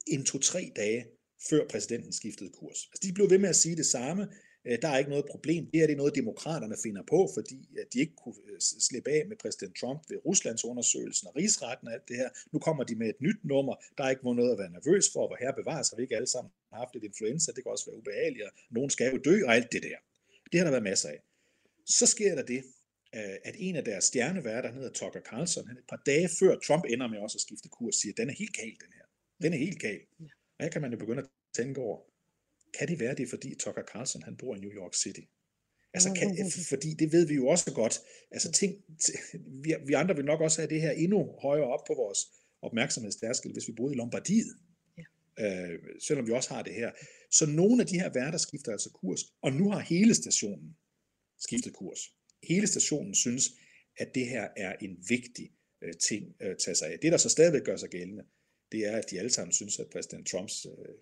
en 0.08 0.26
to-tre 0.26 0.72
dage 0.76 1.06
før 1.50 1.68
præsidenten 1.68 2.14
skiftede 2.14 2.50
kurs. 2.50 2.90
Altså, 2.92 3.00
de 3.04 3.14
blev 3.14 3.30
ved 3.30 3.38
med 3.38 3.50
at 3.50 3.56
sige 3.56 3.76
det 3.76 3.86
samme, 3.86 4.28
der 4.66 4.90
er 4.94 4.98
ikke 4.98 5.10
noget 5.10 5.26
problem. 5.32 5.64
Det 5.74 5.82
er 5.84 5.88
det 5.88 5.98
noget, 5.98 6.16
demokraterne 6.16 6.76
finder 6.84 7.04
på, 7.14 7.30
fordi 7.34 7.58
de 7.94 8.00
ikke 8.00 8.16
kunne 8.24 8.36
øh, 8.50 8.60
slippe 8.60 9.10
af 9.12 9.22
med 9.30 9.38
præsident 9.38 9.76
Trump 9.76 10.00
ved 10.10 10.18
Ruslands 10.26 10.66
undersøgelsen 10.66 11.28
og 11.28 11.36
rigsretten 11.36 11.88
og 11.88 11.94
alt 11.94 12.08
det 12.08 12.18
her. 12.18 12.30
Nu 12.52 12.60
kommer 12.60 12.84
de 12.84 12.96
med 12.96 13.10
et 13.10 13.22
nyt 13.22 13.42
nummer. 13.44 13.76
Der 13.98 14.04
er 14.04 14.10
ikke 14.10 14.24
noget 14.24 14.52
at 14.52 14.58
være 14.58 14.72
nervøs 14.78 15.06
for, 15.14 15.28
hvor 15.28 15.38
her 15.40 15.52
bevares 15.52 15.90
har 15.90 15.96
vi 15.98 16.04
ikke 16.04 16.16
alle 16.16 16.32
sammen 16.36 16.52
haft 16.74 16.94
lidt 16.94 17.04
influenza. 17.04 17.52
Det 17.52 17.64
kan 17.64 17.72
også 17.72 17.86
være 17.90 17.98
ubehageligt, 17.98 18.46
og 18.46 18.52
nogen 18.72 18.90
skal 18.90 19.12
jo 19.14 19.20
dø 19.30 19.36
og 19.48 19.56
alt 19.56 19.72
det 19.72 19.84
der. 19.84 19.98
Det 20.52 20.60
har 20.60 20.66
der 20.66 20.72
været 20.72 20.90
masser 20.92 21.10
af. 21.10 21.20
Så 21.86 22.06
sker 22.06 22.36
der 22.36 22.46
det, 22.54 22.62
øh, 23.16 23.38
at 23.50 23.56
en 23.58 23.76
af 23.76 23.84
deres 23.84 24.04
stjerneværter, 24.04 24.70
han 24.70 24.78
hedder 24.78 24.94
Tucker 25.00 25.22
Carlson, 25.30 25.68
han 25.68 25.78
et 25.78 25.90
par 25.90 26.02
dage 26.06 26.30
før 26.40 26.60
Trump 26.68 26.86
ender 26.90 27.08
med 27.08 27.20
også 27.20 27.38
at 27.38 27.42
skifte 27.42 27.70
kurs, 27.70 27.96
siger, 27.96 28.14
den 28.18 28.30
er 28.30 28.34
helt 28.34 28.56
gal, 28.60 28.76
den 28.84 28.94
her. 28.98 29.06
Den 29.44 29.54
er 29.54 29.58
helt 29.58 29.80
gal. 29.80 30.02
Og 30.58 30.64
her 30.64 30.70
kan 30.70 30.82
man 30.82 30.92
jo 30.92 30.98
begynde 30.98 31.22
at 31.22 31.30
tænke 31.54 31.82
over, 31.82 31.98
kan 32.80 32.88
det 32.88 33.00
være, 33.00 33.16
det 33.16 33.24
er 33.24 33.30
fordi 33.30 33.56
Tucker 33.56 33.84
Carlson, 33.92 34.24
han 34.24 34.38
bor 34.38 34.56
i 34.56 34.60
New 34.60 34.72
York 34.72 34.94
City? 34.94 35.22
Altså, 35.94 36.14
kan, 36.20 36.52
fordi 36.70 36.94
det 36.94 37.12
ved 37.12 37.28
vi 37.28 37.34
jo 37.34 37.48
også 37.48 37.74
godt. 37.74 38.00
Altså, 38.32 38.52
ting, 38.52 38.76
vi, 39.64 39.76
vi 39.86 39.94
andre 39.94 40.16
vil 40.16 40.26
nok 40.26 40.42
også 40.42 40.62
have 40.62 40.70
det 40.70 40.82
her 40.82 40.92
endnu 40.92 41.36
højere 41.42 41.66
op 41.66 41.84
på 41.88 41.94
vores 41.94 42.20
opmærksomhedstærskel, 42.62 43.52
hvis 43.52 43.68
vi 43.68 43.74
boede 43.74 43.94
i 43.94 43.98
Lombardiet. 43.98 44.56
Ja. 44.98 45.04
Øh, 45.40 45.80
selvom 46.00 46.28
vi 46.28 46.32
også 46.32 46.54
har 46.54 46.64
det 46.64 46.74
her. 46.74 46.92
Så 47.32 47.46
nogle 47.46 47.82
af 47.82 47.88
de 47.88 48.00
her 48.00 48.10
værter 48.14 48.38
skifter 48.38 48.72
altså 48.72 48.90
kurs, 48.90 49.20
og 49.42 49.54
nu 49.54 49.72
har 49.72 49.80
hele 49.80 50.14
stationen 50.16 50.78
skiftet 51.40 51.74
kurs. 51.74 52.00
Hele 52.44 52.68
stationen 52.68 53.16
synes, 53.16 53.52
at 53.98 54.16
det 54.16 54.26
her 54.28 54.48
er 54.58 54.76
en 54.82 54.98
vigtig 55.10 55.52
øh, 55.82 55.94
ting 55.94 56.36
at 56.40 56.58
tage 56.66 56.76
sig 56.76 56.88
af. 56.88 57.00
Det, 57.00 57.12
der 57.12 57.18
så 57.18 57.30
stadigvæk 57.30 57.64
gør 57.64 57.76
sig 57.76 57.90
gældende, 57.90 58.24
det 58.72 58.86
er, 58.88 58.98
at 58.98 59.12
de 59.12 59.20
alle 59.20 59.32
sammen 59.32 59.54
synes, 59.54 59.80
at 59.80 59.88
præsident 59.92 60.28
Trumps 60.28 60.66
øh, 60.66 60.96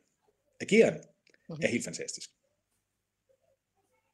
ageren 0.60 1.04
er 1.50 1.68
helt 1.68 1.84
fantastisk. 1.84 2.30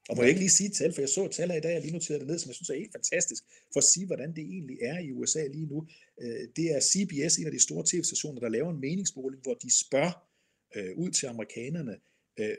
Og 0.10 0.16
må 0.16 0.22
jeg 0.22 0.30
ikke 0.30 0.42
lige 0.42 0.50
sige 0.50 0.70
tal, 0.70 0.94
for 0.94 1.02
jeg 1.02 1.10
så 1.10 1.28
tal 1.28 1.50
i 1.50 1.60
dag, 1.60 1.74
jeg 1.74 1.82
lige 1.82 1.94
noterede 1.94 2.20
det 2.20 2.28
ned, 2.28 2.40
som 2.40 2.50
jeg 2.50 2.56
synes 2.56 2.70
er 2.70 2.76
helt 2.76 2.92
fantastisk, 2.92 3.44
for 3.74 3.80
at 3.80 3.84
sige, 3.84 4.06
hvordan 4.06 4.36
det 4.36 4.44
egentlig 4.44 4.78
er 4.82 5.00
i 5.00 5.12
USA 5.12 5.48
lige 5.48 5.66
nu. 5.66 5.88
Øh, 6.22 6.48
det 6.56 6.66
er 6.76 6.80
CBS, 6.80 7.38
en 7.38 7.46
af 7.46 7.52
de 7.52 7.60
store 7.60 7.84
tv-stationer, 7.86 8.40
der 8.40 8.50
laver 8.50 8.72
en 8.72 8.80
meningsmåling, 8.80 9.42
hvor 9.42 9.54
de 9.54 9.80
spørger 9.86 10.28
øh, 10.76 10.98
ud 10.98 11.12
til 11.12 11.26
amerikanerne, 11.28 11.96
øh, 12.40 12.58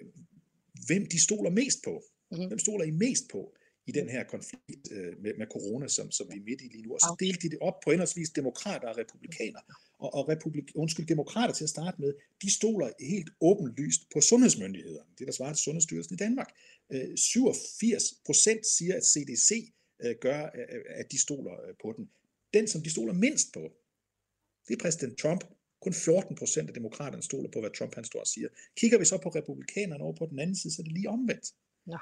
hvem 0.86 1.06
de 1.06 1.20
stoler 1.20 1.50
mest 1.50 1.78
på. 1.84 2.02
Mm-hmm. 2.30 2.46
Hvem 2.46 2.58
stoler 2.58 2.84
I 2.84 2.90
mest 2.90 3.24
på 3.32 3.56
i 3.86 3.92
den 3.92 4.08
her 4.08 4.24
konflikt 4.24 4.86
med, 5.22 5.32
med 5.38 5.46
corona, 5.46 5.88
som, 5.88 6.10
som 6.10 6.26
vi 6.32 6.36
er 6.36 6.44
midt 6.44 6.60
i 6.60 6.68
lige 6.68 6.82
nu? 6.82 6.94
Og 6.94 7.00
så 7.00 7.16
delte 7.20 7.40
de 7.42 7.50
det 7.50 7.58
op 7.58 7.80
på 7.84 7.90
henholdsvis 7.90 8.30
demokrater 8.30 8.88
og 8.88 8.96
republikanere 8.98 9.62
og, 9.98 10.14
og 10.14 10.28
republik, 10.28 10.72
undskyld, 10.74 11.06
demokrater 11.06 11.54
til 11.54 11.64
at 11.64 11.70
starte 11.70 12.00
med, 12.00 12.14
de 12.42 12.54
stoler 12.54 12.90
helt 13.00 13.30
åbenlyst 13.40 14.00
på 14.12 14.20
sundhedsmyndighederne. 14.20 15.10
Det 15.18 15.26
der 15.26 15.32
svarer 15.32 15.52
til 15.52 15.62
Sundhedsstyrelsen 15.62 16.14
i 16.14 16.16
Danmark. 16.16 16.48
87 17.16 17.92
øh, 17.92 18.16
procent 18.26 18.66
siger, 18.66 18.94
at 18.96 19.04
CDC 19.06 19.72
øh, 20.04 20.14
gør, 20.20 20.42
øh, 20.44 20.82
at 20.88 21.12
de 21.12 21.20
stoler 21.20 21.54
på 21.82 21.94
den. 21.96 22.10
Den, 22.54 22.68
som 22.68 22.82
de 22.82 22.90
stoler 22.90 23.12
mindst 23.12 23.52
på, 23.52 23.72
det 24.68 24.74
er 24.74 24.78
præsident 24.82 25.18
Trump. 25.18 25.44
Kun 25.80 25.92
14 25.92 26.36
procent 26.36 26.68
af 26.68 26.74
demokraterne 26.74 27.22
stoler 27.22 27.50
på, 27.50 27.60
hvad 27.60 27.70
Trump 27.70 27.94
han 27.94 28.04
står 28.04 28.20
og 28.20 28.26
siger. 28.26 28.48
Kigger 28.76 28.98
vi 28.98 29.04
så 29.04 29.18
på 29.22 29.28
republikanerne 29.28 30.04
over 30.04 30.16
på 30.16 30.26
den 30.26 30.38
anden 30.38 30.56
side, 30.56 30.74
så 30.74 30.82
er 30.82 30.84
det 30.84 30.92
lige 30.92 31.08
omvendt. 31.08 31.54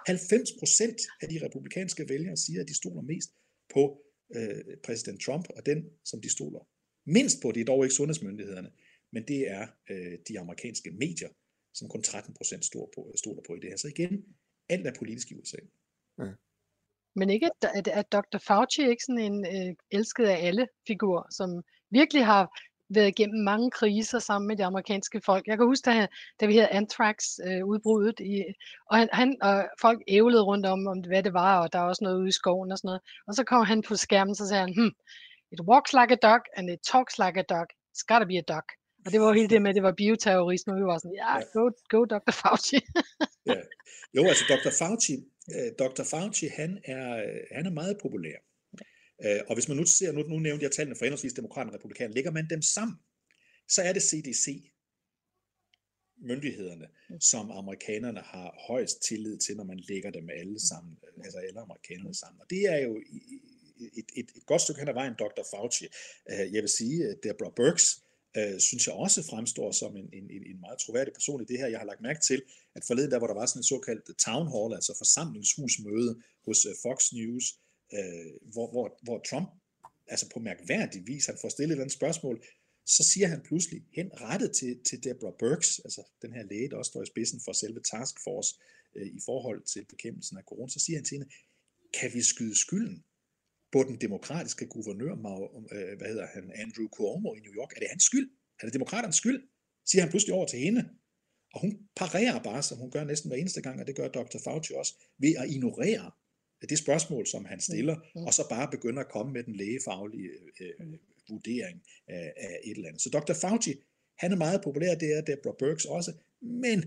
90 0.07 0.53
procent 0.59 1.01
af 1.23 1.29
de 1.29 1.45
republikanske 1.45 2.09
vælgere 2.09 2.37
siger, 2.37 2.61
at 2.61 2.69
de 2.69 2.75
stoler 2.75 3.03
mest 3.03 3.31
på 3.75 4.03
øh, 4.37 4.77
præsident 4.85 5.21
Trump, 5.21 5.47
og 5.57 5.67
den, 5.67 5.91
som 6.05 6.21
de 6.21 6.31
stoler 6.31 6.61
mindst 7.05 7.43
på, 7.43 7.53
det 7.53 7.61
er 7.61 7.65
dog 7.65 7.85
ikke 7.85 7.95
sundhedsmyndighederne, 7.95 8.71
men 9.13 9.29
det 9.29 9.51
er 9.51 9.67
øh, 9.91 10.19
de 10.29 10.41
amerikanske 10.41 10.91
medier, 10.91 11.29
som 11.75 11.89
kun 11.89 12.03
13 12.03 12.35
procent 12.35 12.65
stoler 12.65 12.91
på, 12.95 13.13
stoler 13.17 13.43
på 13.47 13.55
i 13.55 13.61
det 13.61 13.69
her. 13.71 13.77
Så 13.77 13.89
igen, 13.89 14.25
alt 14.69 14.87
er 14.87 14.93
politisk 14.99 15.31
i 15.31 15.35
USA. 15.35 15.57
Ja. 16.19 16.33
Men 17.17 17.31
ikke, 17.31 17.51
at, 17.75 17.89
at 17.89 18.13
Dr. 18.13 18.39
Fauci 18.39 18.83
er 18.83 18.89
ikke 18.89 19.05
sådan 19.05 19.33
en 19.33 19.47
øh, 19.47 19.75
elsket 19.91 20.25
af 20.25 20.47
alle 20.47 20.69
figur, 20.87 21.27
som 21.31 21.63
virkelig 21.91 22.25
har 22.25 22.59
været 22.89 23.09
igennem 23.09 23.45
mange 23.45 23.71
kriser 23.71 24.19
sammen 24.19 24.49
med 24.49 24.57
de 24.57 24.65
amerikanske 24.65 25.21
folk. 25.21 25.47
Jeg 25.47 25.59
kan 25.59 25.67
huske, 25.67 25.91
da, 25.91 26.07
da 26.41 26.47
vi 26.47 26.57
havde 26.57 26.69
Anthrax-udbruddet, 26.69 28.21
øh, 28.21 28.55
og, 28.91 28.97
han, 28.97 29.09
han, 29.13 29.37
og 29.43 29.69
folk 29.81 30.03
ævlede 30.09 30.43
rundt 30.43 30.67
om, 30.67 30.87
om 30.87 31.01
hvad 31.01 31.23
det 31.23 31.33
var, 31.33 31.61
og 31.63 31.73
der 31.73 31.79
var 31.79 31.89
også 31.89 32.05
noget 32.05 32.19
ude 32.19 32.29
i 32.29 32.33
skoven 32.33 32.73
og 32.73 32.79
sådan 32.79 32.89
noget. 32.89 33.03
Og 33.27 33.35
så 33.35 33.45
kom 33.45 33.67
han 33.67 33.83
på 33.83 33.97
skærmen, 33.97 34.35
så 34.35 34.49
sagde 34.49 34.61
han, 34.61 34.75
hm, 34.75 34.93
It 35.55 35.61
walks 35.73 35.93
like 36.01 36.11
a 36.17 36.21
duck, 36.29 36.43
and 36.57 36.65
it 36.75 36.81
talks 36.93 37.15
like 37.25 37.37
a 37.43 37.47
duck. 37.55 37.69
It's 37.93 38.05
gotta 38.13 38.27
be 38.33 38.39
a 38.45 38.47
duck. 38.55 38.67
Og 39.05 39.13
det 39.13 39.21
var 39.21 39.33
hele 39.33 39.49
det 39.49 39.63
med, 39.63 39.71
at 39.71 39.75
det 39.75 39.83
var 39.83 39.95
bioterrorisme, 40.03 40.73
og 40.73 40.79
vi 40.81 40.85
var 40.85 40.99
sådan, 40.99 41.17
ja, 41.23 41.33
go, 41.57 41.65
go 41.93 42.01
Dr. 42.15 42.33
Fauci. 42.41 42.79
ja. 43.47 43.61
Jo, 44.17 44.23
altså 44.31 44.45
Dr. 44.53 44.73
Fauci, 44.81 45.15
uh, 45.57 45.71
Dr. 45.83 46.05
Fauci, 46.13 46.47
han 46.47 46.71
er, 46.85 47.07
han 47.57 47.67
er 47.67 47.71
meget 47.71 47.97
populær. 48.03 48.39
Uh, 49.25 49.41
og 49.49 49.55
hvis 49.55 49.69
man 49.69 49.77
nu 49.77 49.85
ser, 49.85 50.13
nu, 50.13 50.21
nu 50.23 50.39
nævnte 50.39 50.65
jeg 50.65 50.73
tallene 50.73 50.97
for 50.97 51.05
henholdsvis 51.05 51.33
demokrater 51.33 51.71
og 51.71 51.75
republikaner, 51.75 52.15
lægger 52.15 52.31
man 52.31 52.47
dem 52.51 52.63
sammen, 52.63 52.97
så 53.69 53.83
er 53.83 53.93
det 53.93 54.03
CDC, 54.03 54.47
myndighederne, 56.17 56.87
som 57.21 57.51
amerikanerne 57.51 58.21
har 58.21 58.65
højst 58.69 59.03
tillid 59.03 59.39
til, 59.39 59.57
når 59.57 59.65
man 59.65 59.81
lægger 59.89 60.11
dem 60.11 60.29
alle 60.31 60.61
sammen, 60.61 60.99
altså 61.25 61.39
alle 61.39 61.61
amerikanerne 61.61 62.15
sammen. 62.15 62.41
Og 62.41 62.47
det 62.51 62.63
er 62.75 62.79
jo 62.79 63.03
et, 63.77 64.09
et, 64.17 64.29
et 64.37 64.47
godt 64.47 64.63
stykke 64.63 64.81
hen 64.81 64.89
ad 64.89 64.95
vejen 64.95 65.15
Dr. 65.19 65.45
Fauci. 65.51 65.87
Øh, 66.31 66.55
jeg 66.55 66.63
vil 66.63 66.69
sige, 66.69 67.09
at 67.09 67.17
Deborah 67.23 67.53
Burks, 67.57 67.87
øh, 68.37 68.61
synes 68.61 68.87
jeg 68.87 68.95
også 68.95 69.23
fremstår 69.23 69.73
som 69.73 69.97
en, 69.97 70.09
en, 70.13 70.27
en 70.51 70.61
meget 70.61 70.79
troværdig 70.79 71.13
person 71.15 71.43
i 71.43 71.45
det 71.45 71.59
her. 71.59 71.67
Jeg 71.67 71.79
har 71.79 71.87
lagt 71.87 72.01
mærke 72.01 72.21
til, 72.21 72.43
at 72.75 72.83
forleden 72.87 73.11
der, 73.11 73.19
hvor 73.19 73.27
der 73.27 73.35
var 73.35 73.47
sådan 73.47 73.61
en 73.61 73.73
såkaldt 73.73 74.19
town 74.19 74.47
hall, 74.55 74.75
altså 74.75 74.95
forsamlingshusmøde 74.99 76.23
hos 76.47 76.67
øh, 76.67 76.75
Fox 76.83 77.13
News, 77.13 77.45
øh, 77.97 78.33
hvor, 78.53 78.67
hvor, 78.71 78.99
hvor 79.03 79.19
Trump, 79.29 79.49
altså 80.07 80.27
på 80.35 80.39
mærkværdig 80.39 81.07
vis, 81.07 81.27
han 81.27 81.39
får 81.41 81.49
stillet 81.49 81.71
et 81.71 81.73
eller 81.73 81.85
andet 81.85 82.01
spørgsmål, 82.01 82.45
så 82.87 83.03
siger 83.03 83.27
han 83.27 83.43
pludselig 83.43 83.83
hen 83.93 84.11
rettet 84.21 84.53
til, 84.53 84.81
til 84.89 85.05
Deborah 85.05 85.35
Burks, 85.39 85.79
altså 85.79 86.03
den 86.23 86.33
her 86.33 86.43
læge, 86.43 86.71
der 86.71 86.77
også 86.77 86.89
står 86.89 87.03
i 87.03 87.07
spidsen 87.07 87.41
for 87.45 87.53
selve 87.53 87.81
task 87.81 88.15
force 88.25 88.55
øh, 88.97 89.07
i 89.07 89.21
forhold 89.25 89.63
til 89.63 89.85
bekæmpelsen 89.85 90.39
af 90.39 90.43
corona, 90.43 90.71
så 90.71 90.81
siger 90.81 90.99
han 90.99 91.05
til 91.05 91.15
hende, 91.17 91.31
kan 91.99 92.11
vi 92.15 92.23
skyde 92.23 92.59
skylden 92.59 93.05
på 93.75 93.81
den 93.89 93.97
demokratiske 94.01 94.67
guvernør, 94.67 95.13
øh, 95.75 95.99
hvad 95.99 96.09
hedder 96.13 96.27
han, 96.35 96.45
Andrew 96.63 96.89
Cuomo 96.97 97.35
i 97.35 97.41
New 97.47 97.55
York. 97.61 97.71
Er 97.77 97.81
det 97.81 97.89
hans 97.95 98.05
skyld? 98.11 98.29
Er 98.61 98.65
det 98.67 98.75
demokraternes 98.75 99.17
skyld? 99.17 99.41
Siger 99.91 100.03
han 100.03 100.11
pludselig 100.11 100.35
over 100.35 100.47
til 100.47 100.59
hende. 100.59 100.83
Og 101.55 101.61
hun 101.61 101.73
parerer 101.97 102.43
bare, 102.43 102.63
som 102.63 102.79
hun 102.79 102.91
gør 102.91 103.05
næsten 103.05 103.31
hver 103.31 103.39
eneste 103.39 103.63
gang, 103.63 103.81
og 103.81 103.87
det 103.87 103.97
gør 103.97 104.09
Dr. 104.09 104.39
Fauci 104.45 104.73
også, 104.75 104.95
ved 105.19 105.35
at 105.39 105.51
ignorere 105.51 106.11
det 106.71 106.79
spørgsmål, 106.79 107.27
som 107.27 107.45
han 107.45 107.61
stiller, 107.61 107.97
mm. 108.15 108.27
og 108.27 108.35
så 108.35 108.43
bare 108.51 108.69
begynder 108.71 109.03
at 109.03 109.11
komme 109.11 109.33
med 109.33 109.43
den 109.45 109.57
lægefaglige 109.57 110.31
øh, 110.61 110.95
vurdering 111.29 111.83
af, 112.09 112.33
af 112.37 112.61
et 112.65 112.77
eller 112.77 112.89
andet. 112.89 113.03
Så 113.03 113.11
Dr. 113.11 113.35
Fauci, 113.43 113.73
han 114.19 114.33
er 114.33 114.37
meget 114.37 114.61
populær, 114.63 114.95
det 114.95 115.17
er 115.17 115.21
Deborah 115.21 115.57
Burks 115.59 115.85
også, 115.85 116.13
men 116.41 116.79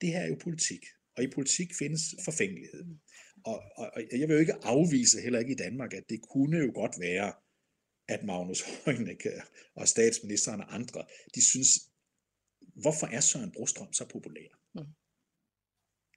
det 0.00 0.08
her 0.08 0.20
er 0.20 0.28
jo 0.28 0.36
politik, 0.40 0.82
og 1.16 1.24
i 1.24 1.30
politik 1.34 1.74
findes 1.74 2.02
forfængelighed. 2.24 2.84
Og, 3.50 3.62
og, 3.76 3.90
og 3.94 4.02
jeg 4.20 4.28
vil 4.28 4.34
jo 4.34 4.40
ikke 4.40 4.58
afvise, 4.62 5.20
heller 5.20 5.38
ikke 5.38 5.52
i 5.52 5.62
Danmark, 5.66 5.94
at 5.94 6.04
det 6.08 6.20
kunne 6.22 6.58
jo 6.58 6.70
godt 6.74 6.94
være, 7.00 7.32
at 8.08 8.24
Magnus 8.24 8.60
Heunicke 8.84 9.30
og 9.74 9.88
statsministeren 9.88 10.60
og 10.60 10.74
andre, 10.74 11.04
de 11.34 11.44
synes, 11.50 11.68
hvorfor 12.82 13.06
er 13.06 13.20
Søren 13.20 13.52
Brostrøm 13.52 13.92
så 13.92 14.04
populær? 14.08 14.48
Mm. 14.74 14.80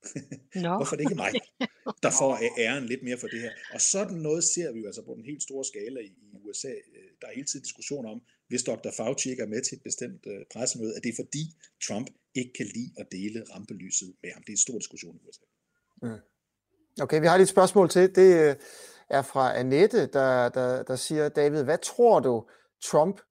No. 0.63 0.75
Hvorfor 0.77 0.93
er 0.95 0.97
det 0.97 1.05
ikke 1.09 1.23
mig, 1.25 1.33
der 2.05 2.11
får 2.19 2.31
æren 2.59 2.85
lidt 2.85 3.03
mere 3.03 3.17
for 3.17 3.27
det 3.27 3.41
her? 3.41 3.53
Og 3.73 3.81
sådan 3.81 4.17
noget 4.17 4.43
ser 4.43 4.71
vi 4.71 4.79
jo 4.79 4.85
altså 4.85 5.03
på 5.05 5.13
den 5.15 5.25
helt 5.25 5.43
store 5.43 5.65
skala 5.65 5.99
i, 5.99 6.11
USA. 6.45 6.73
Der 7.21 7.27
er 7.27 7.33
hele 7.33 7.47
tiden 7.47 7.63
diskussion 7.63 8.05
om, 8.05 8.21
hvis 8.47 8.63
Dr. 8.63 8.91
Fauci 8.97 9.29
ikke 9.29 9.43
er 9.43 9.47
med 9.47 9.61
til 9.61 9.75
et 9.75 9.83
bestemt 9.83 10.25
øh, 10.27 10.45
pressemøde, 10.53 10.95
at 10.95 11.03
det 11.03 11.09
er 11.09 11.15
fordi 11.23 11.43
Trump 11.87 12.07
ikke 12.35 12.53
kan 12.53 12.65
lide 12.65 12.91
at 12.97 13.07
dele 13.11 13.43
rampelyset 13.53 14.15
med 14.21 14.31
ham. 14.31 14.43
Det 14.43 14.49
er 14.49 14.57
en 14.59 14.67
stor 14.67 14.77
diskussion 14.79 15.15
i 15.15 15.19
USA. 15.27 15.45
Mm. 16.01 16.21
Okay, 17.01 17.21
vi 17.21 17.27
har 17.27 17.37
lige 17.37 17.43
et 17.43 17.49
spørgsmål 17.49 17.89
til. 17.89 18.15
Det 18.15 18.49
øh, 18.49 18.55
er 19.09 19.21
fra 19.21 19.59
Annette, 19.59 20.07
der, 20.07 20.49
der, 20.49 20.83
der 20.83 20.95
siger, 20.95 21.29
David, 21.29 21.63
hvad 21.63 21.77
tror 21.77 22.19
du, 22.19 22.45
Trump 22.83 23.21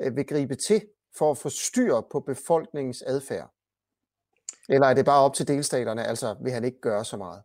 øh, 0.00 0.16
vil 0.16 0.26
gribe 0.26 0.54
til 0.54 0.86
for 1.16 1.30
at 1.30 1.38
få 1.38 1.48
styr 1.48 2.00
på 2.12 2.20
befolkningens 2.20 3.02
adfærd? 3.02 3.54
Eller 4.68 4.86
er 4.86 4.94
det 4.94 5.04
bare 5.04 5.24
op 5.24 5.34
til 5.34 5.48
delstaterne, 5.48 6.06
altså 6.06 6.36
vil 6.42 6.52
han 6.52 6.64
ikke 6.64 6.80
gøre 6.80 7.04
så 7.04 7.16
meget? 7.16 7.42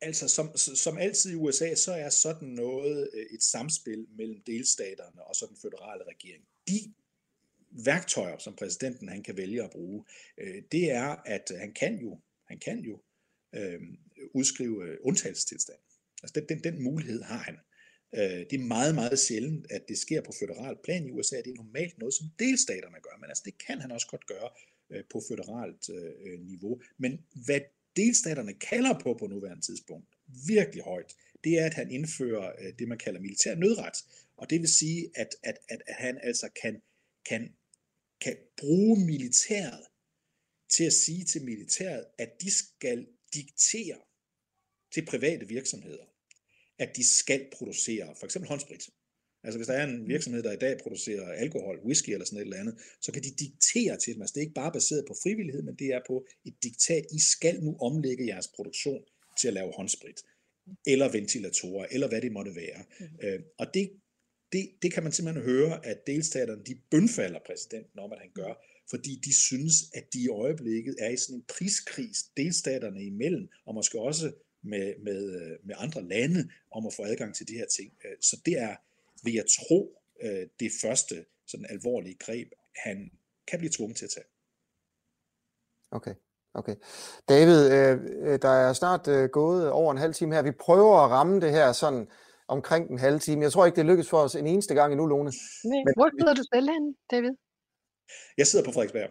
Altså, 0.00 0.28
som, 0.28 0.56
som 0.56 0.98
altid 0.98 1.30
i 1.30 1.34
USA, 1.34 1.74
så 1.74 1.92
er 1.92 2.08
sådan 2.08 2.48
noget 2.48 3.10
øh, 3.14 3.26
et 3.34 3.42
samspil 3.42 4.06
mellem 4.16 4.42
delstaterne 4.46 5.24
og 5.24 5.36
så 5.36 5.46
den 5.46 5.56
føderale 5.62 6.04
regering. 6.08 6.44
De 6.68 6.94
værktøjer, 7.84 8.38
som 8.38 8.56
præsidenten 8.56 9.08
han 9.08 9.22
kan 9.22 9.36
vælge 9.36 9.62
at 9.62 9.70
bruge, 9.70 10.04
det 10.72 10.90
er, 10.90 11.16
at 11.24 11.52
han 11.58 11.72
kan 11.72 11.94
jo, 11.94 12.18
han 12.48 12.58
kan 12.58 12.78
jo 12.78 13.00
Øhm, 13.56 13.96
øh, 14.18 14.26
udskrive 14.34 15.04
undtagelsestilstand. 15.04 15.78
Altså 16.22 16.40
den, 16.40 16.48
den, 16.48 16.64
den 16.64 16.82
mulighed 16.82 17.22
har 17.22 17.38
han. 17.38 17.56
Øh, 18.14 18.40
det 18.50 18.56
er 18.60 18.66
meget, 18.76 18.94
meget 18.94 19.18
sjældent, 19.18 19.66
at 19.70 19.82
det 19.88 19.98
sker 19.98 20.20
på 20.20 20.32
federal 20.40 20.76
plan 20.84 21.06
i 21.06 21.10
USA. 21.10 21.36
Det 21.36 21.50
er 21.50 21.62
normalt 21.64 21.98
noget, 21.98 22.14
som 22.14 22.26
delstaterne 22.38 23.00
gør, 23.02 23.16
men 23.20 23.28
altså 23.30 23.42
det 23.44 23.58
kan 23.66 23.80
han 23.80 23.90
også 23.92 24.06
godt 24.06 24.26
gøre 24.26 24.50
øh, 24.90 25.04
på 25.12 25.22
federalt 25.28 25.88
øh, 25.88 26.12
øh, 26.26 26.40
niveau. 26.40 26.80
Men 26.98 27.12
hvad 27.46 27.60
delstaterne 27.96 28.54
kalder 28.54 28.98
på 28.98 29.16
på 29.18 29.26
nuværende 29.26 29.66
tidspunkt, 29.66 30.08
virkelig 30.46 30.82
højt, 30.82 31.14
det 31.44 31.58
er, 31.58 31.66
at 31.66 31.74
han 31.74 31.90
indfører 31.90 32.52
øh, 32.60 32.72
det, 32.78 32.88
man 32.88 32.98
kalder 32.98 33.20
militær 33.20 33.54
nødret. 33.54 33.96
Og 34.36 34.50
det 34.50 34.60
vil 34.60 34.68
sige, 34.68 35.10
at, 35.14 35.28
at, 35.42 35.58
at, 35.68 35.82
at 35.86 35.94
han 35.94 36.18
altså 36.22 36.48
kan, 36.62 36.82
kan, 37.28 37.54
kan 38.20 38.36
bruge 38.56 39.06
militæret 39.06 39.84
til 40.68 40.84
at 40.84 40.92
sige 40.92 41.24
til 41.24 41.44
militæret, 41.44 42.04
at 42.18 42.30
de 42.40 42.50
skal 42.50 43.06
diktere 43.34 43.98
til 44.94 45.06
private 45.06 45.48
virksomheder, 45.48 46.04
at 46.78 46.90
de 46.96 47.08
skal 47.08 47.48
producere 47.52 48.14
for 48.18 48.24
eksempel 48.24 48.48
håndsprit. 48.48 48.84
Altså 49.44 49.58
hvis 49.58 49.66
der 49.66 49.74
er 49.74 49.86
en 49.86 50.02
mm. 50.02 50.08
virksomhed, 50.08 50.42
der 50.42 50.52
i 50.52 50.56
dag 50.56 50.78
producerer 50.78 51.32
alkohol, 51.32 51.80
whisky 51.86 52.10
eller 52.10 52.26
sådan 52.26 52.38
et 52.38 52.42
eller 52.42 52.60
andet, 52.60 52.74
så 53.00 53.12
kan 53.12 53.22
de 53.22 53.30
diktere 53.44 53.96
til 53.96 54.14
dem. 54.14 54.22
Altså 54.22 54.32
det 54.32 54.40
er 54.40 54.46
ikke 54.48 54.60
bare 54.62 54.72
baseret 54.72 55.04
på 55.08 55.14
frivillighed, 55.22 55.62
men 55.62 55.76
det 55.76 55.88
er 55.96 56.00
på 56.06 56.26
et 56.44 56.54
diktat. 56.62 57.04
I 57.18 57.20
skal 57.32 57.60
nu 57.62 57.76
omlægge 57.80 58.26
jeres 58.26 58.48
produktion 58.56 59.02
til 59.40 59.48
at 59.48 59.54
lave 59.54 59.72
håndsprit, 59.72 60.18
eller 60.86 61.12
ventilatorer, 61.12 61.86
eller 61.90 62.08
hvad 62.08 62.20
det 62.20 62.32
måtte 62.32 62.54
være. 62.54 62.84
Mm. 63.00 63.06
Øh, 63.22 63.40
og 63.58 63.66
det, 63.74 63.90
det, 64.52 64.70
det 64.82 64.92
kan 64.92 65.02
man 65.02 65.12
simpelthen 65.12 65.44
høre, 65.44 65.86
at 65.86 65.98
delstaterne 66.06 66.64
de 66.64 66.74
bønfalder 66.90 67.40
præsidenten 67.46 67.98
om, 67.98 68.12
at 68.12 68.18
han 68.18 68.30
gør, 68.34 68.52
fordi 68.90 69.20
de 69.24 69.34
synes, 69.34 69.74
at 69.94 70.04
de 70.12 70.20
i 70.22 70.28
øjeblikket 70.28 70.96
er 70.98 71.10
i 71.10 71.16
sådan 71.16 71.36
en 71.36 71.44
priskris 71.48 72.18
delstaterne 72.36 73.04
imellem, 73.04 73.48
og 73.66 73.74
måske 73.74 74.00
også 74.00 74.32
med, 74.62 74.94
med, 75.04 75.42
øh, 75.42 75.58
med 75.64 75.74
andre 75.78 76.02
lande, 76.02 76.50
om 76.70 76.86
at 76.86 76.94
få 76.94 77.02
adgang 77.04 77.34
til 77.34 77.48
de 77.48 77.52
her 77.52 77.66
ting. 77.66 77.92
Øh, 78.04 78.16
så 78.20 78.40
det 78.46 78.58
er, 78.58 78.76
vil 79.24 79.34
jeg 79.34 79.44
tro, 79.58 79.98
øh, 80.22 80.46
det 80.60 80.70
første 80.82 81.24
sådan 81.46 81.66
alvorlige 81.70 82.14
greb, 82.14 82.48
han 82.84 83.10
kan 83.48 83.58
blive 83.58 83.72
tvunget 83.76 83.96
til 83.96 84.04
at 84.04 84.10
tage. 84.10 84.26
Okay. 85.90 86.14
Okay. 86.54 86.76
David, 87.28 87.60
øh 87.72 88.38
der 88.42 88.48
er 88.48 88.72
snart 88.72 89.08
øh, 89.08 89.28
gået 89.28 89.70
over 89.70 89.92
en 89.92 89.98
halv 89.98 90.14
time 90.14 90.34
her. 90.34 90.42
Vi 90.42 90.50
prøver 90.50 90.96
at 91.04 91.10
ramme 91.10 91.40
det 91.40 91.50
her 91.50 91.72
sådan 91.72 92.08
omkring 92.48 92.90
en 92.90 92.98
halv 92.98 93.20
time. 93.20 93.42
Jeg 93.42 93.52
tror 93.52 93.66
ikke, 93.66 93.76
det 93.76 93.86
lykkes 93.86 94.08
for 94.08 94.18
os 94.18 94.34
en 94.34 94.46
eneste 94.46 94.74
gang 94.74 94.92
endnu, 94.92 95.06
Lone. 95.06 95.32
Nej. 95.64 95.82
Men, 95.86 95.94
Hvor 95.96 96.10
sidder 96.18 96.34
du 96.34 96.42
selv 96.54 96.68
hen, 96.68 96.96
David? 97.10 97.34
Jeg 98.38 98.46
sidder 98.46 98.64
på 98.64 98.72
Frederiksberg. 98.72 99.10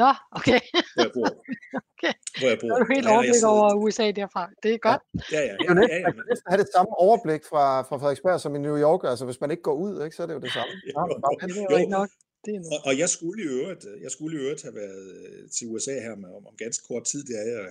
Nå, 0.00 0.10
okay. 0.38 0.60
Hvor 0.94 1.02
jeg 1.06 1.12
bor. 1.18 1.28
okay. 1.92 2.14
Hvor 2.38 2.48
jeg 2.52 2.58
bor. 2.60 2.68
Så 2.70 2.74
er 2.76 2.82
du 2.84 2.88
helt 2.94 3.06
ja, 3.06 3.12
overblik 3.14 3.44
over 3.54 3.66
USA 3.82 4.06
derfra. 4.20 4.42
Det 4.62 4.70
er 4.74 4.80
godt. 4.88 5.02
Ja, 5.34 5.40
ja, 5.48 5.54
ja. 5.64 5.68
ja, 5.68 5.86
ja, 5.94 5.98
ja. 6.04 6.10
Man 6.18 6.24
kan 6.28 6.36
have 6.52 6.60
det 6.64 6.70
samme 6.76 6.92
overblik 7.06 7.42
fra, 7.50 7.64
fra 7.88 7.96
Frederiksberg 8.00 8.40
som 8.44 8.52
i 8.58 8.60
New 8.66 8.76
York. 8.86 9.02
Altså, 9.10 9.24
hvis 9.28 9.40
man 9.42 9.50
ikke 9.50 9.64
går 9.70 9.76
ud, 9.84 9.92
ikke, 10.04 10.16
så 10.16 10.22
er 10.22 10.26
det 10.28 10.34
jo 10.38 10.42
det 10.46 10.52
samme. 10.58 10.72
jo, 10.94 11.00
jo, 11.00 11.66
det 11.70 11.76
er 11.78 11.84
jo, 11.86 11.88
nok. 11.98 12.10
Det 12.44 12.52
er 12.56 12.60
og, 12.74 12.78
og 12.88 12.92
jeg 13.02 13.08
skulle 13.16 13.38
i 13.44 13.46
øvrigt, 13.56 13.84
jeg 14.04 14.10
skulle 14.14 14.32
i 14.36 14.40
øvrigt 14.44 14.62
have 14.66 14.76
været 14.84 15.04
øh, 15.18 15.40
til 15.54 15.64
USA 15.72 15.94
her 16.06 16.14
med, 16.22 16.30
om, 16.38 16.42
om 16.50 16.54
ganske 16.64 16.82
kort 16.88 17.04
tid. 17.12 17.20
Det 17.28 17.36
er 17.42 17.46
jeg 17.54 17.66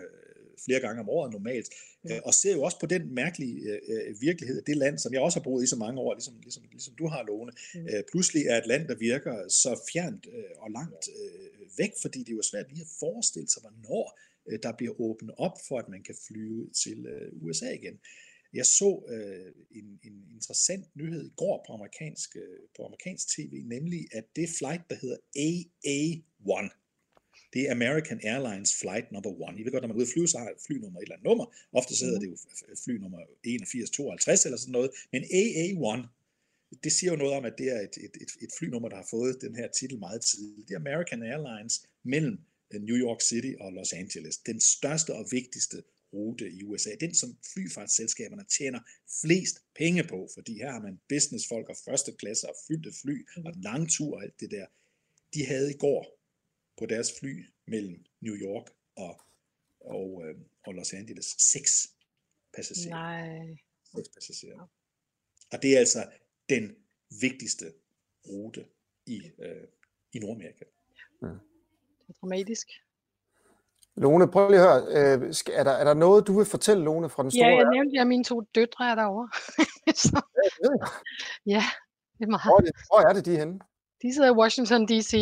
flere 0.66 0.80
gange 0.80 1.00
om 1.02 1.10
året 1.10 1.32
normalt. 1.32 1.68
Øh, 2.12 2.20
og 2.26 2.34
ser 2.34 2.54
jo 2.54 2.62
også 2.62 2.80
på 2.80 2.86
den 2.86 3.14
mærkelige 3.14 3.56
øh, 3.70 3.80
øh, 3.94 4.22
virkelighed 4.22 4.58
af 4.58 4.64
det 4.64 4.78
land, 4.78 4.98
som 4.98 5.14
jeg 5.14 5.22
også 5.22 5.40
har 5.40 5.44
boet 5.44 5.64
i 5.64 5.68
så 5.68 5.76
mange 5.76 6.02
år, 6.02 6.14
ligesom, 6.14 6.36
ligesom, 6.42 6.64
ligesom 6.72 6.96
du 6.96 7.08
har, 7.08 7.24
Lone, 7.24 7.52
mm. 7.76 7.88
øh, 7.90 8.04
pludselig 8.12 8.46
er 8.46 8.58
et 8.58 8.68
land, 8.68 8.88
der 8.88 8.96
virker 8.96 9.36
så 9.50 9.72
fjernt 9.94 10.28
øh, 10.34 10.64
og 10.64 10.72
langt 10.72 11.04
øh, 11.20 11.68
væk, 11.78 11.92
fordi 12.02 12.20
det 12.20 12.30
er 12.30 12.36
jo 12.36 12.42
svært 12.52 12.70
lige 12.70 12.82
at 12.82 12.96
forestille 13.00 13.50
sig, 13.50 13.62
hvornår 13.62 14.20
øh, 14.50 14.60
der 14.64 14.72
bliver 14.78 15.02
åbnet 15.02 15.34
op 15.38 15.58
for, 15.68 15.80
at 15.80 15.90
man 15.90 16.04
kan 16.04 16.16
flyve 16.28 16.70
til 16.84 17.06
øh, 17.06 17.44
USA 17.44 17.70
igen. 17.70 18.00
Jeg 18.54 18.66
så 18.66 19.04
øh, 19.14 19.52
en, 19.80 20.00
en 20.04 20.16
interessant 20.36 20.86
nyhed 20.96 21.26
i 21.26 21.34
går 21.36 21.64
på 21.68 21.74
amerikansk, 21.74 22.36
øh, 22.36 22.60
på 22.76 22.86
amerikansk 22.86 23.28
tv, 23.36 23.54
nemlig 23.66 24.08
at 24.12 24.26
det 24.36 24.50
flight, 24.58 24.84
der 24.90 24.96
hedder 24.96 25.18
AA1, 25.48 26.79
det 27.54 27.62
er 27.68 27.72
American 27.72 28.20
Airlines 28.24 28.72
Flight 28.82 29.12
Number 29.12 29.34
One. 29.48 29.60
I 29.60 29.64
ved 29.64 29.72
godt, 29.72 29.82
når 29.84 29.88
man 29.88 29.96
er 29.96 30.02
ude 30.02 30.10
at 30.10 30.14
flyve, 30.14 30.28
så 30.28 30.38
har 30.38 30.50
flynummer 30.68 31.00
et 31.00 31.04
eller 31.04 31.16
andet 31.16 31.30
nummer. 31.30 31.46
Ofte 31.80 31.96
så 31.98 32.06
hedder 32.06 32.20
mm. 32.20 32.26
det 32.26 32.32
jo 32.32 32.76
flynummer 32.84 33.20
8152 33.44 34.46
eller 34.46 34.58
sådan 34.58 34.72
noget. 34.72 34.92
Men 35.14 35.22
AA1, 35.24 36.00
det 36.84 36.92
siger 36.92 37.12
jo 37.12 37.18
noget 37.18 37.34
om, 37.34 37.46
at 37.46 37.54
det 37.58 37.68
er 37.76 37.80
et, 37.88 37.96
et, 38.06 38.16
et, 38.24 38.32
et 38.42 38.52
flynummer, 38.58 38.90
der 38.90 38.96
har 38.96 39.08
fået 39.10 39.42
den 39.42 39.56
her 39.56 39.68
titel 39.68 40.00
meget 40.00 40.22
tidligt. 40.22 40.68
Det 40.68 40.74
er 40.76 40.80
American 40.80 41.24
Airlines 41.24 41.76
mellem 42.04 42.40
øh, 42.74 42.82
New 42.82 42.98
York 43.06 43.22
City 43.22 43.54
og 43.60 43.74
Los 43.74 43.94
Angeles. 43.94 44.38
Den 44.38 44.60
største 44.60 45.12
og 45.14 45.26
vigtigste 45.32 45.84
rute 46.14 46.52
i 46.52 46.64
USA. 46.64 46.90
Den, 47.00 47.16
som 47.16 47.38
flyfartsselskaberne 47.54 48.46
tjener 48.58 48.80
flest 49.22 49.56
penge 49.76 50.04
på, 50.04 50.30
fordi 50.34 50.54
her 50.54 50.72
har 50.72 50.82
man 50.82 51.00
businessfolk 51.10 51.70
og 51.70 51.78
første 51.86 52.12
klasse 52.12 52.50
og 52.50 52.56
fyldte 52.68 52.92
fly 53.02 53.28
og 53.46 53.54
mm. 53.56 53.62
langtur 53.62 54.16
og 54.16 54.24
alt 54.24 54.40
det 54.40 54.52
der. 54.52 54.66
De 55.34 55.46
havde 55.46 55.70
i 55.72 55.78
går 55.78 56.19
på 56.80 56.86
deres 56.86 57.14
fly 57.20 57.46
mellem 57.68 58.06
New 58.22 58.36
York 58.36 58.66
og, 58.98 59.22
og, 59.82 60.24
øh, 60.26 60.36
og 60.66 60.74
Los 60.74 60.94
Angeles. 60.94 61.26
Seks 61.26 61.90
passagerer. 62.56 62.96
Nej. 62.96 63.58
Seks 63.96 64.10
passagerer. 64.10 64.70
Og 65.54 65.62
det 65.62 65.76
er 65.76 65.80
altså 65.80 66.06
den 66.50 66.76
vigtigste 67.22 67.66
rute 68.28 68.66
i, 69.06 69.22
øh, 69.40 69.68
i 70.14 70.20
Nordamerika. 70.20 70.66
Ja. 71.22 71.28
Det 71.28 72.10
er 72.10 72.14
dramatisk. 72.22 72.68
Lone, 73.96 74.32
prøv 74.32 74.50
lige 74.50 74.60
at 74.60 74.66
høre. 74.66 75.18
Øh, 75.18 75.34
er, 75.54 75.64
der, 75.64 75.72
er 75.72 75.84
der 75.84 75.94
noget, 75.94 76.28
du 76.28 76.38
vil 76.38 76.46
fortælle, 76.46 76.84
Lone, 76.84 77.10
fra 77.10 77.24
den 77.24 77.32
store 77.32 77.48
Ja, 77.48 77.56
jeg 77.56 77.70
nævnte, 77.74 78.00
at 78.00 78.08
mine 78.08 78.24
to 78.24 78.42
døtre 78.56 78.92
er 78.92 78.96
derovre. 78.96 79.30
Så, 80.04 80.22
ja, 81.46 81.64
det 82.18 82.24
er 82.24 82.28
meget. 82.28 82.44
Hvor 82.46 82.58
er 82.58 82.66
det, 82.66 82.76
hvor 82.90 83.00
er 83.10 83.14
det 83.14 83.26
de 83.26 83.34
er 83.34 83.40
henne? 83.40 83.60
De 84.02 84.14
sidder 84.14 84.30
i 84.34 84.38
Washington 84.42 84.88
D.C. 84.88 85.14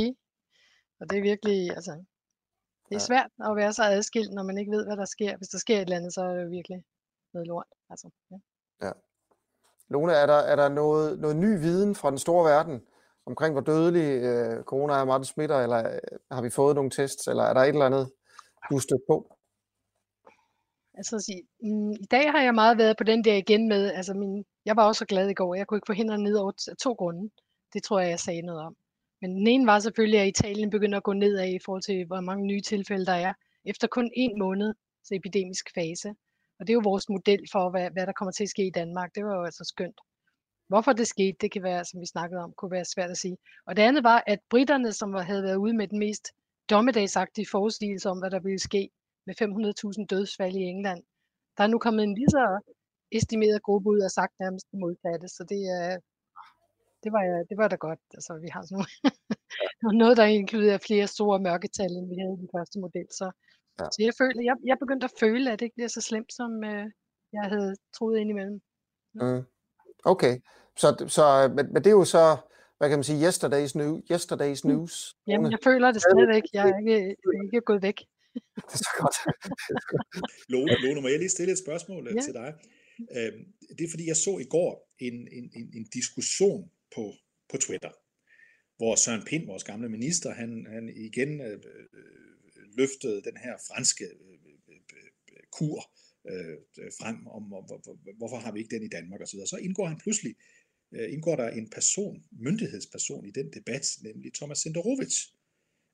Og 1.00 1.10
det 1.10 1.18
er 1.18 1.22
virkelig, 1.22 1.70
altså, 1.70 1.92
det 2.90 2.96
er 2.96 3.04
ja. 3.04 3.10
svært 3.10 3.32
at 3.50 3.56
være 3.56 3.74
så 3.74 3.84
adskilt, 3.84 4.34
når 4.34 4.44
man 4.44 4.58
ikke 4.58 4.72
ved, 4.72 4.86
hvad 4.86 4.98
der 4.98 5.06
sker. 5.06 5.38
Hvis 5.38 5.48
der 5.50 5.58
sker 5.58 5.76
et 5.76 5.82
eller 5.82 5.96
andet, 5.96 6.14
så 6.14 6.22
er 6.22 6.34
det 6.34 6.52
virkelig 6.52 6.84
noget 7.34 7.48
lort. 7.48 7.68
Altså, 7.90 8.10
ja. 8.32 8.38
ja. 8.82 8.92
Lone, 9.90 10.14
er 10.14 10.26
der, 10.26 10.34
er 10.52 10.56
der 10.56 10.70
noget, 10.70 11.20
noget 11.20 11.36
ny 11.36 11.60
viden 11.60 11.96
fra 11.96 12.10
den 12.10 12.18
store 12.18 12.50
verden 12.50 12.82
omkring, 13.26 13.54
hvor 13.54 13.62
dødelig 13.62 14.24
øh, 14.24 14.64
corona 14.64 14.94
er, 14.94 15.06
meget 15.06 15.28
smitter, 15.28 15.60
eller 15.60 15.92
øh, 15.94 16.20
har 16.32 16.42
vi 16.42 16.50
fået 16.50 16.76
nogle 16.76 16.90
tests, 16.90 17.28
eller 17.28 17.44
er 17.44 17.54
der 17.54 17.62
et 17.62 17.68
eller 17.68 17.86
andet, 17.86 18.12
du 18.70 18.76
er 18.76 18.80
stødt 18.80 19.02
på? 19.10 19.38
Altså, 20.94 21.20
sige, 21.20 21.44
mm, 21.62 21.92
i 21.92 22.06
dag 22.12 22.32
har 22.32 22.42
jeg 22.42 22.56
meget 22.56 22.78
været 22.78 22.98
på 22.98 23.04
den 23.04 23.24
der 23.24 23.36
igen 23.36 23.68
med, 23.68 23.92
altså 23.92 24.14
min, 24.14 24.46
jeg 24.66 24.76
var 24.76 24.88
også 24.88 25.00
så 25.00 25.06
glad 25.06 25.30
i 25.30 25.34
går, 25.34 25.56
jeg 25.56 25.68
kunne 25.68 25.78
ikke 25.78 25.92
forhindre 25.92 26.18
ned 26.18 26.36
over 26.36 26.76
to 26.84 26.94
grunde. 26.94 27.30
Det 27.74 27.84
tror 27.84 28.00
jeg, 28.00 28.10
jeg 28.10 28.20
sagde 28.20 28.42
noget 28.42 28.62
om. 28.62 28.76
Men 29.22 29.32
den 29.32 29.48
ene 29.48 29.66
var 29.66 29.80
selvfølgelig, 29.80 30.20
at 30.20 30.28
Italien 30.28 30.70
begynder 30.70 30.98
at 30.98 31.04
gå 31.04 31.14
nedad 31.14 31.50
i 31.50 31.60
forhold 31.66 31.82
til, 31.82 32.06
hvor 32.06 32.22
mange 32.22 32.46
nye 32.46 32.62
tilfælde 32.62 33.06
der 33.06 33.14
er, 33.14 33.34
efter 33.66 33.88
kun 33.88 34.12
en 34.14 34.40
måneds 34.40 35.12
epidemisk 35.12 35.66
fase. 35.76 36.10
Og 36.60 36.68
det 36.68 36.70
er 36.70 36.80
jo 36.80 36.90
vores 36.92 37.10
model 37.10 37.42
for, 37.52 37.70
hvad, 37.70 37.92
hvad 37.92 38.06
der 38.06 38.14
kommer 38.14 38.32
til 38.32 38.44
at 38.44 38.50
ske 38.50 38.68
i 38.68 38.72
Danmark. 38.80 39.16
Det 39.16 39.26
var 39.26 39.36
jo 39.36 39.44
altså 39.44 39.64
skønt. 39.64 40.00
Hvorfor 40.68 40.94
det 40.94 41.08
skete, 41.08 41.38
det 41.42 41.52
kan 41.52 41.64
være, 41.64 41.86
som 41.86 42.02
vi 42.02 42.06
snakkede 42.06 42.42
om, 42.42 42.54
kunne 42.58 42.72
være 42.72 42.86
svært 42.86 43.10
at 43.10 43.18
sige. 43.18 43.38
Og 43.68 43.78
det 43.78 43.82
andet 43.82 44.04
var, 44.04 44.24
at 44.28 44.40
britterne, 44.50 44.94
som 44.94 45.14
havde 45.14 45.44
været 45.44 45.56
ude 45.56 45.74
med 45.74 45.88
den 45.88 46.00
mest 46.00 46.32
dommedagsagtige 46.70 47.48
forudsigelse 47.52 48.10
om, 48.10 48.20
hvad 48.20 48.32
der 48.32 48.40
ville 48.40 48.60
ske 48.60 48.90
med 49.26 49.36
500.000 49.42 50.06
dødsfald 50.06 50.56
i 50.56 50.64
England, 50.74 51.04
der 51.58 51.64
er 51.64 51.68
nu 51.68 51.78
kommet 51.80 52.04
en 52.04 52.16
lige 52.16 52.30
så 52.30 52.44
estimeret 53.12 53.62
gruppe 53.64 53.90
ud 53.90 54.00
og 54.00 54.12
sagt 54.12 54.34
nærmest 54.40 54.66
det 54.72 54.80
modsatte. 54.80 55.28
Så 55.28 55.44
det, 55.50 55.62
er, 55.78 55.98
det, 57.04 57.12
var, 57.16 57.24
det 57.50 57.58
var 57.58 57.68
da 57.68 57.76
godt. 57.76 58.00
Altså, 58.14 58.32
vi 58.44 58.50
har 58.54 58.62
sådan 58.62 58.78
noget, 58.78 59.98
noget 60.02 60.18
der 60.18 60.26
inkluderer 60.26 60.86
flere 60.88 61.08
store 61.08 61.40
mørketal, 61.40 61.92
end 61.98 62.10
vi 62.10 62.18
havde 62.22 62.36
i 62.38 62.42
den 62.44 62.50
første 62.56 62.80
model. 62.80 63.08
Så, 63.20 63.32
ja. 63.80 63.86
så 63.94 64.00
jeg, 64.08 64.14
føler, 64.22 64.42
jeg, 64.50 64.56
jeg 64.66 64.78
begyndte 64.80 65.06
at 65.06 65.18
føle, 65.20 65.52
at 65.52 65.60
det 65.60 65.66
ikke 65.66 65.80
bliver 65.80 65.94
så 65.98 66.02
slemt, 66.02 66.34
som 66.34 66.52
øh, 66.64 66.86
jeg 67.34 67.46
havde 67.54 67.76
troet 67.98 68.20
indimellem. 68.20 68.62
Ja. 69.16 69.26
Mm. 69.26 69.44
Okay, 70.06 70.36
så, 70.82 70.88
så 71.08 71.24
men, 71.56 71.66
men 71.74 71.84
det 71.84 71.88
er 71.88 71.98
jo 72.02 72.06
så, 72.06 72.26
hvad 72.78 72.90
kan 72.90 72.98
man 73.00 73.04
sige, 73.10 73.28
yesterday's, 73.30 73.74
new, 73.80 73.92
yesterday's 74.16 74.62
mm. 74.64 74.70
news. 74.72 75.16
Jamen, 75.28 75.52
jeg 75.52 75.60
føler 75.64 75.92
det 75.92 76.02
stadigvæk. 76.02 76.44
Jeg 76.54 76.70
er 76.70 76.78
ikke, 76.82 76.98
jeg 77.24 77.38
er 77.40 77.44
ikke 77.44 77.62
gået 77.62 77.82
væk. 77.82 78.00
Det 78.56 78.74
er 78.74 78.84
så 78.90 78.94
godt. 79.02 79.18
Lone, 80.52 80.74
Lone, 80.84 81.02
må 81.02 81.08
jeg 81.08 81.20
lige 81.20 81.30
stille 81.30 81.52
et 81.52 81.62
spørgsmål 81.66 82.08
øh, 82.08 82.16
ja. 82.16 82.22
til 82.22 82.34
dig? 82.34 82.50
Øhm, 83.18 83.42
det 83.78 83.84
er 83.86 83.92
fordi, 83.94 84.08
jeg 84.08 84.16
så 84.16 84.38
i 84.46 84.48
går 84.56 84.72
en, 85.00 85.14
en, 85.38 85.46
en, 85.60 85.68
en 85.78 85.86
diskussion 85.94 86.72
på, 86.96 87.14
på 87.50 87.58
Twitter, 87.58 87.92
hvor 88.78 88.96
Søren 88.96 89.26
Pind, 89.26 89.46
vores 89.46 89.64
gamle 89.64 89.90
minister, 89.90 90.34
han, 90.34 90.68
han 90.70 90.90
igen 90.90 91.42
øh, 91.42 91.54
øh 91.54 91.86
løftede 92.78 93.22
den 93.24 93.38
her 93.38 93.58
franske 93.68 94.06
øh, 94.06 94.54
øh, 94.70 95.44
kur 95.52 95.92
øh, 96.30 96.58
frem, 97.00 97.28
om, 97.28 97.54
om 97.54 97.64
hvor, 97.64 98.14
hvorfor 98.18 98.38
har 98.38 98.52
vi 98.52 98.60
ikke 98.60 98.76
den 98.76 98.84
i 98.84 98.88
Danmark 98.88 99.22
osv. 99.22 99.40
Så 99.46 99.58
indgår 99.62 99.86
han 99.88 99.98
pludselig, 99.98 100.36
øh, 100.92 101.14
indgår 101.14 101.36
der 101.36 101.50
en 101.50 101.70
person, 101.70 102.24
myndighedsperson 102.32 103.26
i 103.26 103.32
den 103.32 103.54
debat, 103.54 103.86
nemlig 104.02 104.34
Thomas 104.34 104.60
Senderovic, 104.60 105.16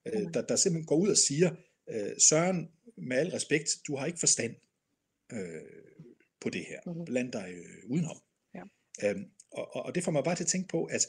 øh, 0.06 0.34
der, 0.34 0.42
der 0.42 0.56
simpelthen 0.56 0.86
går 0.86 0.96
ud 0.96 1.10
og 1.10 1.18
siger, 1.18 1.56
øh, 1.90 2.12
Søren, 2.30 2.72
med 2.98 3.18
al 3.18 3.32
respekt, 3.32 3.70
du 3.88 3.96
har 3.96 4.06
ikke 4.06 4.20
forstand 4.20 4.56
øh, 5.32 5.62
på 6.42 6.50
det 6.50 6.66
her. 6.66 6.80
Mm-hmm. 6.86 7.06
Bland 7.06 7.32
dig 7.32 7.54
øh, 7.54 7.90
udenom. 7.90 8.18
Ja. 8.56 8.64
Øhm, 9.04 9.26
og, 9.54 9.86
og 9.86 9.96
det 9.96 10.04
får 10.04 10.12
mig 10.12 10.24
bare 10.24 10.36
til 10.36 10.44
at 10.44 10.50
tænke 10.50 10.68
på, 10.68 10.84
at 10.86 11.02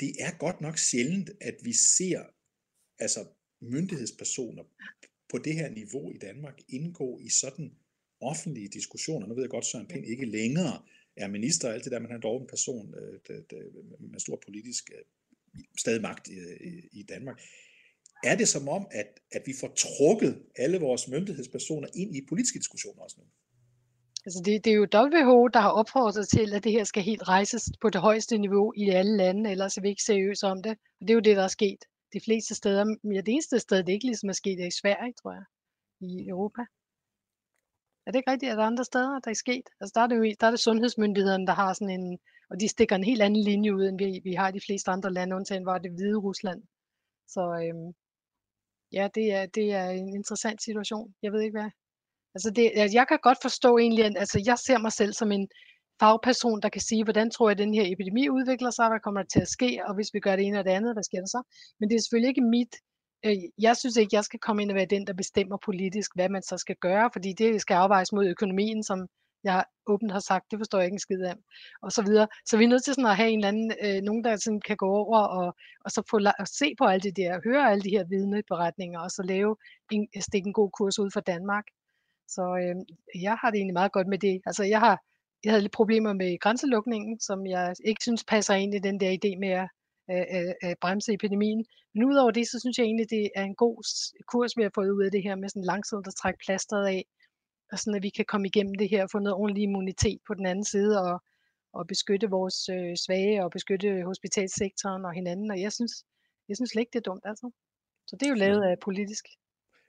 det 0.00 0.12
er 0.20 0.38
godt 0.38 0.60
nok 0.60 0.78
sjældent, 0.78 1.30
at 1.40 1.54
vi 1.62 1.72
ser 1.72 2.22
altså 2.98 3.26
myndighedspersoner 3.60 4.62
på 5.28 5.38
det 5.38 5.54
her 5.54 5.70
niveau 5.70 6.10
i 6.10 6.18
Danmark 6.18 6.60
indgå 6.68 7.18
i 7.18 7.28
sådan 7.28 7.74
offentlige 8.20 8.68
diskussioner. 8.68 9.26
Nu 9.26 9.34
ved 9.34 9.42
jeg 9.42 9.50
godt, 9.50 9.66
Søren 9.66 9.86
Pind 9.86 10.06
ikke 10.06 10.26
længere 10.26 10.82
er 11.16 11.28
minister 11.28 11.68
og 11.68 11.74
alt 11.74 11.84
det 11.84 11.92
der, 11.92 11.98
men 11.98 12.10
han 12.10 12.16
er 12.16 12.20
dog 12.20 12.40
en 12.40 12.46
person 12.46 12.94
øh, 12.94 13.20
det, 13.28 13.50
det, 13.50 13.58
med 14.00 14.20
stor 14.20 14.42
politisk 14.44 14.90
øh, 14.94 15.62
stadig 15.78 16.02
magt 16.02 16.28
øh, 16.30 16.82
i 16.92 17.02
Danmark. 17.02 17.40
Er 18.24 18.36
det 18.36 18.48
som 18.48 18.68
om, 18.68 18.86
at, 18.90 19.20
at 19.32 19.42
vi 19.46 19.54
får 19.60 19.74
trukket 19.74 20.42
alle 20.56 20.78
vores 20.78 21.08
myndighedspersoner 21.08 21.88
ind 21.94 22.16
i 22.16 22.26
politiske 22.28 22.58
diskussioner 22.58 23.02
også 23.02 23.16
nu? 23.18 23.24
Altså 24.26 24.42
det, 24.44 24.64
det 24.64 24.72
er 24.72 24.76
jo 24.76 24.86
WHO, 24.94 25.48
der 25.48 25.60
har 25.60 25.70
opfordret 25.70 26.28
til, 26.28 26.54
at 26.54 26.64
det 26.64 26.72
her 26.72 26.84
skal 26.84 27.02
helt 27.02 27.28
rejses 27.28 27.70
på 27.80 27.90
det 27.90 28.00
højeste 28.00 28.38
niveau 28.38 28.72
i 28.76 28.88
alle 28.88 29.16
lande, 29.16 29.50
ellers 29.50 29.76
er 29.76 29.82
vi 29.82 29.88
ikke 29.88 30.02
seriøse 30.02 30.46
om 30.46 30.62
det. 30.62 30.72
Og 31.00 31.00
det 31.00 31.10
er 31.10 31.14
jo 31.14 31.20
det, 31.20 31.36
der 31.36 31.42
er 31.42 31.48
sket 31.48 31.84
de 32.12 32.20
fleste 32.24 32.54
steder. 32.54 32.96
Ja, 33.04 33.20
det 33.20 33.28
eneste 33.28 33.58
sted, 33.58 33.84
det 33.84 33.92
ikke 33.92 34.06
ligesom 34.06 34.28
er 34.28 34.32
sket, 34.32 34.60
er 34.60 34.66
i 34.66 34.80
Sverige, 34.80 35.12
tror 35.22 35.32
jeg, 35.32 35.44
i 36.00 36.28
Europa. 36.28 36.62
Er 38.06 38.10
det 38.10 38.18
ikke 38.18 38.30
rigtigt, 38.30 38.50
at 38.50 38.56
der 38.56 38.62
er 38.62 38.66
andre 38.66 38.84
steder, 38.84 39.20
der 39.20 39.30
er 39.30 39.34
sket? 39.34 39.66
Altså 39.80 39.92
der 39.94 40.00
er 40.00 40.06
det 40.06 40.16
jo 40.16 40.34
der 40.40 40.46
er 40.46 40.50
det 40.50 40.60
sundhedsmyndighederne, 40.60 41.46
der 41.46 41.52
har 41.52 41.72
sådan 41.72 42.00
en, 42.00 42.18
og 42.50 42.60
de 42.60 42.68
stikker 42.68 42.96
en 42.96 43.04
helt 43.04 43.22
anden 43.22 43.42
linje 43.42 43.74
ud, 43.74 43.84
end 43.88 43.98
vi, 43.98 44.20
vi 44.24 44.32
har 44.32 44.48
i 44.48 44.52
de 44.52 44.66
fleste 44.66 44.90
andre 44.90 45.12
lande, 45.12 45.36
undtagen 45.36 45.66
var 45.66 45.78
det 45.78 45.92
hvide 45.92 46.18
Rusland. 46.18 46.62
Så 47.28 47.42
øhm, 47.64 47.94
ja, 48.92 49.08
det 49.14 49.32
er, 49.32 49.46
det 49.46 49.72
er 49.72 49.88
en 49.90 50.08
interessant 50.14 50.62
situation. 50.62 51.14
Jeg 51.22 51.32
ved 51.32 51.40
ikke 51.40 51.58
hvad. 51.58 51.70
Altså 52.36 52.50
det, 52.50 52.94
jeg 52.98 53.06
kan 53.08 53.18
godt 53.22 53.38
forstå 53.42 53.78
egentlig, 53.78 54.04
at 54.04 54.14
altså 54.16 54.38
jeg 54.46 54.58
ser 54.58 54.78
mig 54.78 54.92
selv 54.92 55.12
som 55.12 55.32
en 55.32 55.48
fagperson, 56.00 56.62
der 56.62 56.68
kan 56.68 56.80
sige, 56.80 57.04
hvordan 57.04 57.30
tror 57.30 57.48
jeg, 57.48 57.54
at 57.56 57.64
den 57.64 57.74
her 57.74 57.92
epidemi 57.92 58.28
udvikler 58.28 58.70
sig, 58.70 58.88
hvad 58.88 59.00
kommer 59.00 59.22
der 59.22 59.28
til 59.28 59.40
at 59.40 59.48
ske, 59.48 59.70
og 59.86 59.94
hvis 59.94 60.10
vi 60.14 60.20
gør 60.20 60.36
det 60.36 60.44
ene 60.44 60.58
og 60.58 60.64
det 60.64 60.70
andet, 60.70 60.94
hvad 60.94 61.02
sker 61.02 61.18
der 61.18 61.26
så? 61.26 61.42
Men 61.78 61.88
det 61.88 61.96
er 61.96 62.00
selvfølgelig 62.00 62.28
ikke 62.28 62.50
mit 62.56 62.74
øh, 63.26 63.36
jeg 63.58 63.76
synes 63.76 63.96
ikke, 63.96 64.16
jeg 64.16 64.24
skal 64.24 64.40
komme 64.40 64.62
ind 64.62 64.70
og 64.70 64.74
være 64.74 64.94
den, 64.94 65.06
der 65.06 65.12
bestemmer 65.12 65.56
politisk, 65.64 66.10
hvad 66.14 66.28
man 66.28 66.42
så 66.42 66.56
skal 66.58 66.76
gøre, 66.80 67.10
fordi 67.12 67.32
det 67.32 67.60
skal 67.60 67.74
afvejes 67.74 68.12
mod 68.12 68.26
økonomien, 68.26 68.82
som 68.82 68.98
jeg 69.44 69.64
åbent 69.86 70.12
har 70.12 70.20
sagt, 70.20 70.50
det 70.50 70.58
forstår 70.60 70.78
jeg 70.78 70.86
ikke 70.86 70.94
en 70.94 71.06
skid 71.06 71.22
af, 71.22 71.34
og 71.82 71.92
så 71.92 72.02
videre. 72.02 72.28
Så 72.48 72.56
vi 72.56 72.64
er 72.64 72.68
nødt 72.68 72.84
til 72.84 72.94
sådan 72.94 73.10
at 73.10 73.16
have 73.16 73.30
en 73.30 73.38
eller 73.38 73.48
anden, 73.48 73.72
øh, 73.84 74.02
nogen 74.02 74.24
der 74.24 74.36
sådan 74.36 74.60
kan 74.60 74.76
gå 74.76 74.88
over 75.02 75.20
og, 75.20 75.56
og 75.84 75.90
så 75.90 76.02
få 76.10 76.16
og 76.38 76.48
se 76.48 76.74
på 76.78 76.84
alt 76.84 77.02
det 77.02 77.16
der, 77.16 77.40
høre 77.44 77.70
alle 77.70 77.82
de 77.82 77.90
her 77.96 78.04
vidneberetninger, 78.04 79.00
og 79.00 79.10
så 79.10 79.22
lave 79.22 79.56
en, 79.92 80.08
stikke 80.20 80.46
en 80.46 80.52
god 80.52 80.70
kurs 80.78 80.98
ud 80.98 81.10
for 81.12 81.20
Danmark. 81.20 81.64
Så 82.28 82.42
øh, 82.62 82.76
jeg 83.22 83.36
har 83.40 83.50
det 83.50 83.58
egentlig 83.58 83.80
meget 83.80 83.92
godt 83.92 84.08
med 84.08 84.18
det. 84.18 84.40
Altså 84.46 84.64
jeg 84.64 84.80
har, 84.80 84.98
jeg 85.44 85.52
havde 85.52 85.62
lidt 85.62 85.72
problemer 85.72 86.12
med 86.12 86.38
grænselukningen, 86.38 87.20
som 87.20 87.46
jeg 87.46 87.74
ikke 87.84 88.02
synes 88.02 88.24
passer 88.24 88.54
ind 88.54 88.74
i 88.74 88.78
den 88.78 89.00
der 89.00 89.10
idé 89.18 89.38
med 89.38 89.48
at 89.48 89.68
øh, 90.10 90.54
øh, 90.64 90.76
bremse 90.80 91.12
epidemien. 91.12 91.64
Men 91.94 92.04
udover 92.04 92.30
det, 92.30 92.48
så 92.48 92.60
synes 92.60 92.78
jeg 92.78 92.84
egentlig, 92.84 93.10
det 93.10 93.30
er 93.34 93.44
en 93.44 93.54
god 93.54 93.76
kurs, 94.32 94.56
vi 94.56 94.62
har 94.62 94.70
fået 94.74 94.90
ud 94.90 95.04
af 95.04 95.10
det 95.10 95.22
her 95.22 95.34
med 95.34 95.48
sådan 95.48 95.70
langsomt 95.72 96.06
at 96.06 96.14
trække 96.14 96.38
plasteret 96.46 96.86
af, 96.86 97.04
og 97.72 97.78
sådan 97.78 97.96
at 97.96 98.02
vi 98.02 98.08
kan 98.08 98.24
komme 98.24 98.46
igennem 98.46 98.74
det 98.74 98.88
her 98.88 99.02
og 99.02 99.10
få 99.10 99.18
noget 99.18 99.34
ordentlig 99.34 99.62
immunitet 99.62 100.18
på 100.26 100.34
den 100.34 100.46
anden 100.46 100.64
side, 100.64 101.02
og, 101.02 101.22
og 101.72 101.86
beskytte 101.86 102.30
vores 102.30 102.68
øh, 102.68 102.96
svage, 103.06 103.44
og 103.44 103.50
beskytte 103.50 104.02
hospitalsektoren 104.04 105.04
og 105.04 105.12
hinanden, 105.12 105.50
og 105.50 105.60
jeg 105.60 105.72
synes, 105.72 105.92
jeg 106.48 106.56
synes 106.56 106.70
slet 106.70 106.80
ikke, 106.80 106.92
det 106.92 106.98
er 106.98 107.10
dumt, 107.10 107.24
altså. 107.24 107.50
Så 108.08 108.16
det 108.16 108.26
er 108.26 108.30
jo 108.30 108.42
lavet 108.44 108.62
af 108.62 108.76
politisk. 108.80 109.24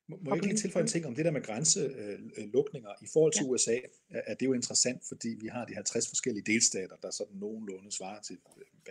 Må, 0.10 0.18
må 0.22 0.30
jeg 0.30 0.36
ikke 0.36 0.48
lige 0.48 0.58
tilføje 0.58 0.84
en 0.84 0.88
ting 0.88 1.06
om 1.06 1.16
det 1.16 1.26
der 1.26 1.32
med 1.32 1.44
grænselukninger? 1.44 2.90
I 3.02 3.08
forhold 3.14 3.34
til 3.34 3.46
ja. 3.46 3.50
USA 3.50 3.78
er 4.10 4.34
det 4.34 4.46
jo 4.46 4.54
interessant, 4.54 5.02
fordi 5.08 5.30
vi 5.40 5.48
har 5.48 5.66
de 5.66 5.74
50 5.74 6.08
forskellige 6.08 6.46
delstater, 6.46 6.96
der 6.96 7.12
sådan 7.12 7.38
nogenlunde 7.38 7.92
svarer 7.92 8.22
til 8.22 8.38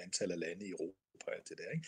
antallet 0.02 0.34
af 0.34 0.40
lande 0.40 0.66
i 0.66 0.70
Europa 0.70 1.30
og 1.40 1.48
det 1.48 1.58
der. 1.58 1.70
Ikke? 1.70 1.86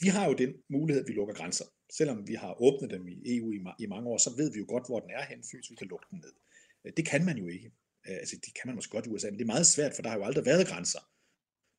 Vi 0.00 0.08
har 0.08 0.26
jo 0.28 0.34
den 0.34 0.54
mulighed, 0.68 1.02
at 1.02 1.08
vi 1.08 1.12
lukker 1.12 1.34
grænser. 1.34 1.64
Selvom 1.92 2.28
vi 2.28 2.34
har 2.34 2.62
åbnet 2.62 2.90
dem 2.90 3.08
i 3.08 3.36
EU 3.36 3.52
i, 3.52 3.60
i 3.78 3.86
mange 3.86 4.08
år, 4.08 4.18
så 4.18 4.30
ved 4.36 4.52
vi 4.52 4.58
jo 4.58 4.64
godt, 4.68 4.86
hvor 4.86 5.00
den 5.00 5.10
er 5.10 5.24
hen, 5.24 5.42
fysisk 5.42 5.70
vi 5.70 5.76
kan 5.76 5.86
lukke 5.86 6.06
den 6.10 6.18
ned. 6.18 6.92
Det 6.96 7.06
kan 7.06 7.24
man 7.24 7.38
jo 7.38 7.46
ikke. 7.48 7.72
Altså, 8.04 8.36
det 8.36 8.54
kan 8.54 8.66
man 8.66 8.74
måske 8.74 8.90
godt 8.90 9.06
i 9.06 9.08
USA, 9.08 9.26
men 9.30 9.38
det 9.38 9.44
er 9.44 9.54
meget 9.54 9.66
svært, 9.66 9.94
for 9.94 10.02
der 10.02 10.10
har 10.10 10.16
jo 10.16 10.24
aldrig 10.24 10.44
været 10.44 10.66
grænser 10.66 11.11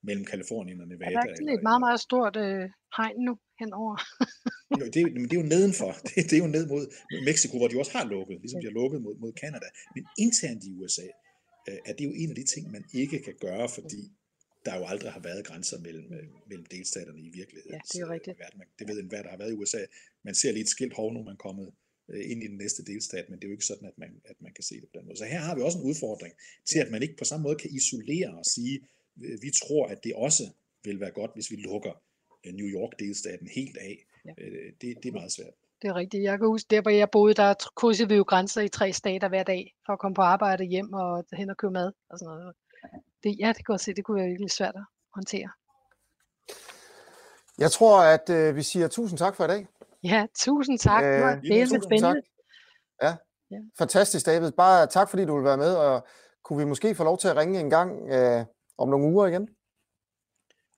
mellem 0.08 0.26
Kalifornien 0.32 0.82
og 0.84 0.88
Nevada. 0.88 1.16
Er 1.16 1.22
der 1.22 1.34
ikke 1.42 1.54
et 1.60 1.64
meget, 1.70 1.82
meget 1.88 2.00
stort 2.08 2.36
øh, 2.46 2.66
hegn 2.98 3.18
nu 3.28 3.34
henover? 3.62 3.96
jo, 4.82 4.86
det, 4.94 5.00
er, 5.02 5.08
men 5.22 5.28
det 5.30 5.36
er 5.38 5.42
jo 5.44 5.50
nedenfor. 5.56 5.92
Det, 6.08 6.16
det 6.30 6.36
er 6.40 6.44
jo 6.46 6.52
ned 6.58 6.66
mod 6.74 6.84
Mexico, 7.30 7.54
hvor 7.58 7.68
de 7.68 7.76
også 7.84 7.94
har 7.98 8.06
lukket, 8.16 8.36
ligesom 8.44 8.60
de 8.62 8.68
har 8.72 8.78
lukket 8.82 9.00
mod, 9.06 9.16
mod 9.24 9.34
Canada. 9.44 9.68
Men 9.96 10.04
internt 10.26 10.62
i 10.70 10.72
USA 10.80 11.08
øh, 11.70 11.80
er 11.90 11.94
det 11.98 12.04
jo 12.10 12.14
en 12.22 12.30
af 12.34 12.36
de 12.42 12.46
ting, 12.54 12.64
man 12.78 12.84
ikke 13.02 13.18
kan 13.28 13.36
gøre, 13.46 13.68
fordi 13.78 14.02
der 14.66 14.74
jo 14.80 14.86
aldrig 14.94 15.12
har 15.12 15.24
været 15.30 15.42
grænser 15.50 15.78
mellem, 15.88 16.08
øh, 16.18 16.28
mellem 16.50 16.66
delstaterne 16.76 17.22
i 17.30 17.32
virkeligheden. 17.40 17.76
Ja, 17.78 17.82
det 17.92 17.98
er 18.00 18.06
jo 18.08 18.12
rigtigt. 18.18 18.38
Det 18.80 18.88
ved 18.90 18.98
enhver, 19.00 19.24
der 19.26 19.30
har 19.30 19.38
været 19.38 19.52
i 19.52 19.58
USA. 19.62 19.82
Man 20.28 20.36
ser 20.36 20.52
lige 20.52 20.66
et 20.68 20.74
skilt 20.76 20.94
hov, 21.00 21.08
nu 21.14 21.20
man 21.24 21.34
er 21.40 21.44
kommet 21.48 21.68
øh, 22.12 22.32
ind 22.32 22.40
i 22.44 22.48
den 22.48 22.58
næste 22.64 22.82
delstat, 22.92 23.26
men 23.30 23.36
det 23.40 23.44
er 23.46 23.50
jo 23.52 23.58
ikke 23.58 23.72
sådan, 23.72 23.88
at 23.92 23.98
man, 23.98 24.12
at 24.32 24.38
man 24.46 24.54
kan 24.58 24.64
se 24.70 24.76
det 24.82 24.88
på 24.92 24.96
den 24.98 25.06
måde. 25.06 25.18
Så 25.18 25.26
her 25.26 25.40
har 25.48 25.56
vi 25.56 25.62
også 25.62 25.78
en 25.80 25.86
udfordring 25.92 26.34
til, 26.70 26.80
at 26.84 26.90
man 26.92 27.02
ikke 27.04 27.18
på 27.22 27.26
samme 27.26 27.44
måde 27.44 27.58
kan 27.64 27.72
isolere 27.80 28.30
og 28.40 28.46
sige, 28.56 28.76
øh, 28.82 29.03
vi 29.16 29.52
tror, 29.62 29.88
at 29.88 30.04
det 30.04 30.14
også 30.16 30.44
vil 30.84 31.00
være 31.00 31.12
godt, 31.12 31.32
hvis 31.34 31.52
vi 31.52 31.56
lukker 31.56 31.92
New 32.46 32.68
York-delstaten 32.68 33.48
helt 33.48 33.78
af. 33.78 34.06
Ja. 34.26 34.32
Det, 34.82 34.98
det 35.04 35.10
er 35.10 35.12
meget 35.12 35.32
svært. 35.32 35.54
Det 35.82 35.88
er 35.90 35.96
rigtigt. 35.96 36.24
Jeg 36.24 36.38
kan 36.40 36.48
huske, 36.48 36.68
der 36.70 36.82
hvor 36.82 36.92
jeg 36.92 37.10
boede, 37.12 37.34
der 37.34 37.54
krydsede 37.76 38.10
vi 38.10 38.16
jo 38.16 38.24
grænser 38.24 38.62
i 38.62 38.70
tre 38.70 38.94
stater 38.94 39.30
hver 39.30 39.44
dag, 39.44 39.76
for 39.86 39.94
at 39.94 40.00
komme 40.00 40.16
på 40.16 40.22
arbejde 40.22 40.64
hjem 40.64 40.94
og 40.94 41.26
hen 41.34 41.50
og 41.50 41.58
købe 41.58 41.74
mad 41.74 41.92
og 42.10 42.20
sådan 42.20 42.30
noget 42.34 42.54
det, 43.24 43.40
ja, 43.40 43.48
det 43.48 43.56
kan 43.56 43.64
godt 43.64 43.82
se, 43.82 43.94
det 43.94 44.06
kunne 44.06 44.18
være 44.18 44.28
virkelig 44.28 44.52
svært 44.52 44.76
at 44.76 44.86
håndtere. 45.14 45.50
Jeg 47.58 47.72
tror, 47.72 48.02
at 48.02 48.30
øh, 48.30 48.56
vi 48.56 48.62
siger 48.62 48.88
tusind 48.88 49.20
tak 49.20 49.36
for 49.36 49.44
i 49.44 49.48
dag. 49.48 49.68
Ja, 50.04 50.26
tusind 50.36 50.80
tak. 50.80 51.04
Det 51.04 51.22
var 51.22 51.32
øh, 51.32 51.68
spændende. 51.68 52.00
Tak. 52.00 52.16
Ja. 53.02 53.16
ja, 53.52 53.58
fantastisk 53.78 54.26
David. 54.26 54.52
Bare 54.52 54.88
tak, 54.88 55.10
fordi 55.10 55.26
du 55.26 55.36
vil 55.36 55.44
være 55.44 55.58
med, 55.58 55.76
og 55.76 56.08
kunne 56.44 56.60
vi 56.60 56.66
måske 56.66 56.96
få 56.96 57.04
lov 57.04 57.18
til 57.18 57.28
at 57.28 57.36
ringe 57.36 57.60
en 57.60 57.70
gang 57.70 58.10
øh, 58.10 58.46
om 58.78 58.90
nogle 58.90 59.06
uger 59.06 59.28
igen? 59.28 59.48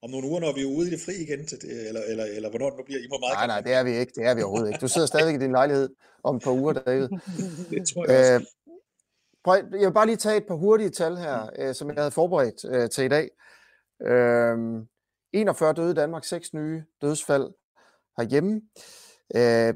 Om 0.01 0.09
nogle 0.09 0.27
uger, 0.27 0.39
når 0.39 0.53
vi 0.53 0.61
er 0.61 0.77
ude 0.77 0.87
i 0.87 0.91
det 0.91 0.99
fri 1.05 1.13
igen, 1.25 1.47
til 1.47 1.61
det, 1.61 1.87
eller, 1.87 2.01
eller, 2.07 2.25
eller 2.25 2.49
hvornår 2.49 2.69
det 2.69 2.77
nu 2.77 2.83
bliver. 2.83 2.99
I 2.99 3.07
må 3.09 3.17
meget 3.19 3.35
nej, 3.37 3.47
nej, 3.47 3.61
det 3.61 3.73
er 3.73 3.83
vi 3.83 3.91
ikke. 3.97 4.11
Det 4.15 4.25
er 4.25 4.35
vi 4.35 4.41
overhovedet 4.41 4.67
ikke. 4.69 4.81
Du 4.81 4.87
sidder 4.87 5.07
stadig 5.07 5.35
i 5.35 5.37
din 5.37 5.51
lejlighed 5.51 5.89
om 6.23 6.35
et 6.35 6.43
par 6.43 6.51
uger, 6.51 6.73
David. 6.73 7.09
det 7.71 7.87
tror 7.87 8.05
jeg 8.05 8.19
også. 8.19 8.33
Øh, 8.33 8.41
Prøv, 9.45 9.55
jeg 9.71 9.87
vil 9.87 9.93
bare 9.93 10.05
lige 10.05 10.15
tage 10.15 10.37
et 10.37 10.47
par 10.47 10.55
hurtige 10.55 10.89
tal 10.89 11.17
her, 11.17 11.49
øh, 11.59 11.75
som 11.75 11.87
jeg 11.87 11.95
havde 11.97 12.11
forberedt 12.11 12.65
øh, 12.75 12.89
til 12.89 13.03
i 13.03 13.07
dag. 13.07 13.29
Øh, 14.01 14.57
41 15.33 15.73
døde 15.73 15.91
i 15.91 15.93
Danmark, 15.93 16.23
6 16.23 16.53
nye 16.53 16.83
dødsfald 17.01 17.47
herhjemme. 18.17 18.61
Øh, 19.35 19.73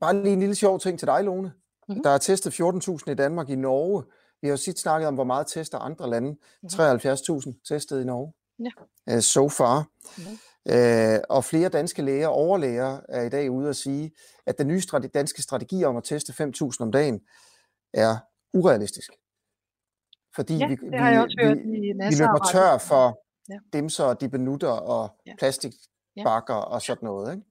bare 0.00 0.22
lige 0.22 0.32
en 0.32 0.40
lille 0.40 0.54
sjov 0.54 0.80
ting 0.80 0.98
til 0.98 1.08
dig, 1.08 1.24
Lone. 1.24 1.52
Mm-hmm. 1.88 2.02
Der 2.02 2.10
er 2.10 2.18
testet 2.18 2.60
14.000 2.60 3.10
i 3.10 3.14
Danmark. 3.14 3.48
I 3.48 3.54
Norge 3.54 4.04
Vi 4.40 4.46
har 4.48 4.52
jo 4.52 4.56
sidst 4.56 4.78
snakket 4.78 5.08
om, 5.08 5.14
hvor 5.14 5.24
meget 5.24 5.46
tester 5.46 5.78
andre 5.78 6.10
lande. 6.10 6.36
73.000 6.72 7.62
testet 7.68 8.02
i 8.02 8.04
Norge. 8.04 8.32
Ja. 8.58 9.14
Uh, 9.14 9.20
so 9.20 9.48
far. 9.48 9.88
Uh, 10.72 11.20
og 11.36 11.44
flere 11.44 11.68
danske 11.68 12.02
læger, 12.02 12.26
overlæger, 12.26 13.00
er 13.08 13.22
i 13.22 13.28
dag 13.28 13.50
ude 13.50 13.68
at 13.68 13.76
sige, 13.76 14.12
at 14.46 14.58
den 14.58 14.66
nye 14.68 14.80
strate- 14.80 15.08
danske 15.08 15.42
strategi 15.42 15.84
om 15.84 15.96
at 15.96 16.04
teste 16.04 16.32
5.000 16.32 16.76
om 16.80 16.92
dagen 16.92 17.20
er 17.94 18.16
urealistisk. 18.54 19.10
Fordi 20.34 20.56
Ja, 20.56 20.66
vi, 20.66 20.74
vi, 20.74 20.86
vi 21.80 21.92
masser 21.92 22.24
løber 22.24 22.48
tør 22.52 22.78
for 22.78 23.22
Ja. 23.48 23.58
dimser 23.72 24.04
og 24.04 24.20
dibenutter 24.20 24.68
og 24.68 25.16
Ja. 25.26 25.32
plastikbakker 25.38 26.54
og 26.54 26.82
sådan 26.82 27.06
noget. 27.06 27.34
Ikke? 27.34 27.46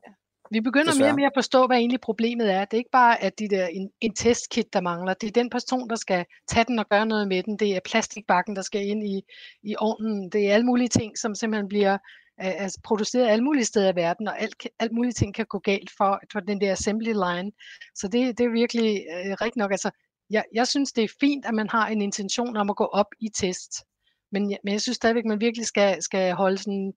Vi 0.51 0.61
begynder 0.61 0.85
mere 0.85 0.93
Desværre. 0.93 1.11
og 1.11 1.15
mere 1.15 1.25
at 1.25 1.31
forstå, 1.35 1.67
hvad 1.67 1.77
egentlig 1.77 2.01
problemet 2.01 2.51
er. 2.53 2.65
Det 2.65 2.73
er 2.73 2.77
ikke 2.77 2.91
bare, 2.91 3.23
at 3.23 3.39
de 3.39 3.49
der, 3.49 3.67
en, 3.67 3.89
en 4.01 4.13
testkit, 4.13 4.73
der 4.73 4.81
mangler. 4.81 5.13
Det 5.13 5.27
er 5.27 5.31
den 5.31 5.49
person, 5.49 5.89
der 5.89 5.95
skal 5.95 6.25
tage 6.47 6.65
den 6.65 6.79
og 6.79 6.89
gøre 6.89 7.05
noget 7.05 7.27
med 7.27 7.43
den. 7.43 7.57
Det 7.59 7.75
er 7.75 7.79
plastikbakken, 7.85 8.55
der 8.55 8.61
skal 8.61 8.87
ind 8.87 9.07
i, 9.07 9.21
i 9.63 9.75
ovnen. 9.79 10.29
Det 10.29 10.49
er 10.49 10.53
alle 10.53 10.65
mulige 10.65 10.87
ting, 10.87 11.17
som 11.17 11.35
simpelthen 11.35 11.67
bliver 11.67 11.93
øh, 12.41 12.61
altså 12.63 12.79
produceret 12.83 13.27
alle 13.27 13.43
mulige 13.43 13.65
steder 13.65 13.91
i 13.91 13.95
verden, 13.95 14.27
og 14.27 14.41
alt, 14.41 14.67
alt 14.79 14.91
mulige 14.91 15.13
ting 15.13 15.35
kan 15.35 15.45
gå 15.45 15.59
galt 15.59 15.91
for, 15.97 16.19
for 16.31 16.39
den 16.39 16.61
der 16.61 16.71
assembly 16.71 17.13
line. 17.13 17.51
Så 17.95 18.07
det, 18.07 18.37
det 18.37 18.45
er 18.45 18.51
virkelig 18.51 19.05
øh, 19.15 19.31
rigtigt 19.31 19.57
nok. 19.57 19.71
Altså, 19.71 19.89
jeg, 20.29 20.43
jeg 20.53 20.67
synes, 20.67 20.91
det 20.91 21.03
er 21.03 21.13
fint, 21.19 21.45
at 21.45 21.53
man 21.53 21.69
har 21.69 21.87
en 21.87 22.01
intention 22.01 22.57
om 22.57 22.69
at 22.69 22.75
gå 22.75 22.85
op 22.85 23.11
i 23.19 23.29
test. 23.29 23.71
Men 24.31 24.51
jeg, 24.51 24.57
men 24.63 24.73
jeg 24.73 24.81
synes 24.81 24.95
stadigvæk, 24.95 25.25
man 25.25 25.41
virkelig 25.41 25.65
skal, 25.65 26.01
skal 26.01 26.33
holde 26.33 26.57
sådan 26.57 26.93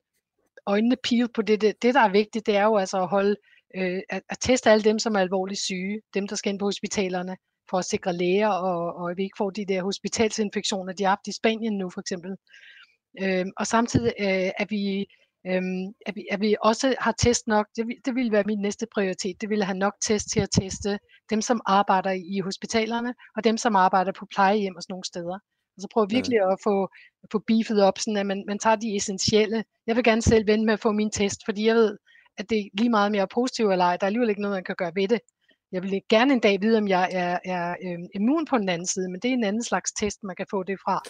øjnene 0.68 0.96
pivet 1.04 1.30
på 1.34 1.42
det, 1.42 1.60
det. 1.60 1.82
Det, 1.82 1.94
der 1.94 2.00
er 2.00 2.12
vigtigt, 2.12 2.46
det 2.46 2.56
er 2.56 2.64
jo 2.64 2.76
altså 2.76 3.02
at 3.02 3.08
holde, 3.08 3.36
øh, 3.76 4.00
at, 4.10 4.22
at 4.30 4.38
teste 4.40 4.70
alle 4.70 4.84
dem, 4.84 4.98
som 4.98 5.14
er 5.14 5.20
alvorligt 5.20 5.60
syge, 5.60 6.00
dem, 6.14 6.28
der 6.28 6.36
skal 6.36 6.50
ind 6.50 6.58
på 6.58 6.64
hospitalerne, 6.64 7.36
for 7.70 7.78
at 7.78 7.84
sikre 7.84 8.12
læger, 8.12 8.48
og, 8.48 8.94
og 8.96 9.10
at 9.10 9.16
vi 9.16 9.22
ikke 9.22 9.38
får 9.38 9.50
de 9.50 9.66
der 9.66 9.82
hospitalsinfektioner, 9.82 10.92
de 10.92 11.04
har 11.04 11.10
haft 11.10 11.26
i 11.28 11.32
Spanien 11.32 11.78
nu 11.78 11.90
for 11.90 12.00
eksempel. 12.00 12.30
Øh, 13.22 13.46
og 13.56 13.66
samtidig 13.66 14.12
øh, 14.20 14.50
at, 14.58 14.70
vi, 14.70 15.06
øhm, 15.46 15.86
at, 16.06 16.16
vi, 16.16 16.26
at 16.30 16.40
vi 16.40 16.56
også 16.62 16.94
har 16.98 17.14
test 17.18 17.46
nok, 17.46 17.66
det, 17.76 17.86
det 18.04 18.14
ville 18.14 18.32
være 18.32 18.44
min 18.46 18.60
næste 18.60 18.86
prioritet, 18.94 19.40
det 19.40 19.48
ville 19.48 19.64
have 19.64 19.78
nok 19.78 19.94
test 20.02 20.30
til 20.32 20.40
at 20.40 20.48
teste 20.52 20.98
dem, 21.30 21.40
som 21.42 21.60
arbejder 21.66 22.10
i 22.10 22.40
hospitalerne, 22.40 23.14
og 23.36 23.44
dem, 23.44 23.56
som 23.56 23.76
arbejder 23.76 24.12
på 24.12 24.26
plejehjem 24.34 24.76
og 24.76 24.82
sådan 24.82 24.92
nogle 24.92 25.04
steder. 25.04 25.38
Og 25.78 25.82
så 25.82 25.88
prøve 25.92 26.06
virkelig 26.10 26.38
at 26.52 26.58
få, 26.64 26.88
få 27.32 27.38
beefet 27.46 27.82
op, 27.82 27.98
sådan 27.98 28.16
at 28.16 28.26
man, 28.26 28.44
man 28.46 28.58
tager 28.58 28.76
de 28.76 28.96
essentielle. 28.96 29.64
Jeg 29.86 29.96
vil 29.96 30.04
gerne 30.04 30.22
selv 30.22 30.46
vente 30.46 30.66
med 30.66 30.72
at 30.74 30.80
få 30.80 30.92
min 30.92 31.10
test, 31.10 31.40
fordi 31.44 31.66
jeg 31.66 31.74
ved, 31.74 31.98
at 32.38 32.50
det 32.50 32.58
er 32.58 32.68
lige 32.74 32.90
meget 32.90 33.12
mere 33.12 33.28
positivt 33.34 33.72
eller 33.72 33.84
ej. 33.84 33.96
Der 33.96 34.04
er 34.04 34.06
alligevel 34.06 34.28
ikke 34.28 34.42
noget, 34.42 34.56
man 34.56 34.64
kan 34.64 34.74
gøre 34.78 34.92
ved 34.94 35.08
det. 35.08 35.20
Jeg 35.72 35.82
vil 35.82 36.02
gerne 36.08 36.32
en 36.32 36.40
dag 36.40 36.62
vide, 36.62 36.78
om 36.78 36.88
jeg 36.88 37.08
er, 37.12 37.38
er 37.44 37.76
øhm, 37.84 38.06
immun 38.14 38.46
på 38.46 38.58
den 38.58 38.68
anden 38.68 38.86
side, 38.86 39.10
men 39.10 39.20
det 39.20 39.28
er 39.28 39.32
en 39.34 39.44
anden 39.44 39.62
slags 39.62 39.92
test, 39.92 40.18
man 40.22 40.36
kan 40.36 40.46
få 40.50 40.62
det 40.62 40.78
fra. 40.84 41.00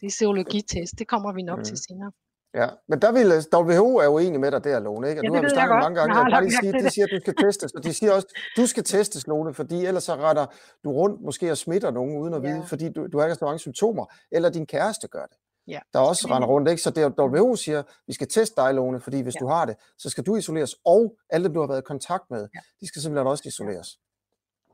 Det 0.00 0.06
er 0.06 0.10
serologitest, 0.10 0.98
det 0.98 1.08
kommer 1.08 1.32
vi 1.32 1.42
nok 1.42 1.58
Mm. 1.58 1.64
til 1.64 1.76
senere. 1.76 2.12
Ja, 2.54 2.68
men 2.88 3.02
der 3.02 3.12
vil 3.12 3.28
WHO 3.54 3.96
er 3.96 4.08
uenig 4.08 4.40
med 4.40 4.50
dig 4.50 4.64
der, 4.64 4.78
Lone, 4.80 5.08
ikke? 5.08 5.20
Og 5.20 5.24
Ja, 5.24 5.28
nu 5.28 5.34
har 5.34 5.42
vi 5.42 5.48
snakket 5.48 5.74
mange 5.82 6.00
gange. 6.00 6.14
Vil 6.14 6.20
bare 6.22 6.30
lagt 6.30 6.44
lige 6.44 6.52
sige, 6.60 6.72
mærke 6.72 6.78
til 6.78 6.80
de 6.80 6.84
det. 6.84 6.92
siger, 6.92 7.04
at 7.04 7.10
du 7.12 7.20
skal 7.20 7.34
testes, 7.44 7.72
og 7.72 7.84
de 7.84 7.94
siger 7.94 8.12
også, 8.12 8.28
du 8.56 8.66
skal 8.66 8.84
testes, 8.84 9.26
Lone, 9.26 9.54
fordi 9.54 9.86
ellers 9.86 10.04
så 10.04 10.14
retter 10.14 10.46
du 10.84 10.92
rundt 10.92 11.20
måske 11.22 11.50
og 11.50 11.56
smitter 11.58 11.90
nogen 11.90 12.18
uden 12.18 12.34
at 12.34 12.42
Ja. 12.44 12.48
vide, 12.54 12.66
fordi 12.66 12.88
du, 12.92 13.06
du 13.06 13.18
har 13.18 13.26
ikke 13.26 13.34
så 13.34 13.44
mange 13.44 13.58
symptomer, 13.58 14.06
eller 14.32 14.50
din 14.50 14.66
kæreste 14.66 15.08
gør 15.08 15.26
det. 15.26 15.36
Ja. 15.66 15.78
Der 15.92 15.98
også 15.98 16.28
render 16.30 16.48
rundt, 16.48 16.70
ikke? 16.70 16.82
Så 16.82 16.90
det 16.90 17.12
WHO 17.18 17.56
siger, 17.56 17.82
vi 18.06 18.12
skal 18.12 18.28
teste 18.28 18.62
dig, 18.62 18.74
Lone, 18.74 19.00
fordi 19.00 19.20
hvis 19.20 19.34
Ja. 19.34 19.38
du 19.40 19.46
har 19.46 19.64
det, 19.64 19.76
så 19.98 20.10
skal 20.10 20.24
du 20.26 20.36
isoleres, 20.36 20.74
og 20.84 21.14
alle 21.30 21.44
dem, 21.44 21.54
du 21.54 21.60
har 21.60 21.66
været 21.66 21.78
i 21.80 21.84
kontakt 21.86 22.24
med, 22.30 22.48
Ja. 22.54 22.60
de 22.80 22.88
skal 22.88 23.02
simpelthen 23.02 23.26
også 23.26 23.42
isoleres. 23.46 23.88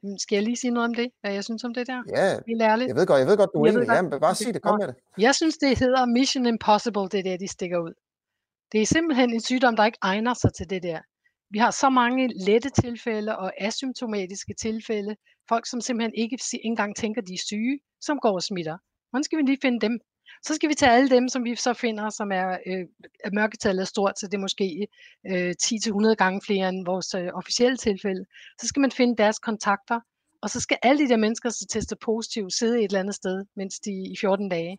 Mm, 0.02 0.18
Skal 0.18 0.36
jeg 0.36 0.44
lige 0.44 0.56
sige 0.56 0.70
noget 0.70 0.88
om 0.88 0.94
det, 0.94 1.08
hvad 1.20 1.32
jeg 1.32 1.44
synes 1.44 1.64
om 1.64 1.74
det 1.74 1.86
der? 1.86 2.02
Ja, 2.16 2.38
Helt 2.46 2.62
ærligt. 2.62 2.88
jeg 2.88 2.96
ved 2.96 3.06
godt, 3.06 3.18
jeg 3.18 3.26
ved 3.26 3.36
godt, 3.36 3.50
du 3.54 3.62
er 3.62 3.70
enig. 3.70 4.12
Ja, 4.12 4.18
bare 4.18 4.34
sig 4.34 4.54
det, 4.54 4.62
kom 4.62 4.78
med 4.78 4.86
det. 4.88 4.94
Jeg 5.18 5.34
synes, 5.34 5.56
det 5.58 5.78
hedder 5.78 6.06
Mission 6.06 6.46
Impossible, 6.46 7.08
det 7.14 7.24
der, 7.24 7.36
de 7.36 7.48
stikker 7.48 7.78
ud. 7.78 7.94
Det 8.72 8.82
er 8.82 8.86
simpelthen 8.86 9.30
en 9.34 9.40
sygdom, 9.40 9.76
der 9.76 9.84
ikke 9.84 9.98
egner 10.02 10.34
sig 10.34 10.54
til 10.54 10.70
det 10.70 10.82
der. 10.82 11.00
Vi 11.50 11.58
har 11.58 11.70
så 11.70 11.88
mange 11.90 12.28
lette 12.46 12.70
tilfælde 12.70 13.38
og 13.38 13.52
asymptomatiske 13.62 14.54
tilfælde. 14.60 15.16
Folk, 15.48 15.66
som 15.66 15.80
simpelthen 15.80 16.14
ikke 16.14 16.38
engang 16.64 16.96
tænker, 16.96 17.22
de 17.22 17.34
er 17.34 17.42
syge, 17.46 17.78
som 18.00 18.18
går 18.18 18.34
og 18.34 18.42
smitter. 18.42 18.76
Hvordan 19.10 19.24
skal 19.24 19.38
vi 19.38 19.42
lige 19.42 19.58
finde 19.62 19.80
dem? 19.80 19.98
Så 20.42 20.54
skal 20.54 20.68
vi 20.68 20.74
tage 20.74 20.92
alle 20.92 21.10
dem, 21.10 21.28
som 21.28 21.44
vi 21.44 21.54
så 21.56 21.74
finder, 21.74 22.10
som 22.10 22.32
er, 22.32 22.58
øh, 22.66 22.86
at 23.24 23.32
mørketallet 23.32 23.82
er 23.82 23.86
stort, 23.86 24.18
så 24.18 24.26
det 24.26 24.34
er 24.34 24.38
måske 24.38 24.88
øh, 25.26 25.54
10-100 25.62 26.14
gange 26.14 26.40
flere 26.46 26.68
end 26.68 26.84
vores 26.86 27.14
øh, 27.14 27.28
officielle 27.34 27.76
tilfælde. 27.76 28.24
Så 28.60 28.68
skal 28.68 28.80
man 28.80 28.92
finde 28.92 29.16
deres 29.16 29.38
kontakter, 29.38 30.00
og 30.42 30.50
så 30.50 30.60
skal 30.60 30.78
alle 30.82 31.04
de 31.04 31.08
der 31.08 31.16
mennesker, 31.16 31.48
som 31.50 31.66
tester 31.70 31.96
positivt, 32.04 32.52
sidde 32.52 32.78
et 32.78 32.84
eller 32.84 33.00
andet 33.00 33.14
sted, 33.14 33.44
mens 33.56 33.80
de 33.80 33.90
i 33.90 34.16
14 34.20 34.48
dage. 34.48 34.78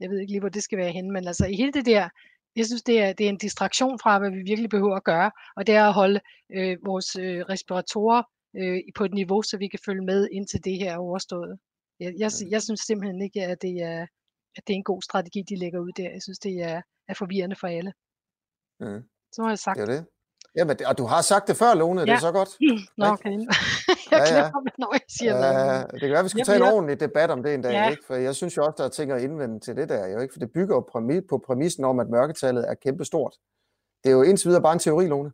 Jeg 0.00 0.10
ved 0.10 0.18
ikke 0.18 0.32
lige, 0.32 0.40
hvor 0.40 0.48
det 0.48 0.62
skal 0.62 0.78
være 0.78 0.92
henne, 0.92 1.10
men 1.12 1.26
altså 1.26 1.46
i 1.46 1.54
hele 1.54 1.72
det 1.72 1.86
der, 1.86 2.08
jeg 2.56 2.66
synes, 2.66 2.82
det 2.82 3.00
er, 3.02 3.12
det 3.12 3.26
er 3.26 3.30
en 3.30 3.38
distraktion 3.38 3.98
fra, 3.98 4.18
hvad 4.18 4.30
vi 4.30 4.42
virkelig 4.42 4.70
behøver 4.70 4.96
at 4.96 5.04
gøre, 5.04 5.30
og 5.56 5.66
det 5.66 5.74
er 5.74 5.84
at 5.84 5.94
holde 5.94 6.20
øh, 6.54 6.76
vores 6.86 7.16
øh, 7.16 7.40
respiratorer 7.40 8.22
øh, 8.56 8.80
på 8.96 9.04
et 9.04 9.14
niveau, 9.14 9.42
så 9.42 9.56
vi 9.56 9.68
kan 9.68 9.78
følge 9.84 10.04
med, 10.04 10.28
indtil 10.32 10.64
det 10.64 10.78
her 10.78 10.92
er 10.92 10.98
overstået. 10.98 11.58
Jeg, 12.00 12.14
jeg, 12.18 12.30
jeg 12.50 12.62
synes 12.62 12.80
simpelthen 12.80 13.22
ikke, 13.22 13.42
at 13.42 13.62
det, 13.62 13.82
er, 13.82 14.06
at 14.56 14.62
det 14.66 14.72
er 14.72 14.76
en 14.76 14.84
god 14.84 15.02
strategi, 15.02 15.42
de 15.48 15.56
lægger 15.56 15.80
ud 15.80 15.92
der. 15.96 16.10
Jeg 16.10 16.22
synes, 16.22 16.38
det 16.38 16.62
er, 16.62 16.82
er 17.08 17.14
forvirrende 17.14 17.56
for 17.56 17.66
alle. 17.66 17.92
Mm. 18.80 19.02
Så 19.32 19.42
har 19.42 19.48
jeg 19.50 19.58
sagt. 19.58 19.76
Det 19.78 19.82
er 19.88 19.92
det. 19.96 20.04
Jamen, 20.56 20.76
og 20.86 20.98
du 20.98 21.04
har 21.04 21.22
sagt 21.22 21.48
det 21.48 21.56
før, 21.56 21.74
Lone, 21.74 22.00
det 22.00 22.08
er 22.08 22.12
Ja. 22.12 22.18
så 22.20 22.32
godt. 22.32 22.48
Nå, 23.00 23.06
okay. 23.06 23.30
jeg 23.30 23.46
Ja, 24.12 24.18
ja. 24.18 24.24
glemmer, 24.26 24.60
hvornår 24.60 24.92
jeg 24.92 25.00
siger 25.18 25.32
noget. 25.32 25.54
Ja, 25.54 25.82
det 25.82 26.00
kan 26.00 26.10
være, 26.10 26.22
vi 26.22 26.28
skulle 26.28 26.40
Jeg 26.40 26.46
tage 26.46 26.56
en 26.56 26.62
bliver- 26.62 26.72
ordentlig 26.74 27.00
debat 27.00 27.30
om 27.30 27.42
det 27.42 27.54
en 27.54 27.62
dag, 27.62 27.72
Ja. 27.72 27.90
ikke? 27.90 28.02
For 28.06 28.14
jeg 28.14 28.34
synes 28.36 28.56
jo 28.56 28.64
også, 28.64 28.74
der 28.78 28.84
er 28.84 28.88
ting 28.88 29.10
at 29.12 29.22
indvende 29.22 29.60
til 29.60 29.76
det 29.76 29.88
der, 29.88 30.06
jo 30.06 30.18
ikke? 30.18 30.32
For 30.32 30.38
det 30.38 30.52
bygger 30.52 30.74
jo 30.76 30.80
præmi- 30.92 31.26
på 31.30 31.38
præmissen 31.46 31.84
om, 31.84 31.98
at 32.00 32.08
mørketallet 32.08 32.70
er 32.70 32.74
kæmpestort. 32.74 33.34
Det 34.04 34.10
er 34.10 34.14
jo 34.14 34.22
indtil 34.22 34.48
videre 34.48 34.62
bare 34.62 34.72
en 34.72 34.78
teori, 34.78 35.06
Lone. 35.06 35.32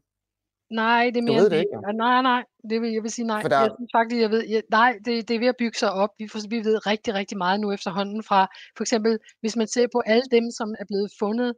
Nej, 0.70 1.04
det 1.14 1.16
er 1.16 1.20
Du 1.20 1.32
mere 1.32 1.42
ved 1.42 1.50
det 1.50 1.58
ikke. 1.58 1.78
Ja, 1.86 1.92
Nej, 1.92 2.22
nej, 2.22 2.44
det 2.70 2.80
vil 2.82 2.92
jeg 2.92 3.02
vil 3.02 3.10
sige 3.10 3.26
nej. 3.26 3.40
For 3.42 3.48
der- 3.48 3.60
Jeg 3.60 3.70
synes 3.78 3.90
faktisk, 3.96 4.20
jeg 4.20 4.30
ved, 4.30 4.44
jeg, 4.48 4.62
nej, 4.70 4.98
det, 5.04 5.28
det 5.28 5.34
er 5.36 5.38
ved 5.38 5.46
at 5.48 5.54
bygge 5.58 5.78
sig 5.78 5.92
op. 5.92 6.10
Vi, 6.18 6.28
får, 6.28 6.48
vi 6.48 6.58
ved 6.64 6.86
rigtig, 6.86 7.14
rigtig 7.14 7.38
meget 7.38 7.60
nu 7.60 7.72
efterhånden 7.72 8.22
fra, 8.22 8.46
for 8.76 8.82
eksempel, 8.84 9.18
hvis 9.40 9.56
man 9.56 9.66
ser 9.68 9.86
på 9.92 10.02
alle 10.06 10.22
dem, 10.30 10.50
som 10.50 10.74
er 10.78 10.84
blevet 10.84 11.10
fundet 11.18 11.54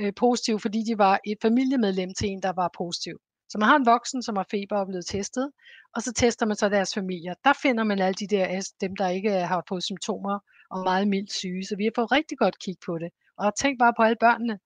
øh, 0.00 0.12
positive, 0.16 0.60
fordi 0.60 0.78
de 0.88 0.98
var 0.98 1.18
et 1.26 1.38
familiemedlem 1.42 2.10
til 2.18 2.28
en, 2.28 2.42
der 2.42 2.52
var 2.52 2.70
positiv. 2.78 3.16
Så 3.50 3.58
man 3.58 3.68
har 3.68 3.76
en 3.76 3.86
voksen, 3.86 4.22
som 4.22 4.36
har 4.36 4.46
feber 4.50 4.76
og 4.76 4.82
er 4.82 4.86
blevet 4.86 5.06
testet, 5.06 5.50
og 5.94 6.02
så 6.02 6.12
tester 6.12 6.46
man 6.46 6.56
så 6.56 6.68
deres 6.68 6.94
familier. 6.94 7.34
Der 7.44 7.52
finder 7.62 7.84
man 7.84 7.98
alle 7.98 8.14
de 8.14 8.26
der, 8.26 8.70
dem 8.80 8.96
der 8.96 9.08
ikke 9.08 9.30
øh, 9.40 9.48
har 9.48 9.64
fået 9.68 9.84
symptomer 9.84 10.38
og 10.70 10.78
meget 10.84 11.08
mildt 11.08 11.32
syge. 11.32 11.64
Så 11.66 11.76
vi 11.76 11.84
har 11.84 11.92
fået 11.94 12.12
rigtig 12.12 12.38
godt 12.38 12.58
kig 12.58 12.74
på 12.86 12.98
det. 12.98 13.10
Og 13.38 13.52
tænk 13.60 13.78
bare 13.78 13.92
på 13.96 14.02
alle 14.02 14.16
børnene. 14.20 14.58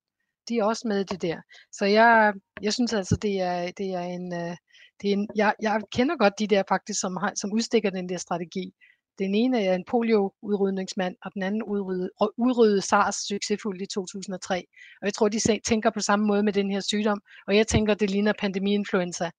De 0.53 0.59
er 0.59 0.65
også 0.65 0.89
med 0.89 1.01
i 1.01 1.05
det 1.05 1.23
der. 1.23 1.41
Så 1.73 1.85
jeg, 1.85 2.33
jeg 2.63 2.73
synes 2.73 2.93
altså, 2.93 3.17
det 3.17 3.41
er, 3.41 3.73
det 3.79 3.95
er 3.95 4.01
en, 4.01 4.35
øh, 4.35 4.57
det 5.01 5.09
er 5.09 5.13
en 5.13 5.29
jeg, 5.37 5.55
jeg 5.63 5.81
kender 5.93 6.17
godt 6.17 6.39
de 6.39 6.47
der 6.47 6.63
faktisk, 6.69 7.01
som, 7.01 7.17
har, 7.17 7.33
som 7.37 7.53
udstikker 7.53 7.91
den 7.91 8.09
der 8.09 8.17
strategi. 8.17 8.75
Den 9.19 9.35
ene 9.35 9.65
er 9.65 9.75
en 9.75 9.85
polio-udrydningsmand, 9.91 11.17
og 11.25 11.35
den 11.35 11.43
anden 11.43 11.63
udrydde, 11.63 12.11
udryddede 12.37 12.83
SARS 12.83 13.15
succesfuldt 13.15 13.83
i 13.83 13.87
2003. 13.87 14.65
Og 15.01 15.07
jeg 15.07 15.15
tror, 15.15 15.29
de 15.29 15.61
tænker 15.65 15.91
på 15.91 16.01
samme 16.01 16.27
måde 16.27 16.43
med 16.43 16.53
den 16.53 16.71
her 16.71 16.81
sygdom, 16.81 17.21
og 17.47 17.57
jeg 17.57 17.67
tænker, 17.67 17.95
det 17.95 18.11
ligner 18.11 18.33
pandemi-influenza. 18.39 19.31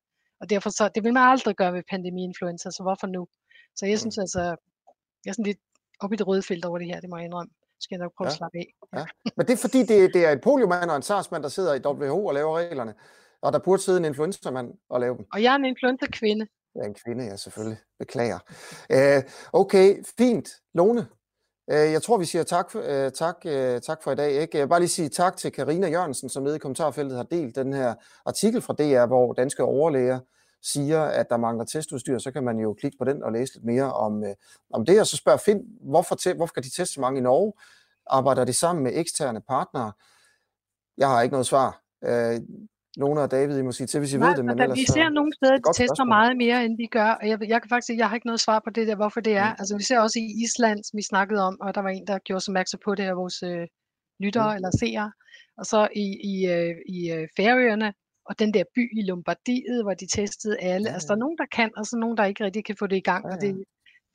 Og 0.42 0.50
derfor 0.50 0.70
så, 0.70 0.90
det 0.96 1.04
vil 1.04 1.14
man 1.14 1.30
aldrig 1.30 1.56
gøre 1.56 1.74
ved 1.74 1.84
pandemi-influenza, 1.90 2.70
så 2.72 2.84
hvorfor 2.84 3.08
nu? 3.08 3.28
Så 3.76 3.86
jeg 3.86 4.00
synes 4.00 4.18
altså, 4.18 4.42
jeg 5.26 5.30
er 5.32 5.34
sådan 5.34 5.46
lidt 5.46 5.62
op 6.00 6.14
i 6.14 6.16
det 6.16 6.28
røde 6.28 6.44
felt 6.44 6.66
over 6.66 6.78
det 6.78 6.88
her, 6.88 7.00
det 7.02 7.10
må 7.10 7.18
jeg 7.18 7.26
indrømme. 7.26 7.52
Skal 7.84 7.96
jeg 7.96 8.04
nok 8.04 8.12
prøve 8.18 8.28
Ja. 8.28 8.32
at 8.32 8.38
slappe 8.38 8.58
af. 8.58 9.06
Men 9.38 9.48
det 9.48 9.54
er 9.54 9.58
fordi, 9.58 9.80
det, 9.84 10.14
det 10.14 10.26
er 10.26 10.32
en 10.32 10.40
poliomand 10.44 10.90
og 10.90 10.96
en 10.96 11.02
SARS-mand, 11.02 11.44
der 11.44 11.50
sidder 11.50 11.74
i 11.74 11.80
WHO 11.86 12.26
og 12.26 12.34
laver 12.34 12.58
reglerne. 12.58 12.94
Og 13.42 13.54
der 13.54 13.60
burde 13.60 13.82
sidde 13.82 13.98
en 14.00 14.06
influenza-mand 14.06 14.74
og 14.90 15.00
lave 15.00 15.18
dem. 15.18 15.26
Og 15.34 15.44
jeg 15.44 15.52
er 15.52 15.56
en 15.56 15.66
influenza-kvinde. 15.66 16.48
Ja, 16.76 16.82
en 16.88 16.96
kvinde, 17.06 17.26
ja, 17.26 17.36
selvfølgelig. 17.36 17.78
Beklager. 18.00 18.40
Uh, 18.94 19.24
okay, 19.62 20.04
fint. 20.18 20.50
Lone, 20.74 21.08
uh, 21.68 21.76
jeg 21.76 22.02
tror, 22.02 22.18
vi 22.18 22.26
siger 22.26 22.44
tak, 22.44 22.76
uh, 22.76 22.82
tak, 23.16 23.36
uh, 23.46 23.80
tak 23.80 24.04
for 24.04 24.12
i 24.12 24.16
dag. 24.16 24.32
Ikke? 24.32 24.58
Jeg 24.58 24.62
vil 24.66 24.70
bare 24.70 24.80
lige 24.80 24.90
sige 24.90 25.10
tak 25.10 25.38
til 25.38 25.52
Karina 25.52 25.88
Jørgensen, 25.90 26.30
som 26.30 26.44
nede 26.44 26.56
i 26.56 26.60
kommentarfeltet 26.60 27.18
har 27.18 27.24
delt 27.24 27.56
den 27.56 27.74
her 27.74 27.94
artikel 28.26 28.62
fra 28.62 28.74
DR, 28.74 29.06
hvor 29.06 29.34
danske 29.34 29.64
overlæger 29.64 30.20
siger, 30.64 31.02
at 31.02 31.30
der 31.30 31.38
mangler 31.38 31.66
testudstyr, 31.66 32.18
så 32.18 32.32
kan 32.32 32.44
man 32.44 32.60
jo 32.60 32.74
klikke 32.74 32.98
på 32.98 33.06
den 33.06 33.24
og 33.24 33.32
læse 33.32 33.54
lidt 33.54 33.66
mere 33.66 33.94
om, 33.94 34.14
uh, 34.18 34.30
om 34.74 34.86
det. 34.86 35.00
Og 35.00 35.08
så 35.08 35.18
spørger 35.18 35.38
Finn, 35.46 35.62
hvorfor, 35.82 36.16
te- 36.16 36.34
hvorfor 36.34 36.54
kan 36.54 36.64
de 36.64 36.70
teste 36.70 36.94
så 36.94 37.02
mange 37.02 37.20
i 37.20 37.22
Norge? 37.24 37.54
Arbejder 38.08 38.46
de 38.46 38.54
sammen 38.54 38.84
med 38.84 38.92
eksterne 38.96 39.42
partnere? 39.42 39.92
Jeg 40.98 41.08
har 41.08 41.22
ikke 41.22 41.34
noget 41.34 41.48
svar. 41.48 41.82
Uh, 42.08 42.38
Lone 42.98 43.22
og 43.22 43.32
David, 43.32 43.58
I 43.58 43.62
må 43.62 43.72
sige 43.72 43.88
til, 43.88 44.00
hvis 44.00 44.14
I 44.14 44.18
Nej, 44.18 44.30
ved 44.30 44.36
det, 44.38 44.46
men 44.46 44.60
ellers 44.60 44.78
vi 44.78 44.86
så... 44.86 44.94
ser 44.94 45.10
nogle 45.10 45.34
steder, 45.34 45.58
de 45.58 45.62
tester 45.68 45.86
spørgsmål. 45.86 46.08
meget 46.08 46.38
mere, 46.38 46.66
end 46.66 46.78
vi 46.78 46.86
gør, 46.86 47.10
og 47.22 47.30
jeg, 47.30 47.38
jeg 47.48 47.62
kan 47.62 47.70
faktisk 47.70 47.86
sige, 47.86 47.98
jeg 47.98 48.10
har 48.10 48.16
ikke 48.16 48.28
noget 48.28 48.40
svar 48.40 48.60
på 48.66 48.70
det 48.70 48.88
der, 48.88 48.96
hvorfor 48.96 49.20
det 49.22 49.34
er. 49.36 49.50
Mm. 49.50 49.56
Altså, 49.60 49.78
vi 49.78 49.84
ser 49.84 50.00
også 50.00 50.20
i 50.20 50.28
Island, 50.44 50.84
som 50.84 50.98
vi 50.98 51.02
snakkede 51.02 51.42
om, 51.44 51.58
og 51.62 51.76
der 51.76 51.82
var 51.82 51.90
en, 51.90 52.08
der 52.08 52.20
gjorde 52.20 52.42
sig 52.44 52.52
opmærksom 52.52 52.80
på 52.86 52.96
det 52.96 53.04
af 53.04 53.16
vores 53.16 53.44
øh, 53.44 53.68
lyttere 54.20 54.50
Mm. 54.52 54.56
eller 54.56 54.72
seere, 54.80 55.12
og 55.58 55.66
så 55.66 55.88
i, 55.96 56.08
i, 56.32 56.36
øh, 56.56 56.76
i 56.90 57.12
øh, 57.12 57.28
Færøerne, 57.38 57.94
og 58.26 58.40
den 58.40 58.54
der 58.54 58.64
by 58.76 59.00
i 59.00 59.02
Lombardiet, 59.06 59.84
hvor 59.84 59.94
de 59.94 60.08
testede 60.08 60.60
alle. 60.60 60.88
Ja, 60.90 60.94
Altså, 60.94 61.08
der 61.08 61.14
er 61.14 61.18
nogen, 61.20 61.38
der 61.38 61.46
kan, 61.52 61.70
og 61.78 61.86
så 61.86 61.98
nogen, 61.98 62.18
der 62.18 62.26
ikke 62.26 62.44
rigtig 62.44 62.66
kan 62.66 62.76
få 62.80 62.88
det 62.88 62.96
i 62.96 63.00
gang, 63.00 63.26
Ja, 63.28 63.36
og 63.36 63.42
det, 63.42 63.64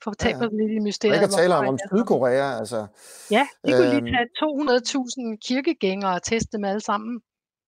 fortabe 0.05 0.39
ja, 0.39 0.45
ja. 0.45 0.57
lidt 0.61 0.73
i 0.73 0.77
Og 0.77 0.83
mysteriet. 0.83 1.15
ikke 1.15 1.25
at 1.25 1.31
tale 1.31 1.55
om, 1.55 1.67
om 1.67 1.75
er. 1.75 1.79
Sydkorea, 1.93 2.59
altså. 2.59 2.87
Ja, 3.31 3.47
de 3.67 3.73
kunne 3.73 3.89
lige 3.89 3.97
Øhm. 3.97 4.07
tage 4.07 4.29
200.000 4.39 5.37
kirkegængere 5.49 6.15
og 6.15 6.23
teste 6.23 6.57
dem 6.57 6.65
alle 6.65 6.81
sammen 6.81 7.21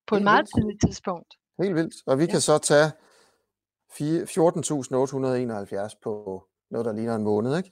på 0.06 0.16
et 0.16 0.22
meget 0.22 0.38
vildt. 0.42 0.54
tidligt 0.56 0.80
tidspunkt. 0.86 1.28
Helt 1.62 1.74
vildt. 1.74 1.94
Og 2.06 2.18
vi 2.18 2.24
Ja. 2.24 2.30
kan 2.30 2.40
så 2.40 2.58
tage 2.58 2.90
fire- 3.98 4.26
14.871 4.26 5.94
på 6.02 6.44
noget, 6.70 6.84
der 6.84 6.92
ligner 6.92 7.14
en 7.14 7.22
måned, 7.22 7.56
ikke? 7.56 7.70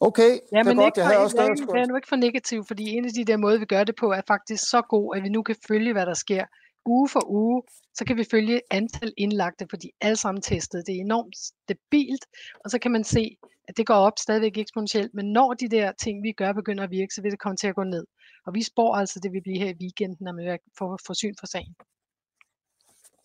Okay, 0.00 0.22
Ja, 0.22 0.34
det 0.34 0.40
er 0.52 0.64
men 0.64 0.76
godt. 0.76 0.86
ikke 0.86 1.00
Jeg 1.00 1.04
for, 1.06 1.12
havde 1.12 1.24
også 1.24 1.36
skål. 1.62 1.76
vær 1.78 1.86
nu 1.86 1.96
ikke 1.96 2.08
for 2.08 2.16
negativ, 2.16 2.64
fordi 2.66 2.84
en 2.96 3.04
af 3.04 3.10
de 3.12 3.24
der 3.24 3.36
måder, 3.36 3.58
vi 3.58 3.64
gør 3.64 3.84
det 3.84 3.96
på, 3.96 4.10
er 4.12 4.20
faktisk 4.26 4.70
så 4.70 4.82
god, 4.88 5.16
at 5.16 5.22
vi 5.22 5.28
nu 5.28 5.42
kan 5.42 5.56
følge, 5.68 5.92
hvad 5.92 6.06
der 6.06 6.14
sker. 6.14 6.44
Uge 6.86 7.08
for 7.08 7.30
uge, 7.30 7.62
så 7.94 8.04
kan 8.04 8.16
vi 8.16 8.24
følge 8.24 8.60
antal 8.70 9.12
indlagte, 9.16 9.66
for 9.70 9.76
de 9.76 9.86
er 9.86 10.06
alle 10.06 10.16
sammen 10.16 10.42
testet. 10.42 10.86
Det 10.86 10.96
er 10.96 11.00
enormt 11.00 11.36
stabilt, 11.36 12.26
og 12.64 12.70
så 12.70 12.78
kan 12.78 12.90
man 12.90 13.04
se, 13.04 13.36
at 13.68 13.76
det 13.76 13.86
går 13.86 13.94
op 13.94 14.18
stadigvæk 14.18 14.58
eksponentielt, 14.58 15.14
men 15.14 15.32
når 15.32 15.54
de 15.54 15.68
der 15.68 15.92
ting, 15.92 16.22
vi 16.22 16.32
gør, 16.32 16.52
begynder 16.52 16.84
at 16.84 16.90
virke, 16.90 17.14
så 17.14 17.22
vil 17.22 17.30
det 17.30 17.40
komme 17.40 17.56
til 17.56 17.66
at 17.66 17.74
gå 17.74 17.84
ned. 17.84 18.06
Og 18.46 18.54
vi 18.54 18.62
spår 18.62 18.94
altså, 18.94 19.20
det 19.20 19.32
vil 19.32 19.42
blive 19.42 19.58
her 19.58 19.68
i 19.68 19.76
weekenden, 19.80 20.24
når 20.24 20.32
man 20.32 20.58
får 20.78 20.98
forsyn 21.06 21.34
for 21.40 21.46
sagen. 21.46 21.74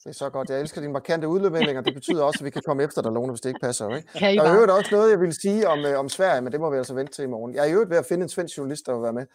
Det 0.04 0.10
er 0.10 0.14
så 0.14 0.30
godt. 0.30 0.50
Jeg 0.50 0.60
elsker 0.60 0.82
dine 0.82 0.94
markante 0.94 1.28
udmeldinger. 1.28 1.82
Det 1.82 1.94
betyder 1.94 2.24
også, 2.24 2.40
at 2.40 2.46
vi 2.46 2.50
kan 2.50 2.62
komme 2.66 2.84
efter 2.84 3.02
dig, 3.02 3.12
Lone, 3.12 3.32
hvis 3.32 3.42
det 3.42 3.50
ikke 3.50 3.60
passer. 3.60 3.96
Ikke? 3.96 4.08
Kan 4.16 4.34
I 4.34 4.36
Der 4.36 4.44
er 4.44 4.54
øvrigt 4.54 4.72
også 4.72 4.96
noget, 4.96 5.12
jeg 5.12 5.20
vil 5.20 5.34
sige 5.34 5.68
om, 5.68 5.80
øh, 5.86 6.00
om 6.00 6.10
Sverige, 6.10 6.42
men 6.42 6.52
det 6.52 6.60
må 6.60 6.70
vi 6.70 6.78
altså 6.78 6.94
vente 6.94 7.14
til 7.14 7.24
i 7.24 7.28
morgen. 7.28 7.56
Jeg 7.56 7.62
er 7.62 7.66
i 7.66 7.72
øvrigt 7.72 7.90
ved 7.90 7.98
at 7.98 8.06
finde 8.06 8.24
en 8.24 8.30
svensk 8.30 8.58
journalist, 8.58 8.86
der 8.86 8.94
vil 8.94 9.04
være 9.04 9.14
med 9.14 9.26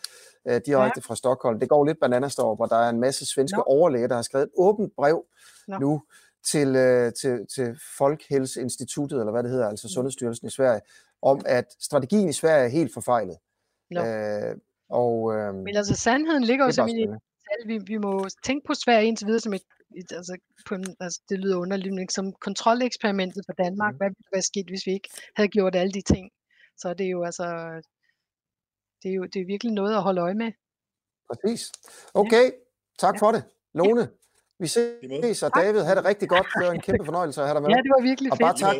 øh, 0.48 0.60
direkte 0.66 1.02
fra 1.02 1.16
Stockholm. 1.16 1.60
Det 1.60 1.68
går 1.68 1.84
lidt 1.84 2.00
bananas 2.00 2.34
derovre, 2.34 2.54
hvor 2.54 2.66
der 2.66 2.76
er 2.76 2.90
en 2.90 3.00
masse 3.00 3.26
svenske 3.26 3.56
Nå. 3.56 3.62
overlæger, 3.62 4.08
der 4.08 4.14
har 4.14 4.22
skrevet 4.22 4.44
et 4.44 4.52
åbent 4.56 4.92
brev 4.96 5.24
Nå. 5.68 5.78
nu 5.78 6.02
til, 6.46 6.76
øh, 6.76 7.12
til, 7.12 7.46
til 7.54 7.76
Folkhälsoinstituttet, 7.98 9.18
eller 9.20 9.30
hvad 9.30 9.42
det 9.42 9.50
hedder, 9.50 9.68
altså 9.68 9.88
Sundhedsstyrelsen 9.88 10.46
i 10.46 10.50
Sverige, 10.50 10.80
om 11.22 11.40
at 11.46 11.64
strategien 11.80 12.28
i 12.28 12.32
Sverige 12.32 12.64
er 12.64 12.68
helt 12.68 12.94
forfejlet. 12.94 13.36
Nå. 13.90 14.04
Øh, 14.04 14.56
og 14.90 15.34
øh, 15.34 15.54
Men 15.54 15.76
altså, 15.76 15.94
sandheden 15.94 16.44
ligger 16.44 16.64
jo 16.64 16.72
simpelthen 16.72 17.14
i. 17.14 17.16
Vi, 17.66 17.78
vi 17.78 17.98
må 17.98 18.26
tænke 18.44 18.66
på 18.66 18.74
Sverige 18.74 19.06
indtil 19.06 19.26
videre 19.26 19.40
som 19.40 19.52
et 19.52 19.62
altså, 20.11 20.36
på 20.68 20.74
en, 20.74 20.84
altså, 21.01 21.20
det 21.28 21.38
lyder 21.38 21.57
underligt, 21.57 21.95
men 21.95 22.09
som 22.09 22.32
kontroleksperimentet 22.32 23.42
for 23.49 23.53
Danmark. 23.64 23.92
Mhm. 23.92 23.99
Hvad 23.99 24.09
ville 24.09 24.32
være 24.32 24.42
sket, 24.53 24.66
hvis 24.68 24.86
vi 24.86 24.92
ikke 24.92 25.09
havde 25.36 25.49
gjort 25.49 25.74
alle 25.76 25.92
de 25.92 26.03
ting? 26.03 26.30
Så 26.78 26.95
det 26.95 27.07
er 27.07 27.11
jo 27.11 27.24
altså, 27.24 27.47
det 29.03 29.09
er 29.11 29.14
jo 29.14 29.24
det 29.32 29.40
er 29.42 29.47
virkelig 29.47 29.72
noget 29.72 29.95
at 29.97 30.03
holde 30.03 30.20
øje 30.20 30.34
med. 30.34 30.53
Præcis. 31.30 31.72
Okay, 32.14 32.51
tak 32.99 33.14
Ja. 33.14 33.18
for 33.22 33.30
det. 33.32 33.42
Lone, 33.74 34.09
vi 34.59 34.66
I 35.05 35.09
måde. 35.09 35.22
ses, 35.22 35.42
og 35.42 35.51
David, 35.57 35.80
have 35.80 35.97
det 35.97 36.05
rigtig 36.05 36.28
godt. 36.28 36.47
Det 36.59 36.66
var 36.66 36.72
en 36.72 36.80
kæmpe 36.88 37.05
fornøjelse 37.05 37.40
at 37.40 37.47
have 37.47 37.55
dig 37.55 37.62
med. 37.62 37.70
Ja, 37.70 37.76
det 37.76 37.90
var 37.97 38.03
virkelig 38.03 38.32
Og 38.32 38.36
fedt. 38.38 38.47
bare 38.47 38.57
tak. 38.59 38.76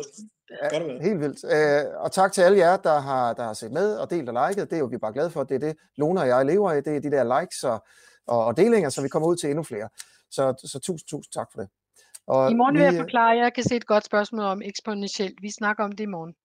Ja. 0.73 1.01
Helt 1.07 1.19
vildt. 1.19 1.39
Øh, 1.55 1.99
og 2.03 2.11
tak 2.11 2.31
til 2.33 2.41
alle 2.41 2.57
jer, 2.57 2.77
der 2.77 2.99
har, 2.99 3.33
der 3.33 3.43
har 3.43 3.53
set 3.53 3.71
med 3.71 3.97
og 3.97 4.09
delt 4.09 4.29
og 4.29 4.47
liket. 4.49 4.69
Det 4.69 4.75
er 4.75 4.79
jo 4.79 4.85
vi 4.85 4.95
er 4.95 4.99
bare 4.99 5.13
glade 5.13 5.29
for. 5.29 5.43
Det 5.43 5.55
er 5.55 5.59
det, 5.59 5.77
Lone 5.97 6.19
og 6.21 6.27
jeg 6.27 6.45
lever 6.45 6.71
af. 6.71 6.83
Det 6.83 6.95
er 6.95 6.99
de 6.99 7.11
der 7.11 7.39
likes 7.41 7.63
og, 7.63 7.85
og, 8.27 8.45
og 8.45 8.57
delinger, 8.57 8.89
så 8.89 9.01
vi 9.01 9.07
kommer 9.09 9.27
ud 9.27 9.35
til 9.35 9.49
endnu 9.49 9.63
flere. 9.63 9.89
Så, 10.31 10.53
så 10.65 10.79
tusind, 10.79 11.07
tusind 11.07 11.31
tak 11.31 11.47
for 11.51 11.61
det. 11.61 11.69
Og 12.27 12.51
I 12.51 12.53
morgen 12.53 12.75
vil 12.75 12.81
vi, 12.81 12.85
jeg 12.85 12.97
forklare, 12.97 13.37
jeg 13.37 13.53
kan 13.53 13.63
se 13.63 13.75
et 13.75 13.85
godt 13.85 14.05
spørgsmål 14.05 14.45
om 14.45 14.61
eksponentielt. 14.61 15.41
Vi 15.41 15.51
snakker 15.51 15.83
om 15.83 15.91
det 15.91 16.03
i 16.03 16.13
morgen. 16.15 16.35